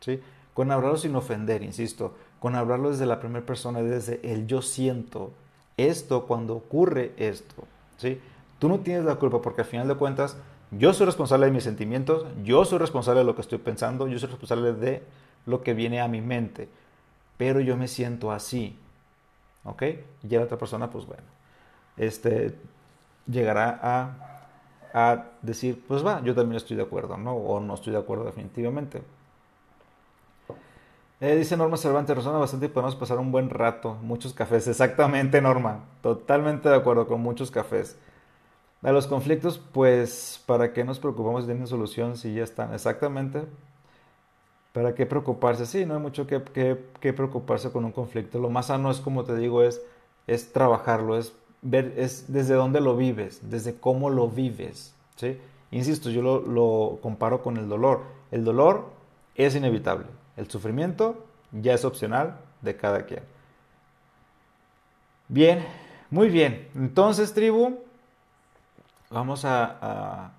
¿sí? 0.00 0.20
Con 0.52 0.70
hablarlo 0.70 0.98
sin 0.98 1.14
ofender, 1.16 1.62
insisto, 1.62 2.14
con 2.38 2.54
hablarlo 2.54 2.90
desde 2.90 3.06
la 3.06 3.20
primera 3.20 3.46
persona, 3.46 3.82
desde 3.82 4.20
el 4.30 4.46
yo 4.46 4.60
siento 4.60 5.32
esto 5.76 6.26
cuando 6.26 6.56
ocurre 6.56 7.12
esto, 7.16 7.64
Tú 8.58 8.68
no 8.68 8.80
tienes 8.80 9.04
la 9.04 9.16
culpa 9.16 9.40
porque 9.40 9.62
al 9.62 9.66
final 9.66 9.88
de 9.88 9.94
cuentas 9.94 10.36
yo 10.70 10.92
soy 10.92 11.06
responsable 11.06 11.46
de 11.46 11.52
mis 11.52 11.64
sentimientos, 11.64 12.26
yo 12.44 12.64
soy 12.64 12.78
responsable 12.78 13.20
de 13.20 13.24
lo 13.24 13.34
que 13.34 13.40
estoy 13.40 13.58
pensando, 13.58 14.06
yo 14.06 14.18
soy 14.18 14.28
responsable 14.28 14.72
de 14.72 15.02
lo 15.46 15.62
que 15.62 15.74
viene 15.74 16.00
a 16.00 16.08
mi 16.08 16.20
mente, 16.20 16.68
pero 17.36 17.60
yo 17.60 17.76
me 17.76 17.88
siento 17.88 18.30
así, 18.30 18.78
¿ok? 19.64 19.82
Y 20.22 20.28
la 20.28 20.42
otra 20.42 20.58
persona, 20.58 20.90
pues 20.90 21.06
bueno, 21.06 21.24
este, 21.96 22.54
llegará 23.26 23.80
a, 23.82 24.46
a 24.92 25.24
decir, 25.42 25.82
pues 25.88 26.04
va, 26.04 26.22
yo 26.22 26.34
también 26.34 26.56
estoy 26.56 26.76
de 26.76 26.82
acuerdo, 26.82 27.16
¿no? 27.16 27.34
O 27.34 27.60
no 27.60 27.74
estoy 27.74 27.92
de 27.92 27.98
acuerdo 27.98 28.24
definitivamente. 28.24 29.02
Eh, 31.20 31.36
dice 31.36 31.54
Norma 31.54 31.76
Cervantes, 31.76 32.16
resuena 32.16 32.38
bastante 32.38 32.66
y 32.66 32.68
podemos 32.70 32.96
pasar 32.96 33.18
un 33.18 33.30
buen 33.30 33.50
rato. 33.50 33.94
Muchos 34.02 34.32
cafés, 34.32 34.66
exactamente 34.68 35.42
Norma. 35.42 35.84
Totalmente 36.02 36.70
de 36.70 36.76
acuerdo 36.76 37.06
con 37.06 37.20
muchos 37.20 37.50
cafés. 37.50 37.98
A 38.82 38.90
los 38.92 39.06
conflictos, 39.06 39.58
pues, 39.58 40.42
¿para 40.46 40.72
qué 40.72 40.82
nos 40.82 40.98
preocupamos 40.98 41.42
si 41.42 41.48
tienen 41.48 41.66
solución 41.66 42.16
si 42.16 42.34
ya 42.34 42.44
están? 42.44 42.72
Exactamente. 42.72 43.42
¿Para 44.72 44.94
qué 44.94 45.04
preocuparse? 45.04 45.66
Sí, 45.66 45.84
no 45.84 45.94
hay 45.94 46.00
mucho 46.00 46.26
que, 46.26 46.40
preocuparse 46.40 47.70
con 47.70 47.84
un 47.84 47.92
conflicto. 47.92 48.38
Lo 48.38 48.48
más 48.48 48.66
sano 48.66 48.90
es, 48.90 49.00
como 49.00 49.24
te 49.24 49.36
digo, 49.36 49.62
es, 49.62 49.82
es 50.26 50.52
trabajarlo, 50.52 51.18
es 51.18 51.34
ver 51.60 51.92
es 51.98 52.32
desde 52.32 52.54
dónde 52.54 52.80
lo 52.80 52.96
vives, 52.96 53.50
desde 53.50 53.74
cómo 53.74 54.08
lo 54.08 54.28
vives. 54.28 54.94
¿sí? 55.16 55.38
Insisto, 55.70 56.08
yo 56.08 56.22
lo, 56.22 56.40
lo 56.40 56.98
comparo 57.02 57.42
con 57.42 57.58
el 57.58 57.68
dolor. 57.68 58.02
El 58.30 58.44
dolor 58.44 58.86
es 59.34 59.54
inevitable 59.54 60.06
el 60.36 60.50
sufrimiento 60.50 61.24
ya 61.52 61.74
es 61.74 61.84
opcional 61.84 62.36
de 62.62 62.76
cada 62.76 63.06
quien. 63.06 63.22
Bien, 65.28 65.64
muy 66.10 66.28
bien. 66.28 66.68
Entonces, 66.74 67.32
tribu, 67.32 67.78
vamos 69.10 69.44
a, 69.44 70.32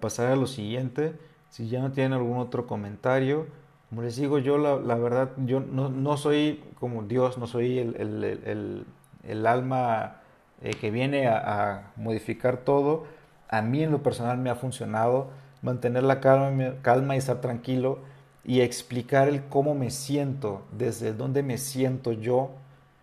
pasar 0.00 0.32
a 0.32 0.36
lo 0.36 0.46
siguiente. 0.46 1.14
Si 1.50 1.68
ya 1.68 1.80
no 1.80 1.92
tienen 1.92 2.12
algún 2.12 2.38
otro 2.38 2.66
comentario, 2.66 3.46
como 3.88 4.02
les 4.02 4.16
digo, 4.16 4.38
yo 4.38 4.56
la, 4.56 4.94
verdad, 4.94 5.30
yo 5.38 5.60
no, 5.60 6.16
soy 6.16 6.64
como 6.78 7.02
Dios, 7.02 7.38
no 7.38 7.46
soy 7.46 7.78
el, 7.78 9.46
alma 9.46 10.16
eh, 10.62 10.70
que 10.74 10.90
viene 10.90 11.26
a, 11.28 11.92
modificar 11.96 12.58
todo. 12.58 13.04
A 13.48 13.62
mí 13.62 13.82
en 13.82 13.90
lo 13.90 14.02
personal 14.02 14.38
me 14.38 14.48
ha 14.48 14.54
funcionado 14.54 15.28
mantener 15.60 16.04
la 16.04 16.20
calma, 16.20 16.74
calma 16.82 17.16
y 17.16 17.18
estar 17.18 17.40
tranquilo 17.40 17.98
y 18.44 18.60
explicar 18.60 19.28
el 19.28 19.44
cómo 19.44 19.74
me 19.74 19.90
siento, 19.90 20.62
desde 20.72 21.12
dónde 21.12 21.42
me 21.42 21.58
siento 21.58 22.12
yo 22.12 22.50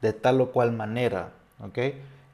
de 0.02 0.14
tal 0.14 0.42
o 0.42 0.52
cual 0.52 0.72
manera, 0.72 1.32
¿ok? 1.60 1.80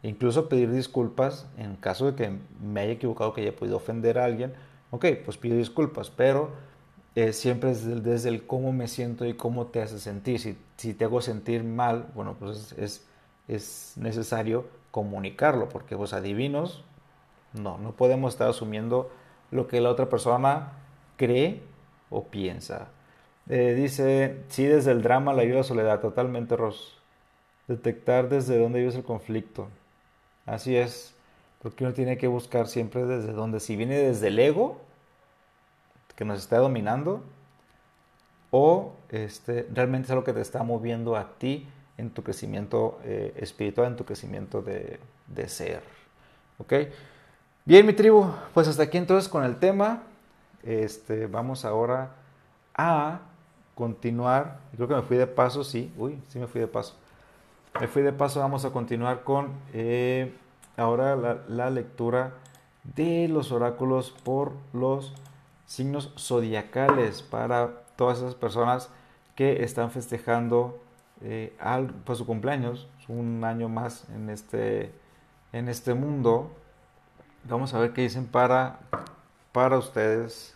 incluso 0.04 0.49
pedir 0.49 0.72
disculpas 0.72 1.47
en 1.58 1.76
caso 1.78 2.12
de 2.12 2.16
que 2.16 2.38
me 2.62 2.82
haya 2.82 2.91
equivocado, 2.91 3.34
que 3.34 3.41
haya 3.41 3.56
podido 3.56 3.78
ofender 3.78 4.20
a 4.20 4.26
alguien, 4.26 4.54
ok, 4.91 5.06
pues 5.26 5.38
pido 5.38 5.58
disculpas, 5.58 6.10
pero 6.10 6.51
eh, 7.16 7.32
siempre 7.32 7.72
es 7.72 8.04
desde, 8.04 8.30
el 8.30 8.45
cómo 8.45 8.74
me 8.74 8.88
siento 8.88 9.26
y 9.26 9.34
cómo 9.34 9.68
te 9.68 9.82
hace 9.82 9.99
sentir. 9.99 10.39
Si, 10.78 10.93
te 10.93 11.06
hago 11.06 11.22
sentir 11.22 11.64
mal, 11.64 12.08
bueno, 12.16 12.36
pues 12.38 12.74
es, 12.78 13.06
es, 13.47 13.93
necesario 13.95 14.66
comunicarlo, 14.91 15.70
porque 15.70 15.95
pues 15.95 16.14
adivinos, 16.14 16.84
no, 17.54 17.78
no 17.78 17.93
podemos 17.93 18.34
estar 18.34 18.49
asumiendo 18.49 19.10
lo 19.51 19.68
que 19.68 19.80
la 19.80 19.89
otra 19.89 20.10
persona 20.10 20.74
cree 21.18 21.62
o 22.14 22.26
piensa. 22.26 22.89
Eh, 23.49 23.74
dice, 23.76 24.43
sí, 24.47 24.66
desde 24.66 24.91
el 24.91 25.01
drama, 25.01 25.34
la 25.34 25.41
ayuda 25.41 25.61
a 25.61 25.64
soledad, 25.64 25.99
totalmente, 25.99 26.55
Ros. 26.55 26.97
Detectar 27.68 28.30
desde 28.30 28.57
dónde 28.57 28.80
vive 28.80 28.95
el 28.95 29.03
conflicto. 29.03 29.68
Así 30.45 30.76
es, 30.76 31.14
porque 31.61 31.84
uno 31.84 31.93
tiene 31.93 32.18
que 32.18 32.28
buscar 32.28 32.68
siempre 32.68 33.05
desde 33.05 33.34
dónde. 33.34 33.59
Si 33.59 33.76
viene 33.76 33.97
desde 33.97 34.28
el 34.28 34.39
ego, 34.39 34.82
que 36.16 36.26
nos 36.26 36.39
está 36.39 36.59
dominando, 36.59 37.24
o 38.51 38.93
este, 39.09 39.68
realmente 39.74 40.05
es 40.05 40.11
algo 40.11 40.24
que 40.24 40.34
te 40.34 40.41
está 40.41 40.64
moviendo 40.64 41.16
a 41.16 41.38
ti 41.38 41.68
en 41.97 42.11
tu 42.11 42.24
crecimiento 42.24 42.99
eh, 43.03 43.34
espiritual, 43.38 43.88
en 43.88 43.95
tu 43.95 44.05
crecimiento 44.05 44.61
de, 44.61 44.99
de 45.28 45.47
ser. 45.47 45.82
¿Ok? 46.59 46.74
Bien, 47.66 47.86
mi 47.86 47.93
tribu, 47.93 48.32
pues 48.53 48.68
hasta 48.68 48.84
aquí 48.84 48.97
entonces 48.97 49.30
con 49.30 49.43
el 49.43 49.55
tema. 49.57 50.03
Este, 50.64 51.28
vamos 51.28 51.66
ahora 51.66 52.16
a 52.76 53.20
continuar. 53.76 54.59
Creo 54.76 54.88
que 54.88 54.95
me 54.95 55.01
fui 55.01 55.18
de 55.18 55.28
paso, 55.28 55.64
sí. 55.64 55.93
Uy, 55.97 56.22
sí 56.30 56.39
me 56.39 56.47
fui 56.47 56.61
de 56.61 56.68
paso. 56.68 56.95
Me 57.80 57.88
fui 57.88 58.01
de 58.01 58.14
paso, 58.14 58.39
vamos 58.39 58.66
a 58.66 58.72
continuar 58.72 59.24
con 59.24 59.49
eh, 59.74 60.34
ahora 60.78 61.16
la, 61.47 61.70
lectura 61.72 62.34
de 62.84 63.28
los 63.28 63.51
oráculos 63.51 64.11
por 64.11 64.53
los 64.74 65.14
signos 65.66 66.14
zodiacales 66.18 67.24
para 67.24 67.72
todas 67.95 68.20
esas 68.20 68.36
personas 68.36 68.89
que 69.36 69.64
están 69.64 69.89
festejando 69.89 70.80
eh, 71.22 71.57
pues, 72.05 72.20
su 72.20 72.28
cumpleaños, 72.28 72.88
un 73.07 73.43
año 73.43 73.70
más 73.70 74.07
en 74.09 74.30
este, 74.30 74.91
en 75.51 75.68
este 75.68 75.95
mundo. 75.95 76.51
Vamos 77.45 77.74
a 77.74 77.80
ver 77.80 77.93
qué 77.93 78.01
dicen 78.01 78.28
para, 78.28 78.80
para 79.54 79.78
ustedes 79.78 80.56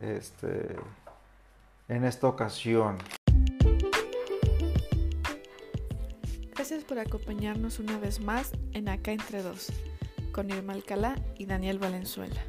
este, 0.00 0.74
en 1.88 2.04
esta 2.04 2.26
ocasión. 2.26 2.98
Gracias 6.54 6.82
por 6.82 6.98
acompañarnos 6.98 7.78
una 7.78 7.98
vez 7.98 8.20
más 8.20 8.50
en 8.72 8.88
Acá 8.88 9.12
Entre 9.12 9.42
Dos, 9.42 9.68
con 10.32 10.50
Irma 10.50 10.72
Alcalá 10.72 11.14
y 11.36 11.46
Daniel 11.46 11.78
Valenzuela. 11.78 12.42